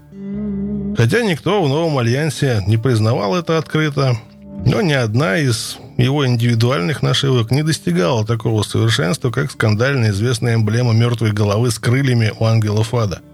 Хотя 0.98 1.24
никто 1.24 1.62
в 1.62 1.70
новом 1.70 1.98
альянсе 1.98 2.64
не 2.68 2.78
признавал 2.78 3.36
это 3.36 3.58
открыто, 3.58 4.18
но 4.66 4.82
ни 4.82 4.94
одна 4.94 5.38
из 5.38 5.78
его 5.98 6.26
индивидуальных 6.26 7.04
нашивок 7.04 7.52
не 7.52 7.64
достигала 7.64 8.26
такого 8.26 8.64
совершенства, 8.64 9.30
как 9.32 9.52
скандально 9.52 10.10
известная 10.10 10.56
эмблема 10.56 10.94
мертвой 10.94 11.32
головы 11.32 11.72
с 11.72 11.80
крыльями 11.80 12.32
у 12.40 12.46
ангела 12.46 12.84
Фада– 12.84 13.20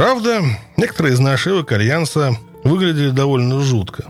Правда, 0.00 0.40
некоторые 0.78 1.12
из 1.12 1.18
нашивок 1.18 1.72
Альянса 1.72 2.34
выглядели 2.64 3.10
довольно 3.10 3.60
жутко. 3.60 4.04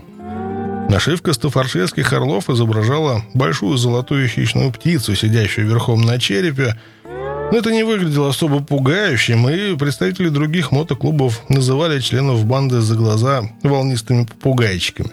Нашивка 0.91 1.31
стафарширских 1.31 2.11
орлов 2.11 2.49
изображала 2.49 3.23
большую 3.33 3.77
золотую 3.77 4.27
хищную 4.27 4.73
птицу, 4.73 5.15
сидящую 5.15 5.65
верхом 5.69 6.01
на 6.01 6.19
черепе, 6.19 6.77
но 7.05 7.57
это 7.57 7.71
не 7.71 7.83
выглядело 7.83 8.27
особо 8.27 8.61
пугающим, 8.61 9.47
и 9.47 9.77
представители 9.77 10.27
других 10.27 10.73
мотоклубов 10.73 11.43
называли 11.47 12.01
членов 12.01 12.45
банды 12.45 12.81
за 12.81 12.95
глаза 12.95 13.43
волнистыми 13.63 14.25
попугайчиками. 14.25 15.11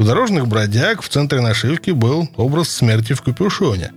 У 0.00 0.04
дорожных 0.04 0.48
бродяг 0.48 1.02
в 1.02 1.08
центре 1.10 1.42
нашивки 1.42 1.90
был 1.90 2.30
образ 2.36 2.70
смерти 2.70 3.12
в 3.12 3.20
капюшоне. 3.20 3.92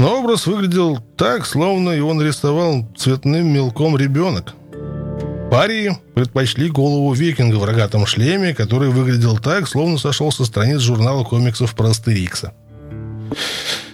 Но 0.00 0.18
образ 0.18 0.48
выглядел 0.48 0.98
так, 1.16 1.46
словно 1.46 1.90
его 1.90 2.12
нарисовал 2.12 2.88
цветным 2.96 3.46
мелком 3.46 3.96
ребенок. 3.96 4.52
Парии 5.50 5.98
предпочли 6.14 6.70
голову 6.70 7.12
викинга 7.12 7.56
в 7.56 7.64
рогатом 7.64 8.06
шлеме, 8.06 8.54
который 8.54 8.88
выглядел 8.88 9.36
так, 9.36 9.66
словно 9.66 9.98
сошел 9.98 10.30
со 10.30 10.44
страниц 10.44 10.78
журнала 10.78 11.24
комиксов 11.24 11.74
про 11.74 11.88
Астерикса. 11.88 12.52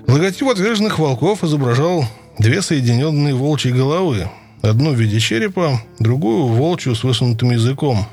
Логотип 0.07 0.49
отверженных 0.49 0.99
волков 0.99 1.43
изображал 1.43 2.05
две 2.39 2.61
соединенные 2.61 3.35
волчьи 3.35 3.73
головы. 3.73 4.29
Одну 4.61 4.93
в 4.93 5.01
виде 5.01 5.19
черепа, 5.19 5.81
другую 5.99 6.45
волчью 6.45 6.95
с 6.95 7.03
высунутым 7.03 7.53
языком. 7.53 8.07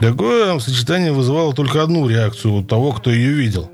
Такое 0.00 0.58
сочетание 0.60 1.12
вызывало 1.12 1.52
только 1.52 1.82
одну 1.82 2.08
реакцию 2.08 2.54
у 2.54 2.64
того, 2.64 2.92
кто 2.92 3.10
ее 3.10 3.32
видел. 3.32 3.70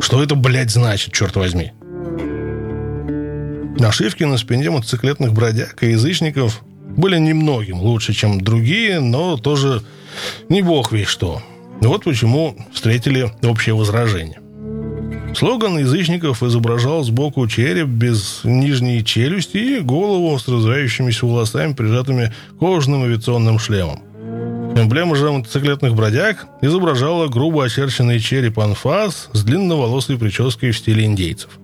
Что 0.00 0.22
это, 0.22 0.34
блядь, 0.34 0.70
значит, 0.70 1.14
черт 1.14 1.34
возьми? 1.36 1.72
Нашивки 3.78 4.24
на 4.24 4.36
спине 4.36 4.70
мотоциклетных 4.70 5.32
бродяг 5.32 5.82
и 5.82 5.92
язычников 5.92 6.62
были 6.96 7.18
немногим 7.18 7.80
лучше, 7.80 8.12
чем 8.12 8.40
другие, 8.40 9.00
но 9.00 9.36
тоже 9.36 9.82
не 10.48 10.62
бог 10.62 10.92
весь 10.92 11.08
что. 11.08 11.42
Вот 11.80 12.04
почему 12.04 12.56
встретили 12.72 13.30
общее 13.42 13.74
возражение. 13.74 14.40
Слоган 15.34 15.78
язычников 15.78 16.42
изображал 16.42 17.04
сбоку 17.04 17.46
череп 17.46 17.86
без 17.86 18.40
нижней 18.44 19.04
челюсти 19.04 19.56
и 19.56 19.80
голову 19.80 20.36
с 20.38 20.48
развивающимися 20.48 21.24
волосами, 21.24 21.72
прижатыми 21.72 22.32
кожаным 22.58 23.04
авиационным 23.04 23.58
шлемом. 23.58 24.00
Эмблема 24.76 25.14
же 25.16 25.30
мотоциклетных 25.30 25.94
бродяг 25.94 26.46
изображала 26.62 27.28
грубо 27.28 27.64
очерченный 27.64 28.18
череп 28.18 28.58
анфас 28.58 29.28
с 29.32 29.44
длинноволосой 29.44 30.18
прической 30.18 30.72
в 30.72 30.78
стиле 30.78 31.04
индейцев. 31.04 31.58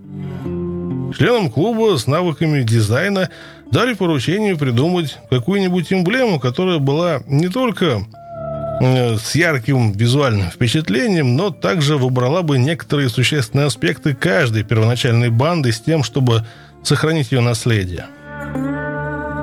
Членам 1.16 1.50
клуба 1.50 1.96
с 1.96 2.06
навыками 2.06 2.62
дизайна 2.62 3.30
дали 3.70 3.94
поручение 3.94 4.56
придумать 4.56 5.18
какую-нибудь 5.30 5.92
эмблему, 5.92 6.40
которая 6.40 6.78
была 6.78 7.22
не 7.26 7.48
только 7.48 8.02
э, 8.80 9.16
с 9.16 9.34
ярким 9.34 9.92
визуальным 9.92 10.50
впечатлением, 10.50 11.36
но 11.36 11.50
также 11.50 11.96
выбрала 11.96 12.42
бы 12.42 12.58
некоторые 12.58 13.08
существенные 13.08 13.66
аспекты 13.66 14.14
каждой 14.14 14.62
первоначальной 14.62 15.30
банды 15.30 15.72
с 15.72 15.80
тем, 15.80 16.02
чтобы 16.02 16.44
сохранить 16.82 17.32
ее 17.32 17.40
наследие. 17.40 18.06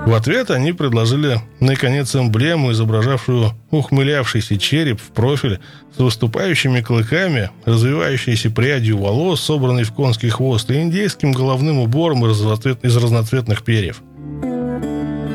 В 0.05 0.13
ответ 0.15 0.51
они 0.51 0.73
предложили, 0.73 1.39
наконец, 1.61 2.13
эмблему, 2.13 2.73
изображавшую 2.73 3.53
ухмылявшийся 3.71 4.57
череп 4.57 4.99
в 4.99 5.11
профиль 5.11 5.61
с 5.95 5.99
выступающими 5.99 6.81
клыками, 6.81 7.51
развивающейся 7.63 8.51
прядью 8.51 8.97
волос, 8.97 9.39
собранной 9.39 9.83
в 9.83 9.93
конский 9.93 10.27
хвост, 10.27 10.69
и 10.71 10.81
индейским 10.81 11.31
головным 11.31 11.79
убором 11.79 12.25
из, 12.25 12.97
разноцветных 12.97 13.63
перьев. 13.63 14.01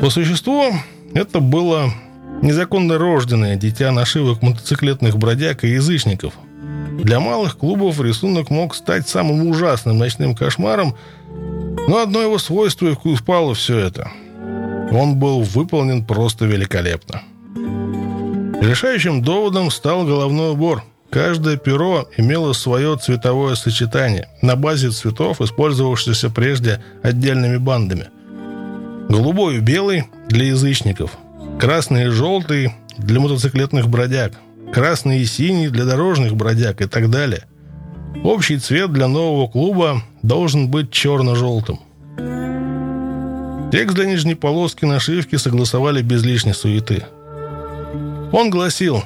По 0.01 0.11
существу, 0.11 0.71
это 1.15 1.39
было 1.39 1.91
незаконно 2.43 2.99
рожденное 2.99 3.55
дитя 3.55 3.91
нашивок 3.91 4.43
мотоциклетных 4.43 5.17
бродяг 5.17 5.63
и 5.63 5.69
язычников. 5.69 6.33
Для 7.03 7.19
малых 7.19 7.57
клубов 7.57 7.99
рисунок 7.99 8.51
мог 8.51 8.75
стать 8.75 9.09
самым 9.09 9.47
ужасным 9.47 9.97
ночным 9.97 10.35
кошмаром, 10.35 10.95
но 11.87 12.03
одно 12.03 12.21
его 12.21 12.37
свойство 12.37 12.87
и 12.87 13.15
впало 13.15 13.55
все 13.55 13.79
это– 13.79 14.11
он 14.91 15.15
был 15.15 15.41
выполнен 15.41 16.03
просто 16.03 16.45
великолепно. 16.45 17.21
Решающим 18.61 19.21
доводом 19.21 19.71
стал 19.71 20.05
головной 20.05 20.51
убор. 20.51 20.83
Каждое 21.09 21.57
перо 21.57 22.07
имело 22.17 22.53
свое 22.53 22.95
цветовое 22.97 23.55
сочетание 23.55 24.27
на 24.41 24.55
базе 24.55 24.91
цветов, 24.91 25.41
использовавшихся 25.41 26.29
прежде 26.29 26.83
отдельными 27.01 27.57
бандами. 27.57 28.09
Голубой 29.09 29.57
и 29.57 29.59
белый 29.59 30.05
для 30.27 30.45
язычников, 30.45 31.17
красный 31.59 32.07
и 32.07 32.09
желтый 32.09 32.75
для 32.97 33.19
мотоциклетных 33.19 33.87
бродяг, 33.89 34.33
красный 34.71 35.21
и 35.21 35.25
синий 35.25 35.69
для 35.69 35.85
дорожных 35.85 36.35
бродяг 36.35 36.81
и 36.81 36.85
так 36.85 37.09
далее. 37.09 37.45
Общий 38.23 38.57
цвет 38.57 38.91
для 38.91 39.07
нового 39.07 39.47
клуба 39.47 40.03
должен 40.21 40.69
быть 40.69 40.91
черно-желтым. 40.91 41.79
Текст 43.71 43.95
для 43.95 44.05
нижней 44.05 44.33
полоски 44.33 44.85
нашивки 44.85 45.35
согласовали 45.35 46.01
без 46.01 46.23
лишней 46.23 46.55
суеты. 46.55 47.05
Он 48.31 48.49
гласил 48.49 49.03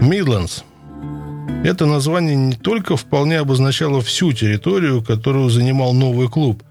«Мидландс». 0.00 0.62
Это 1.62 1.84
название 1.84 2.34
не 2.34 2.54
только 2.54 2.96
вполне 2.96 3.38
обозначало 3.38 4.00
всю 4.00 4.32
территорию, 4.32 5.04
которую 5.04 5.50
занимал 5.50 5.92
новый 5.92 6.28
клуб, 6.28 6.62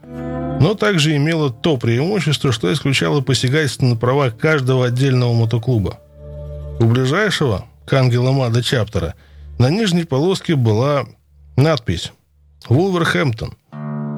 но 0.60 0.74
также 0.74 1.16
имело 1.16 1.52
то 1.52 1.78
преимущество, 1.78 2.52
что 2.52 2.74
исключало 2.74 3.22
посягательство 3.22 3.86
на 3.86 3.96
права 3.96 4.32
каждого 4.32 4.88
отдельного 4.88 5.34
мотоклуба. 5.34 6.00
У 6.80 6.86
ближайшего, 6.86 7.66
к 7.86 7.94
Ангела 7.94 8.64
Чаптера, 8.64 9.14
на 9.60 9.70
нижней 9.70 10.06
полоске 10.06 10.56
была 10.56 11.06
надпись 11.56 12.14
«Вулверхэмптон», 12.68 13.54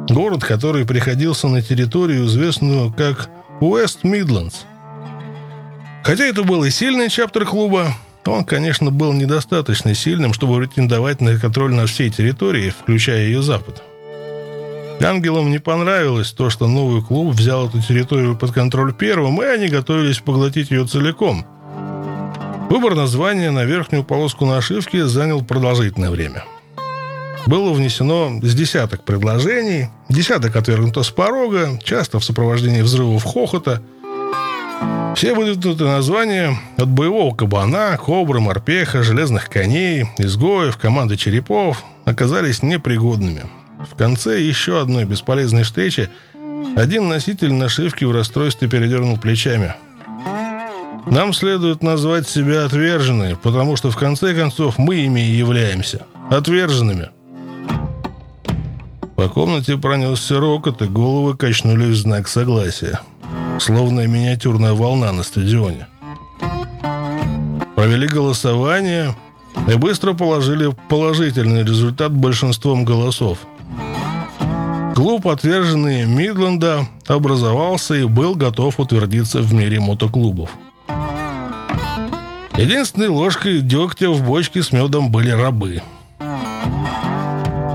Город, 0.10 0.44
который 0.44 0.86
приходился 0.86 1.48
на 1.48 1.62
территорию, 1.62 2.26
известную 2.26 2.92
как 2.92 3.30
Уэст 3.62 4.04
Мидландс. 4.04 4.66
Хотя 6.04 6.26
это 6.26 6.44
был 6.44 6.64
и 6.64 6.72
сильный 6.72 7.10
чаптер 7.10 7.46
клуба, 7.46 7.94
он, 8.26 8.44
конечно, 8.44 8.90
был 8.90 9.14
недостаточно 9.14 9.94
сильным, 9.94 10.34
чтобы 10.34 10.58
претендовать 10.58 11.22
на 11.22 11.38
контроль 11.40 11.76
над 11.76 11.90
всей 11.90 12.10
территорией, 12.10 12.72
включая 12.72 13.26
ее 13.26 13.44
запад. 13.44 13.84
Ангелам 15.00 15.52
не 15.52 15.60
понравилось 15.60 16.32
то, 16.32 16.50
что 16.50 16.68
новый 16.68 17.04
клуб 17.04 17.36
взял 17.36 17.68
эту 17.68 17.80
территорию 17.80 18.36
под 18.36 18.52
контроль 18.52 18.94
первым, 18.94 19.40
и 19.42 19.46
они 19.46 19.68
готовились 19.68 20.20
поглотить 20.20 20.72
ее 20.72 20.88
целиком. 20.88 21.46
Выбор 22.70 22.96
названия 22.96 23.52
на 23.52 23.64
верхнюю 23.64 24.04
полоску 24.04 24.46
нашивки 24.46 25.02
занял 25.02 25.44
продолжительное 25.44 26.10
время– 26.10 26.46
было 27.50 27.74
внесено 27.74 28.40
с 28.44 28.54
десяток 28.54 29.04
предложений, 29.04 29.90
десяток 30.08 30.56
отвергнуто 30.56 31.02
с 31.02 31.10
порога, 31.10 31.80
часто 31.84 32.20
в 32.20 32.24
сопровождении 32.24 32.82
взрывов 32.82 33.24
хохота. 33.24 33.82
Все 35.16 35.34
выдвинутые 35.34 35.90
названия 35.90 36.58
от 36.78 36.88
боевого 36.88 37.36
кабана, 37.36 37.98
кобры, 37.98 38.40
морпеха, 38.40 39.02
железных 39.02 39.50
коней, 39.50 40.06
изгоев, 40.20 40.78
команды 40.78 41.18
черепов 41.18 41.84
оказались 42.06 42.62
непригодными. 42.62 43.46
В 43.92 43.96
конце 43.96 44.40
еще 44.40 44.80
одной 44.80 45.06
бесполезной 45.06 45.64
встречи 45.64 46.08
один 46.76 47.10
носитель 47.10 47.52
нашивки 47.52 48.06
в 48.06 48.12
расстройстве 48.12 48.70
передернул 48.70 49.18
плечами. 49.18 49.74
Нам 51.08 51.34
следует 51.34 51.82
назвать 51.82 52.28
себя 52.28 52.66
отверженные, 52.66 53.36
потому 53.36 53.76
что 53.76 53.90
в 53.90 53.98
конце 53.98 54.36
концов 54.36 54.78
мы 54.78 54.98
ими 54.98 55.22
и 55.22 55.32
являемся. 55.32 56.06
Отверженными. 56.30 57.10
По 59.20 59.28
комнате 59.28 59.78
пронесся 59.78 60.40
рокот, 60.40 60.82
и 60.82 60.86
головы 60.86 61.36
качнулись 61.36 61.98
в 61.98 62.02
знак 62.04 62.30
согласия. 62.30 63.02
Словно 63.60 64.08
миниатюрная 64.08 64.72
волна 64.72 65.12
на 65.12 65.24
стадионе. 65.24 65.88
Провели 67.76 68.08
голосование 68.08 69.14
и 69.68 69.76
быстро 69.76 70.14
положили 70.14 70.74
положительный 70.88 71.64
результат 71.64 72.14
большинством 72.14 72.86
голосов. 72.86 73.40
Клуб, 74.96 75.28
отверженный 75.28 76.06
Мидленда, 76.06 76.88
образовался 77.06 77.96
и 77.96 78.06
был 78.06 78.36
готов 78.36 78.80
утвердиться 78.80 79.42
в 79.42 79.54
мире 79.54 79.82
мотоклубов. 79.82 80.50
Единственной 82.56 83.10
ложкой 83.10 83.60
дегтя 83.60 84.12
в 84.12 84.26
бочке 84.26 84.64
с 84.64 84.72
медом 84.72 85.12
были 85.12 85.32
рабы– 85.32 85.82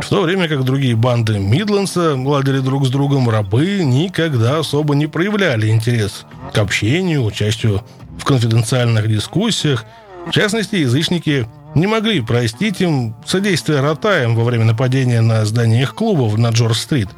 в 0.05 0.09
то 0.11 0.21
время 0.21 0.49
как 0.49 0.65
другие 0.65 0.97
банды 0.97 1.39
Мидлендса 1.39 2.15
ладили 2.15 2.59
друг 2.59 2.87
с 2.87 2.91
другом, 2.91 3.31
рабы 3.31 3.83
никогда 3.83 4.59
особо 4.59 4.95
не 4.95 5.07
проявляли 5.07 5.69
интерес 5.71 6.27
к 6.53 6.59
общению, 6.59 7.25
участию 7.25 7.83
в 8.19 8.25
конфиденциальных 8.25 9.09
дискуссиях. 9.09 9.87
В 10.27 10.31
частности, 10.31 10.77
язычники 10.77 11.47
не 11.75 11.87
могли 11.87 12.21
простить 12.21 12.83
им 12.83 13.17
содействие 13.25 13.81
ротаям 13.81 14.37
во 14.37 14.45
время 14.45 14.67
нападения 14.67 15.23
на 15.23 15.43
здание 15.47 15.83
их 15.83 15.95
клубов 15.95 16.37
на 16.37 16.51
Джордж-стрит. 16.51 17.09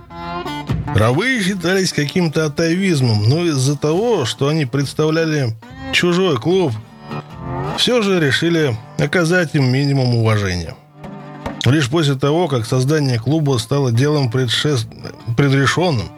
Рабы 0.94 1.42
считались 1.42 1.92
каким-то 1.92 2.46
атовизмом, 2.46 3.28
но 3.28 3.44
из-за 3.46 3.76
того, 3.76 4.24
что 4.26 4.46
они 4.46 4.64
представляли 4.64 5.56
чужой 5.92 6.36
клуб, 6.36 6.72
все 7.78 8.00
же 8.02 8.20
решили 8.20 8.76
оказать 8.98 9.56
им 9.56 9.64
минимум 9.72 10.14
уважения. 10.14 10.76
Лишь 11.66 11.90
после 11.90 12.14
того, 12.14 12.46
как 12.46 12.64
создание 12.64 13.18
клуба 13.18 13.58
стало 13.58 13.90
делом 13.90 14.30
предшест... 14.30 14.86
предрешенным, 15.36 16.08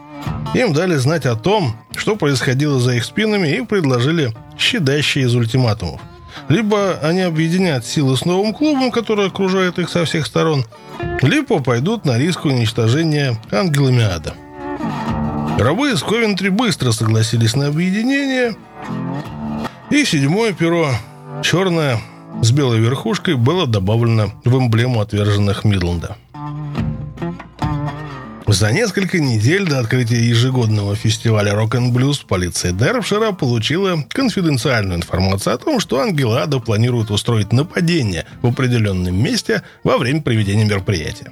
им 0.55 0.73
дали 0.73 0.97
знать 0.97 1.27
о 1.27 1.37
том, 1.37 1.75
что 1.97 2.17
происходило 2.17 2.79
за 2.79 2.95
их 2.95 3.05
спинами, 3.05 3.49
и 3.49 3.65
предложили 3.65 4.35
щадящие 4.59 5.25
из 5.25 5.35
ультиматумов. 5.35 6.01
Либо 6.49 6.99
они 7.03 7.23
объединят 7.23 7.87
силы 7.87 8.17
с 8.17 8.25
новым 8.25 8.53
клубом, 8.53 8.91
который 8.91 9.27
окружает 9.27 9.79
их 9.79 9.89
со 9.89 10.05
всех 10.05 10.27
сторон, 10.27 10.65
либо 11.23 11.63
пойдут 11.63 12.05
на 12.05 12.19
риск 12.19 12.45
уничтожения 12.45 13.39
ангелами 13.51 14.03
ада. 14.03 14.35
Рабы 15.59 15.91
из 15.91 16.03
Ковентри 16.03 16.51
быстро 16.51 16.93
согласились 16.93 17.57
на 17.57 17.67
объединение, 17.67 18.55
и 19.91 20.05
седьмое 20.05 20.53
перо, 20.53 20.91
черное, 21.43 22.01
с 22.43 22.51
белой 22.53 22.79
верхушкой 22.79 23.35
было 23.35 23.67
добавлено 23.67 24.33
в 24.45 24.57
эмблему 24.57 25.01
отверженных 25.01 25.65
Мидленда. 25.65 26.17
За 28.47 28.73
несколько 28.73 29.19
недель 29.19 29.69
до 29.69 29.79
открытия 29.79 30.27
ежегодного 30.27 30.97
фестиваля 30.97 31.55
рок-н-блюз 31.55 32.21
полиция 32.21 32.73
Дербшира 32.73 33.33
получила 33.33 34.03
конфиденциальную 34.09 34.97
информацию 34.97 35.55
о 35.55 35.59
том, 35.59 35.81
что 35.81 36.01
Ангела 36.01 36.47
планирует 36.59 37.11
устроить 37.11 37.53
нападение 37.53 38.25
в 38.41 38.47
определенном 38.47 39.15
месте 39.23 39.63
во 39.85 39.99
время 39.99 40.23
проведения 40.23 40.65
мероприятия. 40.65 41.31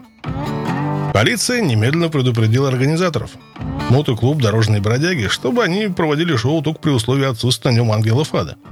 Полиция 1.14 1.62
немедленно 1.62 2.10
предупредила 2.10 2.68
организаторов. 2.68 3.30
Мотоклуб 3.88 4.42
«Дорожные 4.42 4.82
бродяги», 4.82 5.28
чтобы 5.28 5.64
они 5.64 5.86
проводили 5.88 6.36
шоу 6.36 6.60
только 6.60 6.80
при 6.80 6.90
условии 6.90 7.24
отсутствия 7.24 7.70
на 7.70 7.76
нем 7.76 7.92
ангелов 7.92 8.34
ада– 8.34 8.56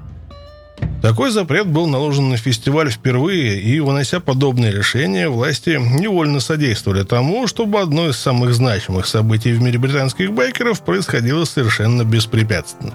Такой 1.04 1.30
запрет 1.30 1.66
был 1.66 1.86
наложен 1.86 2.30
на 2.30 2.38
фестиваль 2.38 2.90
впервые, 2.90 3.60
и, 3.60 3.78
вынося 3.78 4.20
подобные 4.20 4.72
решения, 4.72 5.28
власти 5.28 5.78
невольно 5.78 6.40
содействовали 6.40 7.02
тому, 7.02 7.46
чтобы 7.46 7.80
одно 7.80 8.08
из 8.08 8.16
самых 8.16 8.54
значимых 8.54 9.06
событий 9.06 9.52
в 9.52 9.60
мире 9.60 9.78
британских 9.78 10.32
байкеров 10.32 10.80
происходило 10.80 11.44
совершенно 11.44 12.04
беспрепятственно. 12.04 12.94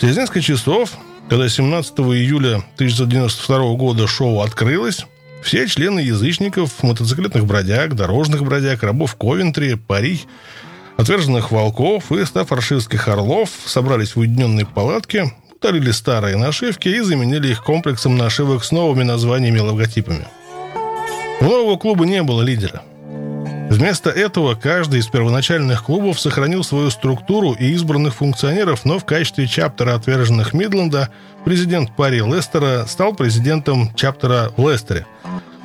Через 0.00 0.16
несколько 0.16 0.40
часов, 0.40 0.94
когда 1.28 1.48
17 1.48 1.92
июля 2.00 2.56
1992 2.74 3.74
года 3.76 4.08
шоу 4.08 4.40
открылось, 4.40 5.06
все 5.42 5.68
члены 5.68 6.00
язычников, 6.00 6.82
мотоциклетных 6.82 7.46
бродяг, 7.46 7.94
дорожных 7.94 8.42
бродяг, 8.42 8.82
рабов 8.82 9.14
Ковентри, 9.14 9.74
Пари, 9.74 10.22
отверженных 10.96 11.52
волков 11.52 12.10
и 12.10 12.24
стафаршистских 12.24 13.06
орлов 13.06 13.50
собрались 13.64 14.16
в 14.16 14.18
уединенной 14.18 14.66
палатке, 14.66 15.32
удалили 15.56 15.90
старые 15.90 16.36
нашивки 16.36 16.88
и 16.88 17.00
заменили 17.00 17.48
их 17.48 17.62
комплексом 17.62 18.16
нашивок 18.16 18.64
с 18.64 18.72
новыми 18.72 19.02
названиями 19.02 19.58
и 19.58 19.62
логотипами. 19.62 20.26
У 21.40 21.44
нового 21.44 21.76
клуба 21.76 22.04
не 22.04 22.22
было 22.22 22.42
лидера. 22.42 22.82
Вместо 23.68 24.10
этого 24.10 24.54
каждый 24.54 25.00
из 25.00 25.08
первоначальных 25.08 25.84
клубов 25.84 26.20
сохранил 26.20 26.62
свою 26.62 26.90
структуру 26.90 27.52
и 27.52 27.72
избранных 27.72 28.14
функционеров, 28.14 28.84
но 28.84 28.98
в 28.98 29.04
качестве 29.04 29.48
чаптера 29.48 29.94
отверженных 29.94 30.52
Мидленда 30.54 31.10
президент 31.44 31.94
Пари 31.96 32.20
Лестера 32.20 32.86
стал 32.86 33.14
президентом 33.14 33.92
чаптера 33.96 34.52
в 34.56 34.70
Лестере. 34.70 35.06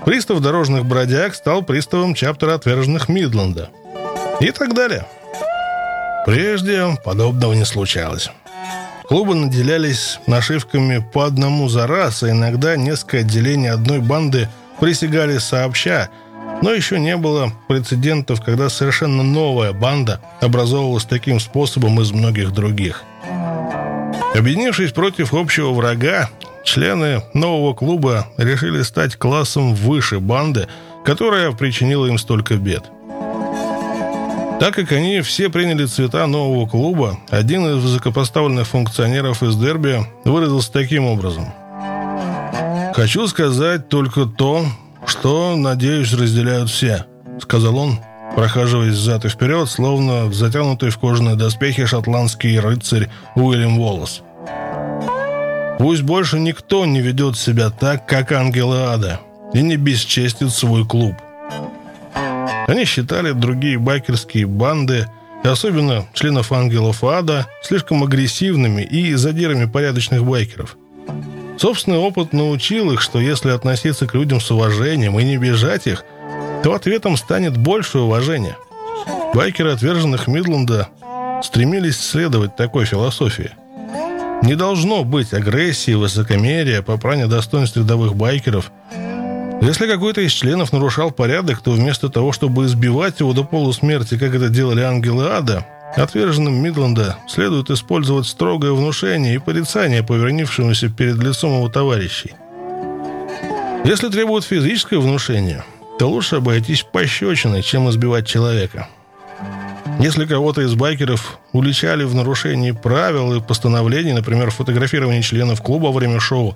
Пристав 0.03 0.39
дорожных 0.39 0.84
бродяг 0.84 1.35
стал 1.35 1.61
приставом 1.61 2.15
чаптера 2.15 2.55
отверженных 2.55 3.07
Мидленда. 3.07 3.69
И 4.39 4.49
так 4.49 4.73
далее. 4.73 5.05
Прежде 6.26 6.97
подобного 7.05 7.53
не 7.53 7.65
случалось. 7.65 8.31
Клубы 9.12 9.36
наделялись 9.36 10.22
нашивками 10.26 11.06
по 11.14 11.26
одному 11.26 11.68
за 11.68 11.86
раз, 11.86 12.24
а 12.24 12.30
иногда 12.30 12.78
несколько 12.78 13.18
отделений 13.18 13.70
одной 13.70 14.00
банды 14.00 14.48
присягали 14.80 15.38
сообща, 15.38 16.08
но 16.62 16.72
еще 16.72 16.98
не 16.98 17.18
было 17.18 17.52
прецедентов, 17.68 18.42
когда 18.42 18.70
совершенно 18.70 19.22
новая 19.22 19.74
банда 19.74 20.22
образовывалась 20.40 21.04
таким 21.04 21.42
способом 21.42 22.00
из 22.00 22.14
многих 22.14 22.54
других. 22.54 23.04
Объединившись 24.34 24.94
против 24.94 25.34
общего 25.34 25.74
врага, 25.74 26.30
члены 26.64 27.22
нового 27.34 27.74
клуба 27.74 28.28
решили 28.38 28.82
стать 28.82 29.18
классом 29.18 29.76
выше 29.76 30.22
банды, 30.22 30.70
которая 31.04 31.52
причинила 31.52 32.06
им 32.06 32.18
столько 32.18 32.56
бед– 32.56 32.86
так 34.62 34.76
как 34.76 34.92
они 34.92 35.22
все 35.22 35.50
приняли 35.50 35.88
цвета 35.88 36.28
нового 36.28 36.68
клуба, 36.68 37.18
один 37.32 37.66
из 37.66 37.84
высокопоставленных 37.84 38.68
функционеров 38.68 39.42
из 39.42 39.56
Дерби 39.56 40.06
выразился 40.24 40.72
таким 40.72 41.08
образом. 41.08 41.52
«Хочу 42.94 43.28
сказать 43.28 43.90
только 43.90 44.28
то, 44.28 44.64
что, 45.08 45.56
надеюсь, 45.56 46.14
разделяют 46.14 46.70
все»,— 46.70 47.08
сказал 47.42 47.76
он, 47.76 47.98
прохаживаясь 48.36 48.94
взад 48.94 49.26
и 49.26 49.30
вперед, 49.30 49.68
словно 49.68 50.32
затянутый 50.32 50.92
в 50.92 51.00
кожаные 51.00 51.36
доспехи 51.36 51.88
шотландский 51.88 52.60
рыцарь 52.60 53.10
Уильям 53.36 53.80
Уоллес. 53.80 54.22
«Пусть 55.80 56.04
больше 56.04 56.40
никто 56.40 56.86
не 56.86 57.02
ведет 57.02 57.36
себя 57.36 57.72
так, 57.72 58.06
как 58.06 58.32
ангелы 58.32 58.78
ада, 58.78 59.22
и 59.56 59.64
не 59.64 59.76
бесчестит 59.76 60.52
свой 60.52 60.86
клуб». 60.86 61.16
Они 62.72 62.85
считали 62.85 63.34
другие 63.34 63.77
байкерские 63.77 64.48
банды, 64.48 65.06
и 65.43 65.48
особенно 65.49 66.07
членов 66.14 66.53
ангелов 66.53 67.03
ада, 67.03 67.45
слишком 67.61 68.02
агрессивными 68.02 68.81
и 68.81 69.14
задирами 69.15 69.65
порядочных 69.65 70.23
байкеров. 70.23 70.77
Собственный 71.57 71.98
опыт 71.98 72.31
научил 72.31 72.93
их, 72.93 73.02
что 73.02 73.19
если 73.19 73.49
относиться 73.49 74.07
к 74.07 74.14
людям 74.14 74.39
с 74.39 74.49
уважением 74.52 75.19
и 75.19 75.23
не 75.26 75.35
бежать 75.35 75.85
их, 75.85 76.06
то 76.64 76.73
ответом 76.73 77.18
станет 77.18 77.57
большее 77.57 78.03
уважение. 78.03 78.56
Байкеры 79.34 79.73
отверженных 79.73 80.27
Мидленда 80.27 80.88
стремились 81.43 81.99
следовать 81.99 82.56
такой 82.56 82.85
философии. 82.85 83.52
Не 84.43 84.56
должно 84.56 85.03
быть 85.03 85.34
агрессии, 85.34 85.91
высокомерия, 85.91 86.81
попрания 86.81 87.27
достоинств 87.27 87.76
рядовых 87.76 88.15
байкеров– 88.15 88.72
если 89.62 89.88
какой-то 89.88 90.22
из 90.22 90.32
членов 90.32 90.74
нарушал 90.74 91.12
порядок, 91.12 91.62
то 91.62 91.72
вместо 91.72 92.10
того, 92.10 92.32
чтобы 92.32 92.66
избивать 92.66 93.20
его 93.20 93.34
до 93.34 93.44
полусмерти, 93.44 94.18
как 94.18 94.34
это 94.34 94.50
делали 94.50 94.82
ангелы 94.82 95.28
ада, 95.28 95.66
отверженным 95.96 96.56
Мидленда 96.56 97.18
следует 97.28 97.70
использовать 97.70 98.26
строгое 98.26 98.72
внушение 98.72 99.36
и 99.36 99.40
порицание 99.40 100.04
повернившемуся 100.04 100.90
перед 100.90 101.18
лицом 101.18 101.58
его 101.58 101.70
товарищей. 101.70 102.34
Если 103.86 104.10
требует 104.10 104.44
физическое 104.44 104.98
внушение, 104.98 105.64
то 106.00 106.08
лучше 106.08 106.38
обойтись 106.38 106.84
пощечиной, 106.84 107.62
чем 107.62 107.90
избивать 107.90 108.28
человека. 108.28 108.88
Если 109.99 110.26
кого-то 110.26 110.61
из 110.61 110.73
байкеров 110.73 111.39
уличали 111.53 112.03
в 112.03 112.15
нарушении 112.15 112.72
правил 112.72 113.34
и 113.34 113.41
постановлений, 113.41 114.13
например, 114.13 114.49
фотографирование 114.49 115.22
членов 115.22 115.61
клуба 115.61 115.88
во 115.88 115.91
время 115.91 116.19
шоу, 116.19 116.55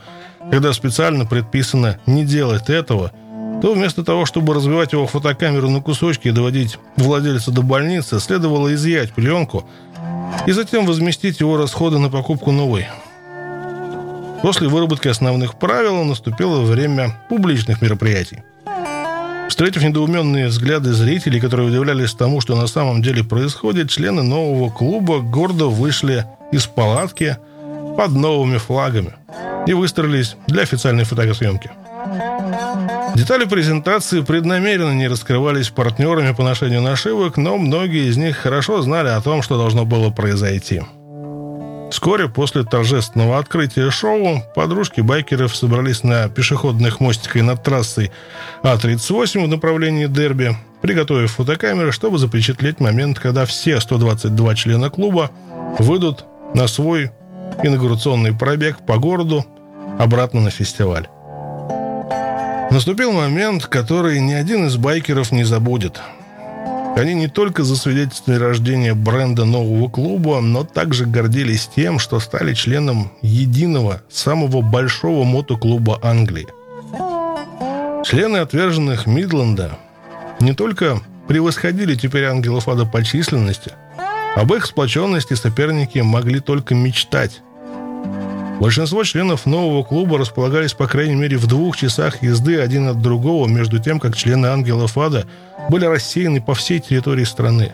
когда 0.51 0.73
специально 0.73 1.25
предписано 1.25 1.99
не 2.05 2.25
делать 2.25 2.69
этого, 2.69 3.11
то 3.61 3.73
вместо 3.73 4.03
того, 4.03 4.25
чтобы 4.25 4.53
разбивать 4.53 4.93
его 4.93 5.07
фотокамеру 5.07 5.69
на 5.69 5.81
кусочки 5.81 6.27
и 6.27 6.31
доводить 6.31 6.79
владельца 6.97 7.51
до 7.51 7.61
больницы, 7.61 8.19
следовало 8.19 8.73
изъять 8.73 9.13
пленку 9.13 9.65
и 10.45 10.51
затем 10.51 10.85
возместить 10.85 11.39
его 11.39 11.57
расходы 11.57 11.97
на 11.97 12.09
покупку 12.09 12.51
новой. 12.51 12.87
После 14.41 14.67
выработки 14.67 15.07
основных 15.07 15.55
правил 15.55 16.03
наступило 16.03 16.61
время 16.61 17.17
публичных 17.29 17.81
мероприятий. 17.81 18.43
Встретив 19.49 19.83
недоуменные 19.83 20.47
взгляды 20.47 20.93
зрителей, 20.93 21.39
которые 21.39 21.69
удивлялись 21.69 22.13
тому, 22.13 22.41
что 22.41 22.55
на 22.55 22.67
самом 22.67 23.01
деле 23.01 23.23
происходит, 23.23 23.89
члены 23.89 24.23
нового 24.23 24.69
клуба 24.69 25.19
гордо 25.19 25.67
вышли 25.67 26.25
из 26.51 26.65
палатки 26.65 27.37
под 27.97 28.11
новыми 28.11 28.57
флагами– 28.57 29.13
и 29.65 29.73
выстроились 29.73 30.37
для 30.47 30.63
официальной 30.63 31.03
фотосъемки. 31.03 31.71
Детали 33.15 33.45
презентации 33.45 34.21
преднамеренно 34.21 34.93
не 34.93 35.07
раскрывались 35.07 35.69
партнерами 35.69 36.33
по 36.33 36.43
ношению 36.43 36.81
нашивок, 36.81 37.37
но 37.37 37.57
многие 37.57 38.09
из 38.09 38.17
них 38.17 38.37
хорошо 38.37 38.81
знали 38.81 39.09
о 39.09 39.21
том, 39.21 39.41
что 39.41 39.57
должно 39.57 39.85
было 39.85 40.09
произойти. 40.09 40.81
Вскоре 41.95 42.27
после 42.27 42.65
торжественного 42.65 43.39
открытия 43.39 43.89
шоу 43.89 44.43
подружки 44.53 44.99
байкеров 44.99 45.55
собрались 45.55 46.03
на 46.03 46.27
пешеходных 46.27 46.99
мостиках 46.99 47.41
над 47.41 47.63
трассой 47.63 48.11
А-38 48.63 49.45
в 49.45 49.47
направлении 49.47 50.07
Дерби, 50.07 50.57
приготовив 50.81 51.31
фотокамеры, 51.31 51.93
чтобы 51.93 52.17
запечатлеть 52.17 52.81
момент, 52.81 53.17
когда 53.17 53.45
все 53.45 53.79
122 53.79 54.55
члена 54.55 54.89
клуба 54.89 55.31
выйдут 55.79 56.25
на 56.53 56.67
свой 56.67 57.11
инаугурационный 57.63 58.33
пробег 58.33 58.85
по 58.85 58.97
городу 58.97 59.45
обратно 59.97 60.41
на 60.41 60.49
фестиваль. 60.49 61.07
Наступил 62.71 63.13
момент, 63.13 63.67
который 63.67 64.19
ни 64.19 64.33
один 64.33 64.67
из 64.67 64.75
байкеров 64.75 65.31
не 65.31 65.45
забудет. 65.45 66.01
Они 66.95 67.13
не 67.13 67.27
только 67.27 67.63
засвидетельствовали 67.63 68.39
рождение 68.39 68.93
бренда 68.93 69.43
нового 69.43 69.89
клуба, 69.89 70.39
но 70.39 70.63
также 70.63 71.05
гордились 71.05 71.69
тем, 71.75 71.99
что 71.99 72.21
стали 72.21 72.53
членом 72.53 73.11
единого, 73.21 74.01
самого 74.09 74.61
большого 74.61 75.25
мотоклуба 75.25 75.99
Англии. 76.01 76.47
Члены 78.05 78.37
отверженных 78.37 79.07
Мидленда 79.07 79.77
не 80.39 80.53
только 80.53 81.01
превосходили 81.27 81.95
теперь 81.95 82.25
ангелов 82.25 82.69
ада 82.69 82.85
по 82.85 83.03
численности, 83.03 83.73
об 84.35 84.53
их 84.53 84.65
сплоченности 84.65 85.33
соперники 85.33 85.99
могли 85.99 86.39
только 86.39 86.75
мечтать. 86.75 87.41
Большинство 88.59 89.03
членов 89.03 89.45
нового 89.45 89.83
клуба 89.83 90.17
располагались 90.17 90.73
по 90.73 90.87
крайней 90.87 91.15
мере 91.15 91.37
в 91.37 91.45
двух 91.45 91.75
часах 91.75 92.23
езды 92.23 92.59
один 92.59 92.87
от 92.87 93.01
другого, 93.01 93.47
между 93.47 93.79
тем, 93.79 93.99
как 93.99 94.15
члены 94.15 94.47
ангелов 94.47 94.97
ада 94.97 95.25
были 95.69 95.85
рассеяны 95.85 96.41
по 96.41 96.53
всей 96.53 96.79
территории 96.79 97.25
страны. 97.25 97.73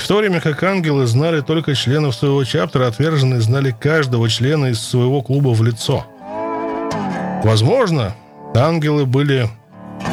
В 0.00 0.06
то 0.06 0.16
время 0.18 0.40
как 0.40 0.62
ангелы 0.62 1.06
знали 1.06 1.40
только 1.40 1.74
членов 1.74 2.14
своего 2.14 2.44
чаптера, 2.44 2.88
отверженные 2.88 3.40
знали 3.40 3.70
каждого 3.70 4.28
члена 4.28 4.66
из 4.66 4.80
своего 4.80 5.22
клуба 5.22 5.50
в 5.50 5.62
лицо. 5.62 6.04
Возможно, 7.44 8.14
ангелы 8.54 9.06
были 9.06 9.48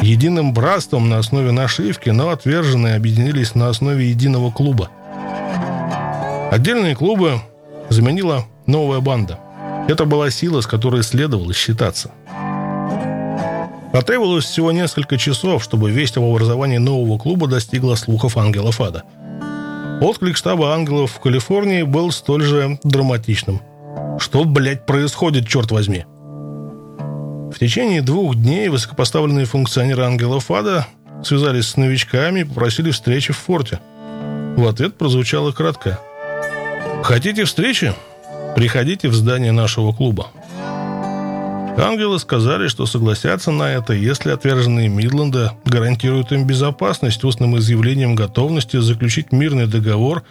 единым 0.00 0.54
братством 0.54 1.08
на 1.08 1.18
основе 1.18 1.50
нашивки, 1.50 2.10
но 2.10 2.30
отверженные 2.30 2.94
объединились 2.94 3.54
на 3.54 3.68
основе 3.68 4.08
единого 4.08 4.50
клуба. 4.50 4.88
Отдельные 6.50 6.94
клубы 6.94 7.40
заменила 7.88 8.44
новая 8.66 9.00
банда. 9.00 9.38
Это 9.88 10.04
была 10.04 10.30
сила, 10.30 10.60
с 10.60 10.66
которой 10.66 11.02
следовало 11.02 11.52
считаться. 11.52 12.12
Потребовалось 13.92 14.44
всего 14.44 14.72
несколько 14.72 15.18
часов, 15.18 15.62
чтобы 15.62 15.90
весть 15.90 16.16
об 16.16 16.24
образовании 16.24 16.78
нового 16.78 17.18
клуба 17.18 17.46
достигла 17.46 17.94
слухов 17.94 18.38
ангелов 18.38 18.80
ада. 18.80 19.02
Отклик 20.00 20.36
штаба 20.36 20.74
ангелов 20.74 21.12
в 21.12 21.20
Калифорнии 21.20 21.82
был 21.82 22.10
столь 22.10 22.42
же 22.42 22.78
драматичным. 22.82 23.60
Что 24.18 24.42
Что, 24.42 24.44
блядь, 24.44 24.86
происходит, 24.86 25.46
черт 25.46 25.70
возьми? 25.70 26.04
В 27.52 27.58
течение 27.58 28.00
двух 28.00 28.34
дней 28.34 28.68
высокопоставленные 28.68 29.44
функционеры 29.44 30.04
ангелов 30.04 30.50
ада 30.50 30.86
связались 31.22 31.68
с 31.68 31.76
новичками 31.76 32.40
и 32.40 32.44
попросили 32.44 32.90
встречи 32.90 33.32
в 33.32 33.36
форте. 33.36 33.80
В 34.56 34.66
ответ 34.66 34.96
прозвучало 34.96 35.52
кратко. 35.52 36.00
«Хотите 37.02 37.44
встречи? 37.44 37.94
Приходите 38.54 39.08
в 39.08 39.14
здание 39.14 39.52
нашего 39.52 39.92
клуба». 39.92 40.28
Ангелы 41.76 42.18
сказали, 42.18 42.68
что 42.68 42.84
согласятся 42.84 43.50
на 43.50 43.72
это, 43.72 43.94
если 43.94 44.30
отверженные 44.30 44.88
Мидленда 44.88 45.54
гарантируют 45.64 46.30
им 46.30 46.46
безопасность 46.46 47.24
устным 47.24 47.56
изъявлением 47.56 48.14
готовности 48.14 48.78
заключить 48.78 49.32
мирный 49.32 49.66
договор, 49.66 50.22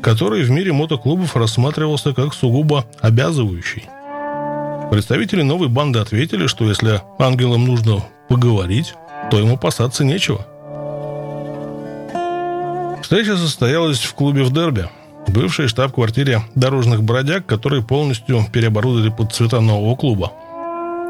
который 0.00 0.42
в 0.42 0.50
мире 0.50 0.72
мотоклубов 0.72 1.36
рассматривался 1.36 2.14
как 2.14 2.32
сугубо 2.32 2.86
обязывающий. 3.00 3.84
Представители 4.90 5.42
новой 5.42 5.68
банды 5.68 5.98
ответили, 5.98 6.46
что 6.46 6.66
если 6.66 7.02
ангелам 7.18 7.66
нужно 7.66 8.02
поговорить, 8.28 8.94
то 9.30 9.38
ему 9.38 9.54
опасаться 9.54 10.04
нечего. 10.04 10.46
Встреча 13.02 13.36
состоялась 13.36 13.98
в 13.98 14.14
клубе 14.14 14.42
в 14.42 14.52
Дерби, 14.52 14.88
бывшей 15.28 15.68
штаб-квартире 15.68 16.42
дорожных 16.54 17.02
бродяг, 17.02 17.46
которые 17.46 17.82
полностью 17.82 18.44
переоборудовали 18.52 19.10
под 19.10 19.32
цвета 19.32 19.60
нового 19.60 19.96
клуба– 19.96 20.32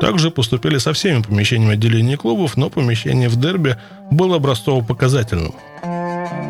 также 0.01 0.31
поступили 0.31 0.79
со 0.79 0.93
всеми 0.93 1.23
помещениями 1.23 1.75
отделения 1.75 2.17
клубов, 2.17 2.57
но 2.57 2.69
помещение 2.69 3.29
в 3.29 3.37
дерби 3.37 3.77
было 4.11 4.37
образцово-показательным. 4.37 5.55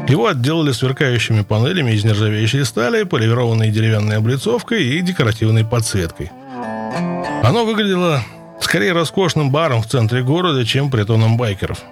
Его 0.08 0.26
отделали 0.26 0.72
сверкающими 0.72 1.42
панелями 1.42 1.92
из 1.92 2.04
нержавеющей 2.04 2.64
стали, 2.64 3.04
полировованной 3.04 3.70
деревянной 3.70 4.16
облицовкой 4.16 4.84
и 4.84 5.00
декоративной 5.00 5.64
подсветкой. 5.64 6.30
Оно 7.42 7.64
выглядело 7.64 8.22
скорее 8.60 8.92
роскошным 8.92 9.50
баром 9.50 9.82
в 9.82 9.86
центре 9.86 10.22
города, 10.22 10.64
чем 10.64 10.90
притоном 10.90 11.36
байкеров. 11.36 11.82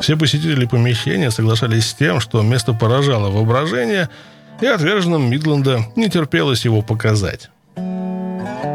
Все 0.00 0.16
посетители 0.16 0.64
помещения 0.64 1.30
соглашались 1.30 1.88
с 1.88 1.94
тем, 1.94 2.20
что 2.20 2.40
место 2.42 2.72
поражало 2.72 3.30
воображение, 3.30 4.08
и 4.60 4.66
отверженным 4.66 5.30
Мидленда 5.30 5.86
не 5.96 6.08
терпелось 6.08 6.64
его 6.64 6.82
показать. 6.82 7.50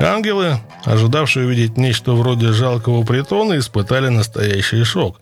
Ангелы, 0.01 0.57
ожидавшие 0.83 1.45
увидеть 1.45 1.77
нечто 1.77 2.13
вроде 2.13 2.51
жалкого 2.51 3.03
притона, 3.03 3.57
испытали 3.57 4.09
настоящий 4.09 4.83
шок. 4.83 5.19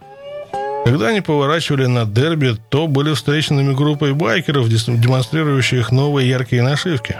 Когда 0.85 1.07
они 1.07 1.21
поворачивали 1.21 1.85
на 1.85 2.05
дерби, 2.05 2.57
то 2.69 2.87
были 2.87 3.13
встреченными 3.13 3.73
группой 3.73 4.13
байкеров, 4.13 4.67
демонстрирующих 4.67 5.91
новые 5.91 6.29
яркие 6.29 6.63
нашивки. 6.63 7.17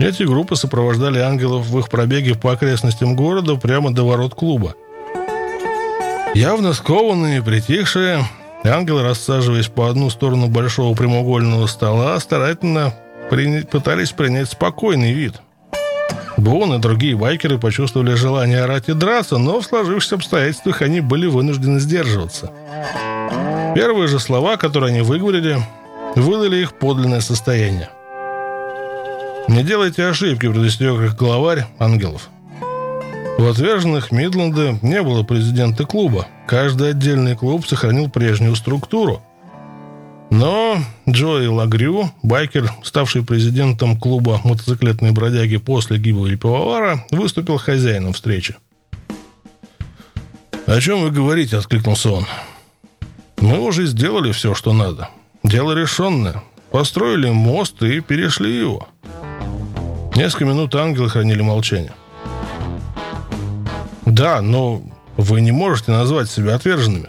Эти 0.00 0.22
группы 0.22 0.56
сопровождали 0.56 1.18
ангелов 1.18 1.66
в 1.66 1.78
их 1.78 1.90
пробеге 1.90 2.34
по 2.34 2.52
окрестностям 2.52 3.14
города 3.14 3.56
прямо 3.56 3.92
до 3.92 4.04
ворот 4.04 4.34
клуба. 4.34 4.74
Явно 6.34 6.72
скованные 6.72 7.42
притихшие, 7.42 8.24
ангелы, 8.64 9.02
рассаживаясь 9.02 9.68
по 9.68 9.88
одну 9.88 10.10
сторону 10.10 10.48
большого 10.48 10.94
прямоугольного 10.94 11.66
стола, 11.66 12.18
старательно 12.20 12.94
при... 13.30 13.62
пытались 13.62 14.12
принять 14.12 14.50
спокойный 14.50 15.12
вид– 15.12 15.40
Бон 16.42 16.74
и 16.74 16.78
другие 16.78 17.16
байкеры 17.16 17.58
почувствовали 17.58 18.14
желание 18.14 18.62
орать 18.62 18.88
и 18.88 18.94
драться, 18.94 19.38
но 19.38 19.60
в 19.60 19.64
сложившихся 19.64 20.16
обстоятельствах 20.16 20.82
они 20.82 21.00
были 21.00 21.26
вынуждены 21.26 21.78
сдерживаться. 21.78 22.50
Первые 23.76 24.08
же 24.08 24.18
слова, 24.18 24.56
которые 24.56 24.90
они 24.90 25.02
выговорили, 25.02 25.58
выдали 26.16 26.56
их 26.56 26.74
подлинное 26.74 27.20
состояние. 27.20 27.90
«Не 29.46 29.62
делайте 29.62 30.04
ошибки»,— 30.04 30.48
предостерег 30.50 31.00
их 31.00 31.16
главарь 31.16 31.66
ангелов. 31.78 32.28
В 33.38 33.48
отверженных 33.48 34.12
Мидленда 34.12 34.78
не 34.82 35.02
было 35.02 35.22
президента 35.22 35.84
клуба. 35.84 36.26
Каждый 36.46 36.90
отдельный 36.90 37.36
клуб 37.36 37.66
сохранил 37.66 38.08
прежнюю 38.08 38.54
структуру— 38.56 39.22
но 40.32 40.78
Джои 41.06 41.46
Лагрю, 41.46 42.10
байкер, 42.22 42.72
ставший 42.84 43.22
президентом 43.22 44.00
клуба 44.00 44.40
мотоциклетной 44.44 45.10
бродяги 45.10 45.58
после 45.58 45.98
гибели 45.98 46.36
пивовара, 46.36 47.04
выступил 47.10 47.58
хозяином 47.58 48.14
встречи. 48.14 48.56
«О 50.64 50.80
чем 50.80 51.02
вы 51.02 51.10
говорите?»– 51.10 51.56
откликнулся 51.58 52.12
он. 52.12 52.26
«Мы 53.40 53.58
уже 53.58 53.84
сделали 53.84 54.32
все, 54.32 54.54
что 54.54 54.72
надо. 54.72 55.10
Дело 55.44 55.72
решенное. 55.72 56.42
Построили 56.70 57.28
мост 57.28 57.82
и 57.82 58.00
перешли 58.00 58.56
его». 58.56 58.88
Несколько 60.16 60.46
минут 60.46 60.74
ангелы 60.74 61.10
хранили 61.10 61.42
молчание. 61.42 61.92
«Да, 64.06 64.42
но 64.42 64.82
вы 65.16 65.40
не 65.40 65.52
можете 65.52 65.92
назвать 65.92 66.30
себя 66.30 66.54
отверженными», 66.54 67.08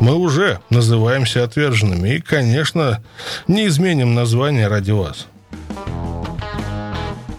мы 0.00 0.16
уже 0.16 0.60
называемся 0.70 1.44
отверженными 1.44 2.16
и, 2.16 2.20
конечно, 2.20 3.02
не 3.46 3.66
изменим 3.66 4.14
название 4.14 4.68
ради 4.68 4.90
вас. 4.90 5.28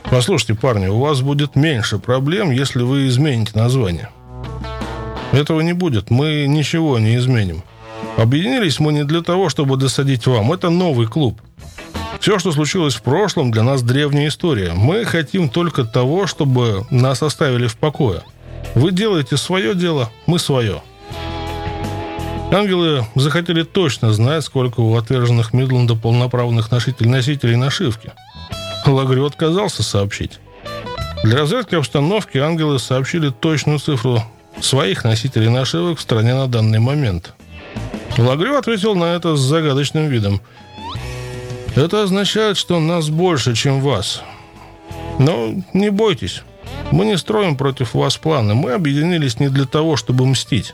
Послушайте, 0.10 0.56
парни, 0.56 0.88
у 0.88 1.00
вас 1.00 1.22
будет 1.22 1.56
меньше 1.56 2.00
проблем, 2.00 2.52
если 2.52 2.82
вы 2.82 3.08
измените 3.08 3.52
название. 3.56 4.10
Этого 5.32 5.62
не 5.62 5.74
будет, 5.74 6.10
мы 6.10 6.46
ничего 6.48 6.98
не 6.98 7.18
изменим. 7.18 7.64
Объединились 8.16 8.80
мы 8.80 8.94
не 8.94 9.04
для 9.04 9.22
того, 9.22 9.50
чтобы 9.50 9.76
досадить 9.76 10.26
вам. 10.26 10.54
Это 10.54 10.70
новый 10.70 11.08
клуб. 11.08 11.42
Все, 12.22 12.40
что 12.40 12.54
случилось 12.54 12.96
в 12.96 13.02
прошлом, 13.02 13.52
для 13.52 13.64
нас 13.64 13.82
древняя 13.82 14.30
история. 14.30 14.72
Мы 14.74 15.04
хотим 15.04 15.50
только 15.50 15.84
того, 15.84 16.28
чтобы 16.28 16.86
нас 16.90 17.22
оставили 17.22 17.68
в 17.68 17.76
покое. 17.76 18.24
Вы 18.74 18.92
делаете 18.92 19.38
свое 19.38 19.76
дело, 19.76 20.12
мы 20.26 20.40
свое. 20.40 20.82
Ангелы 22.52 23.06
захотели 23.16 23.64
точно 23.64 24.14
знать, 24.14 24.44
сколько 24.44 24.80
у 24.80 24.96
отверженных 24.96 25.54
Мидленда 25.54 25.96
полноправных 25.96 26.72
носителей, 26.72 27.10
носителей 27.10 27.56
нашивки. 27.56 28.12
Лагрю 28.86 29.26
отказался 29.26 29.84
сообщить. 29.84 30.40
Для 31.24 31.38
разведки 31.38 31.76
обстановки 31.76 32.38
ангелы 32.38 32.80
сообщили 32.80 33.30
точную 33.30 33.80
цифру 33.80 34.24
своих 34.62 35.04
носителей 35.04 35.50
нашивок 35.50 35.98
в 35.98 36.02
стране 36.02 36.34
на 36.36 36.48
данный 36.48 36.80
момент. 36.80 37.34
Лагрю 38.18 38.58
ответил 38.58 38.96
на 38.96 39.16
это 39.16 39.36
с 39.36 39.40
загадочным 39.40 40.08
видом. 40.08 40.40
«Это 41.76 42.04
означает, 42.04 42.58
что 42.58 42.80
нас 42.80 43.10
больше, 43.10 43.54
чем 43.54 43.82
вас. 43.82 44.22
Но 45.20 45.56
не 45.74 45.90
бойтесь, 45.90 46.44
мы 46.92 47.06
не 47.06 47.18
строим 47.18 47.58
против 47.58 47.94
вас 47.94 48.18
планы. 48.18 48.54
Мы 48.56 48.72
объединились 48.72 49.40
не 49.40 49.50
для 49.50 49.66
того, 49.66 49.98
чтобы 49.98 50.26
мстить. 50.26 50.74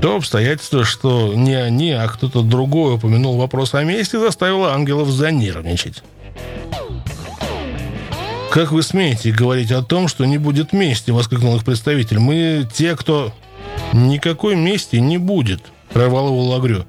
То 0.00 0.16
обстоятельство, 0.16 0.84
что 0.84 1.32
не 1.34 1.54
они, 1.54 1.92
а 1.92 2.08
кто-то 2.08 2.42
другой 2.42 2.96
упомянул 2.96 3.36
вопрос 3.36 3.74
о 3.74 3.84
месте, 3.84 4.18
заставило 4.18 4.72
ангелов 4.72 5.08
занервничать. 5.08 6.02
«Как 8.50 8.72
вы 8.72 8.82
смеете 8.82 9.32
говорить 9.32 9.70
о 9.70 9.82
том, 9.82 10.08
что 10.08 10.24
не 10.24 10.38
будет 10.38 10.72
мести?»— 10.72 11.10
воскликнул 11.12 11.56
их 11.56 11.64
представитель. 11.64 12.18
«Мы 12.18 12.68
те, 12.72 12.96
кто...» 12.96 13.32
«Никакой 13.92 14.56
мести 14.56 14.96
не 14.96 15.18
будет»,— 15.18 15.60
прорвал 15.92 16.28
его 16.28 16.42
Лагрю. 16.44 16.84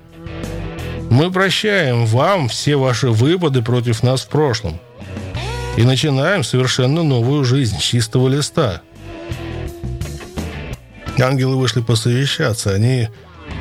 «Мы 1.10 1.32
прощаем 1.32 2.06
вам 2.06 2.50
все 2.50 2.76
ваши 2.76 3.10
выпады 3.10 3.62
против 3.62 4.04
нас 4.04 4.24
в 4.24 4.30
прошлом 4.30 4.80
и 5.78 5.84
начинаем 5.84 6.44
совершенно 6.44 7.04
новую 7.04 7.44
жизнь 7.44 7.80
чистого 7.80 8.28
листа». 8.28 8.82
Ангелы 11.20 11.58
вышли 11.58 11.82
посовещаться. 11.82 12.72
Они 12.72 13.08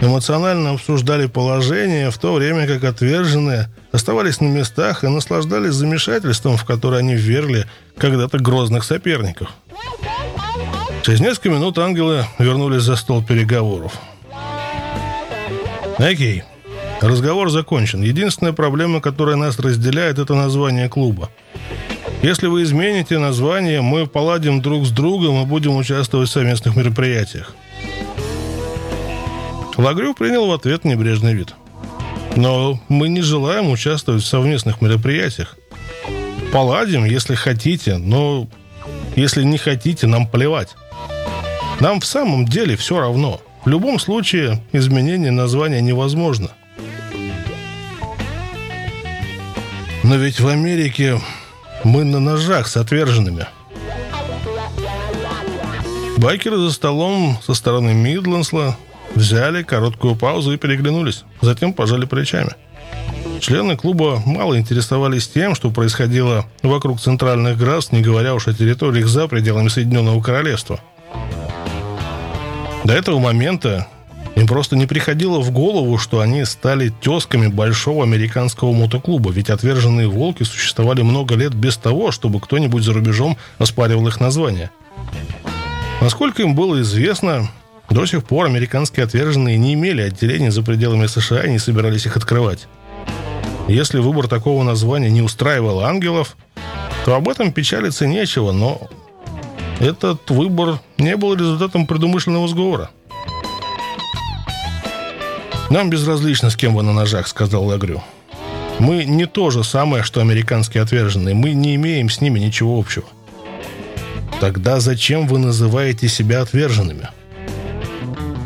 эмоционально 0.01 0.71
обсуждали 0.71 1.27
положение, 1.27 2.11
в 2.11 2.19
то 2.19 2.35
время 2.35 2.67
как 2.67 2.85
отверженные 2.85 3.69
оставались 3.93 4.41
на 4.41 4.47
местах 4.47 5.05
и 5.05 5.09
наслаждались 5.09 5.75
замешательством, 5.75 6.57
в 6.57 6.65
которое 6.65 6.99
они 6.99 7.15
ввергли 7.15 7.67
когда-то 7.99 8.39
грозных 8.39 8.85
соперников. 8.85 9.51
Через 11.03 11.21
несколько 11.21 11.51
минут 11.51 11.79
ангелы 11.79 12.25
вернулись 12.39 12.83
за 12.83 12.97
стол 12.97 13.23
переговоров. 13.23 13.93
Окей. 15.99 16.45
Разговор 17.01 17.51
закончен. 17.51 18.03
Единственная 18.03 18.53
проблема, 18.53 19.01
которая 19.01 19.37
нас 19.37 19.59
разделяет, 19.59 20.19
это 20.19 20.35
название 20.35 20.89
клуба. 20.89 21.31
Если 22.23 22.47
вы 22.47 22.63
измените 22.63 23.19
название, 23.19 23.81
мы 23.81 24.07
поладим 24.07 24.63
друг 24.63 24.87
с 24.87 24.91
другом 24.91 25.43
и 25.43 25.45
будем 25.45 25.75
участвовать 25.75 26.29
в 26.29 26.33
совместных 26.33 26.77
мероприятиях. 26.77 27.57
Лагрю 29.77 30.15
принял 30.15 30.47
в 30.47 30.53
ответ 30.53 30.85
небрежный 30.85 31.35
вид. 31.35 31.55
Но 32.37 32.81
мы 32.89 33.09
не 33.09 33.23
желаем 33.23 33.71
участвовать 33.71 34.23
в 34.23 34.27
совместных 34.27 34.81
мероприятиях. 34.81 35.57
Поладим, 36.53 37.05
если 37.05 37.35
хотите, 37.35 37.97
но 37.97 38.47
если 39.17 39.43
не 39.43 39.59
хотите, 39.59 40.07
нам 40.07 40.29
плевать. 40.29 40.77
Нам 41.81 41.99
в 41.99 42.07
самом 42.07 42.47
деле 42.47 42.77
все 42.77 43.01
равно. 43.01 43.41
В 43.65 43.69
любом 43.69 43.99
случае, 43.99 44.63
изменение 44.71 45.33
названия 45.33 45.81
невозможно. 45.81 46.53
Но 50.05 50.17
ведь 50.17 50.39
в 50.39 50.47
Америке 50.47 51.21
Мы 51.85 52.05
на 52.05 52.21
ножах 52.21 52.69
с 52.69 52.77
отверженными. 52.77 53.47
Байкеры 56.19 56.57
за 56.57 56.71
столом 56.71 57.39
со 57.43 57.55
стороны 57.55 57.95
Мидлендсла 57.95 58.77
взяли 59.15 59.63
короткую 59.63 60.15
паузу 60.15 60.53
и 60.53 60.57
переглянулись. 60.57 61.25
Затем 61.41 61.73
пожали 61.73 62.07
плечами. 62.07 62.53
Члены 63.41 63.77
клуба 63.77 64.23
мало 64.25 64.57
интересовались 64.57 65.27
тем, 65.27 65.57
что 65.57 65.71
происходило 65.71 66.47
вокруг 66.63 67.01
центральных 67.01 67.59
графств, 67.59 67.91
не 67.93 68.01
говоря 68.01 68.35
уж 68.35 68.47
о 68.47 68.55
территориях 68.55 69.09
за 69.09 69.27
пределами 69.27 69.69
Соединенного 69.69 70.23
Королевства. 70.23 70.79
До 72.85 72.93
этого 72.93 73.19
момента 73.19 73.89
им 74.35 74.47
просто 74.47 74.77
не 74.77 74.87
приходило 74.87 75.41
в 75.41 75.51
голову, 75.51 75.99
что 75.99 76.21
они 76.21 76.45
стали 76.45 76.93
тесками 77.01 77.49
большого 77.49 78.05
американского 78.05 78.73
мотоклуба, 78.73 79.31
ведь 79.31 79.51
отверженные 79.51 80.09
волки 80.09 80.43
существовали 80.43 81.03
много 81.03 81.35
лет 81.35 81.55
без 81.55 81.77
того, 81.77 82.13
чтобы 82.13 82.41
кто-нибудь 82.41 82.83
за 82.83 82.93
рубежом 82.93 83.37
оспаривал 83.59 84.09
их 84.09 84.21
название. 84.21 84.71
Насколько 86.01 86.43
им 86.43 86.55
было 86.55 86.81
известно, 86.81 87.49
до 87.91 88.07
сих 88.07 88.25
пор 88.25 88.47
американские 88.47 89.05
отверженные 89.05 89.59
не 89.59 89.75
имели 89.75 90.03
отделений 90.03 90.51
за 90.51 90.63
пределами 90.63 91.07
США 91.07 91.45
и 91.45 91.51
не 91.51 91.59
собирались 91.59 92.07
их 92.07 92.17
открывать. 92.17 92.67
Если 93.69 93.99
выбор 93.99 94.29
такого 94.29 94.63
названия 94.65 95.11
не 95.11 95.23
устраивал 95.23 95.81
ангелов, 95.81 96.37
то 97.05 97.15
об 97.15 97.29
этом 97.29 97.53
печалиться 97.53 98.07
нечего, 98.07 98.53
но 98.53 98.89
этот 99.79 100.31
выбор 100.31 100.81
не 100.99 101.17
был 101.17 101.35
результатом 101.35 101.87
предумышленного 101.87 102.49
сговора. 102.49 102.91
«Нам 105.73 105.89
безразлично, 105.89 106.51
с 106.51 106.57
кем 106.57 106.75
вы 106.75 106.83
на 106.83 106.93
ножах»,— 106.93 107.27
сказал 107.29 107.65
Лагрю. 107.65 108.03
«Мы 108.79 109.05
не 109.07 109.25
то 109.25 109.49
же 109.49 109.65
самое, 109.65 110.03
что 110.03 110.21
американские 110.21 110.83
отверженные. 110.83 111.35
Мы 111.35 111.55
не 111.55 111.77
имеем 111.77 112.11
с 112.11 112.21
ними 112.21 112.39
ничего 112.39 112.79
общего». 112.79 113.07
«Тогда 114.39 114.81
зачем 114.81 115.27
вы 115.27 115.39
называете 115.39 116.09
себя 116.09 116.43
отверженными?» 116.43 117.09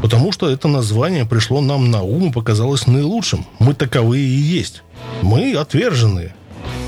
«Потому 0.02 0.30
что 0.30 0.48
это 0.48 0.68
название 0.68 1.26
пришло 1.26 1.60
нам 1.60 1.90
на 1.90 2.02
ум 2.02 2.28
и 2.28 2.32
показалось 2.32 2.86
наилучшим. 2.86 3.44
Мы 3.58 3.74
таковые 3.74 4.24
и 4.24 4.28
есть». 4.28 4.84
Мы 5.20 5.52
отверженные 5.54 6.32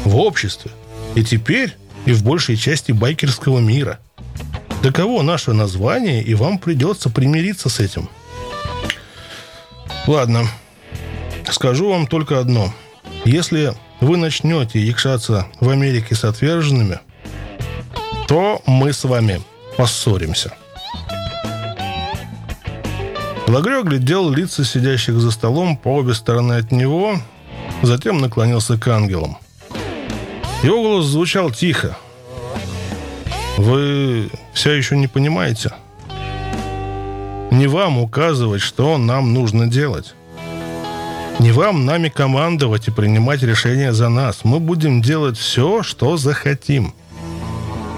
в 0.05 0.17
обществе. 0.19 0.71
И 1.17 1.25
теперь 1.25 1.75
и 2.07 2.13
в 2.13 2.23
большей 2.23 2.57
части 2.57 2.93
байкерского 2.93 3.59
мира. 3.59 3.99
Таково 4.85 5.23
наше 5.23 5.53
название, 5.53 6.23
и 6.23 6.35
вам 6.35 6.59
придется 6.59 7.11
примириться 7.11 7.69
с 7.69 7.81
этим. 7.81 8.09
Ладно. 10.09 10.47
Скажу 11.51 11.91
вам 11.91 12.07
только 12.07 12.41
одно. 12.41 12.73
Если 13.27 13.75
вы 14.01 14.17
начнете 14.17 14.81
якшаться 14.81 15.47
в 15.61 15.69
Америке 15.69 16.15
с 16.15 16.25
отверженными, 16.25 17.01
то 18.27 18.63
мы 18.65 18.95
с 18.95 19.05
вами 19.05 19.43
поссоримся. 19.77 20.55
Лагрё 23.49 23.83
глядел 23.83 24.31
лица 24.31 24.65
сидящих 24.65 25.17
за 25.17 25.31
столом 25.31 25.77
по 25.77 25.89
обе 25.89 26.15
стороны 26.15 26.55
от 26.55 26.73
него 26.73 27.21
затем 27.83 28.17
наклонился 28.17 28.79
к 28.79 28.89
ангелам. 28.89 29.37
Его 30.63 30.83
голос 30.83 31.05
звучал 31.05 31.51
тихо. 31.51 31.99
«Вы 33.59 34.31
все 34.55 34.73
еще 34.73 34.97
не 34.97 35.07
понимаете? 35.07 35.73
Не 37.51 37.67
вам 37.67 37.99
указывать, 37.99 38.61
что 38.61 38.99
нам 38.99 39.33
нужно 39.33 39.67
делать. 39.67 40.15
Не 41.39 41.53
вам 41.53 41.87
нами 41.87 42.09
командовать 42.09 42.89
и 42.89 42.91
принимать 42.91 43.43
решения 43.43 43.93
за 43.93 44.09
нас. 44.09 44.41
Мы 44.45 44.59
будем 44.61 45.03
делать 45.03 45.39
все, 45.39 45.83
что 45.83 46.17
захотим». 46.17 46.93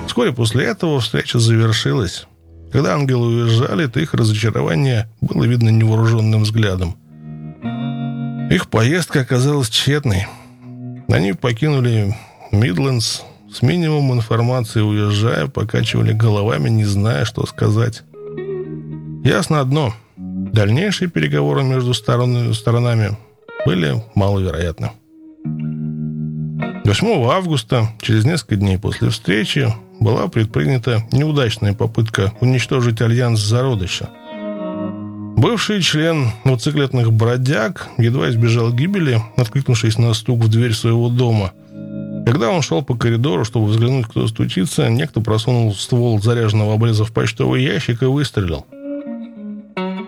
Вскоре 0.06 0.32
после 0.32 0.66
этого 0.66 1.00
встреча 1.00 1.38
завершилась. 1.38 2.26
Когда 2.72 2.94
ангелы 2.94 3.28
уезжали, 3.28 3.86
то 3.86 4.00
их 4.00 4.14
разочарование 4.14 5.08
было 5.20 5.44
видно 5.44 5.70
невооруженным 5.70 6.42
взглядом. 6.42 6.96
Их 8.50 8.68
поездка 8.68 9.20
оказалась 9.20 9.70
тщетной. 9.70 10.26
Они 11.08 11.32
покинули 11.32 12.16
Мидлендс 12.52 13.22
с 13.52 13.62
минимумом 13.62 14.18
информации, 14.18 14.80
уезжая, 14.80 15.46
покачивали 15.46 16.12
головами, 16.12 16.68
не 16.68 16.84
зная, 16.84 17.24
что 17.24 17.46
сказать. 17.46 18.02
Ясно 19.24 19.60
одно. 19.60 19.94
Дальнейшие 20.16 21.08
переговоры 21.08 21.62
между 21.62 21.94
сторонами 21.94 23.16
были 23.66 24.02
маловероятны. 24.14 24.92
8 26.84 27.30
августа, 27.30 27.88
через 28.00 28.24
несколько 28.24 28.56
дней 28.56 28.78
после 28.78 29.10
встречи, 29.10 29.72
была 30.00 30.28
предпринята 30.28 31.04
неудачная 31.12 31.74
попытка 31.74 32.32
уничтожить 32.40 33.00
альянс 33.00 33.40
зародыша– 33.40 34.08
Бывший 35.40 35.80
член 35.80 36.32
мотоциклетных 36.44 37.14
бродяг 37.14 37.88
едва 37.96 38.28
избежал 38.28 38.70
гибели, 38.74 39.22
откликнувшись 39.38 39.96
на 39.96 40.12
стук 40.12 40.44
в 40.44 40.48
дверь 40.48 40.74
своего 40.74 41.08
дома. 41.08 41.52
Когда 42.26 42.50
он 42.50 42.60
шел 42.60 42.82
по 42.82 42.94
коридору, 42.94 43.46
чтобы 43.46 43.68
взглянуть, 43.68 44.04
кто 44.06 44.28
стучится, 44.28 44.90
некто 44.90 45.22
просунул 45.22 45.74
ствол 45.74 46.20
заряженного 46.20 46.74
обреза 46.74 47.06
в 47.06 47.12
почтовый 47.12 47.62
ящик 47.62 48.02
и 48.02 48.04
выстрелил. 48.04 48.66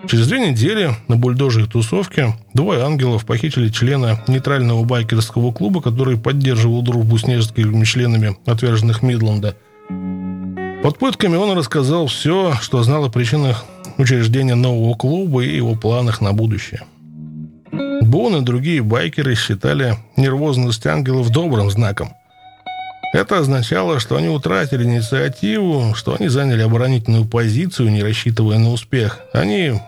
Через 0.07 0.27
две 0.27 0.49
недели 0.49 0.91
на 1.07 1.15
бульдожей 1.15 1.65
тусовке 1.65 2.35
двое 2.53 2.83
ангелов 2.83 3.25
похитили 3.25 3.69
члена 3.69 4.21
нейтрального 4.27 4.83
байкерского 4.83 5.53
клуба, 5.53 5.81
который 5.81 6.17
поддерживал 6.17 6.81
дружбу 6.81 7.17
с 7.17 7.25
несколькими 7.25 7.85
членами 7.85 8.37
отверженных 8.45 9.01
Мидленда. 9.01 9.55
Под 10.83 10.97
пытками 10.97 11.37
он 11.37 11.57
рассказал 11.57 12.07
все, 12.07 12.53
что 12.61 12.83
знал 12.83 13.05
о 13.05 13.09
причинах 13.09 13.63
учреждения 13.97 14.55
нового 14.55 14.95
клуба 14.95 15.43
и 15.43 15.55
его 15.55 15.75
планах 15.75 16.19
на 16.19 16.33
будущее. 16.33 16.81
Бон 18.01 18.35
и 18.35 18.41
другие 18.41 18.81
байкеры 18.81 19.35
считали 19.35 19.95
нервозность 20.17 20.85
ангелов 20.85 21.29
добрым 21.29 21.71
знаком. 21.71 22.13
Это 23.13 23.37
означало, 23.37 23.99
что 23.99 24.17
они 24.17 24.27
утратили 24.27 24.83
инициативу, 24.83 25.93
что 25.95 26.15
они 26.19 26.27
заняли 26.27 26.63
оборонительную 26.63 27.25
позицию, 27.25 27.91
не 27.91 28.03
рассчитывая 28.03 28.57
на 28.57 28.71
успех. 28.71 29.19
Они 29.33 29.79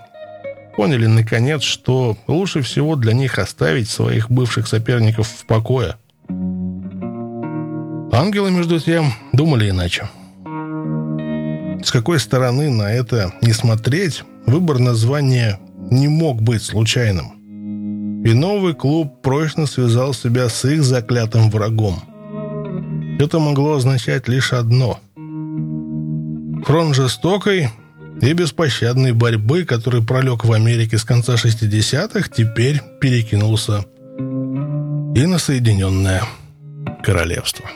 поняли, 0.76 1.06
наконец, 1.06 1.61
что 1.61 2.18
лучше 2.27 2.61
всего 2.61 2.95
для 2.95 3.14
них 3.14 3.39
оставить 3.39 3.89
своих 3.89 4.30
бывших 4.30 4.68
соперников 4.68 5.27
в 5.27 5.45
покое. 5.45 5.95
Ангелы, 8.11 8.52
между 8.52 8.80
тем, 8.80 9.14
думали 9.34 9.69
иначе. 9.69 10.10
С 11.84 11.91
какой 11.91 12.19
стороны 12.19 12.69
на 12.69 12.91
это 12.91 13.34
не 13.41 13.53
смотреть, 13.53 14.23
выбор 14.45 14.80
названия 14.80 15.60
не 15.91 16.07
мог 16.07 16.41
быть 16.41 16.64
случайным. 16.64 18.23
И 18.26 18.34
новый 18.34 18.73
клуб 18.73 19.22
прочно 19.22 19.68
связал 19.68 20.14
себя 20.14 20.49
с 20.49 20.65
их 20.65 20.84
заклятым 20.84 21.52
врагом. 21.52 22.02
Это 23.19 23.39
могло 23.39 23.76
означать 23.76 24.27
лишь 24.27 24.52
одно. 24.52 24.99
Фронт 26.65 26.95
жестокой 26.95 27.69
и 28.22 28.34
беспощадной 28.34 29.14
борьбы, 29.14 29.66
который 29.66 30.04
пролег 30.04 30.46
в 30.46 30.52
Америке 30.52 30.98
с 30.98 31.04
конца 31.04 31.36
60-х, 31.36 32.30
теперь 32.36 32.82
перекинулся 33.00 33.86
и 35.16 35.26
на 35.26 35.38
Соединенное 35.38 36.24
Королевство. 37.04 37.70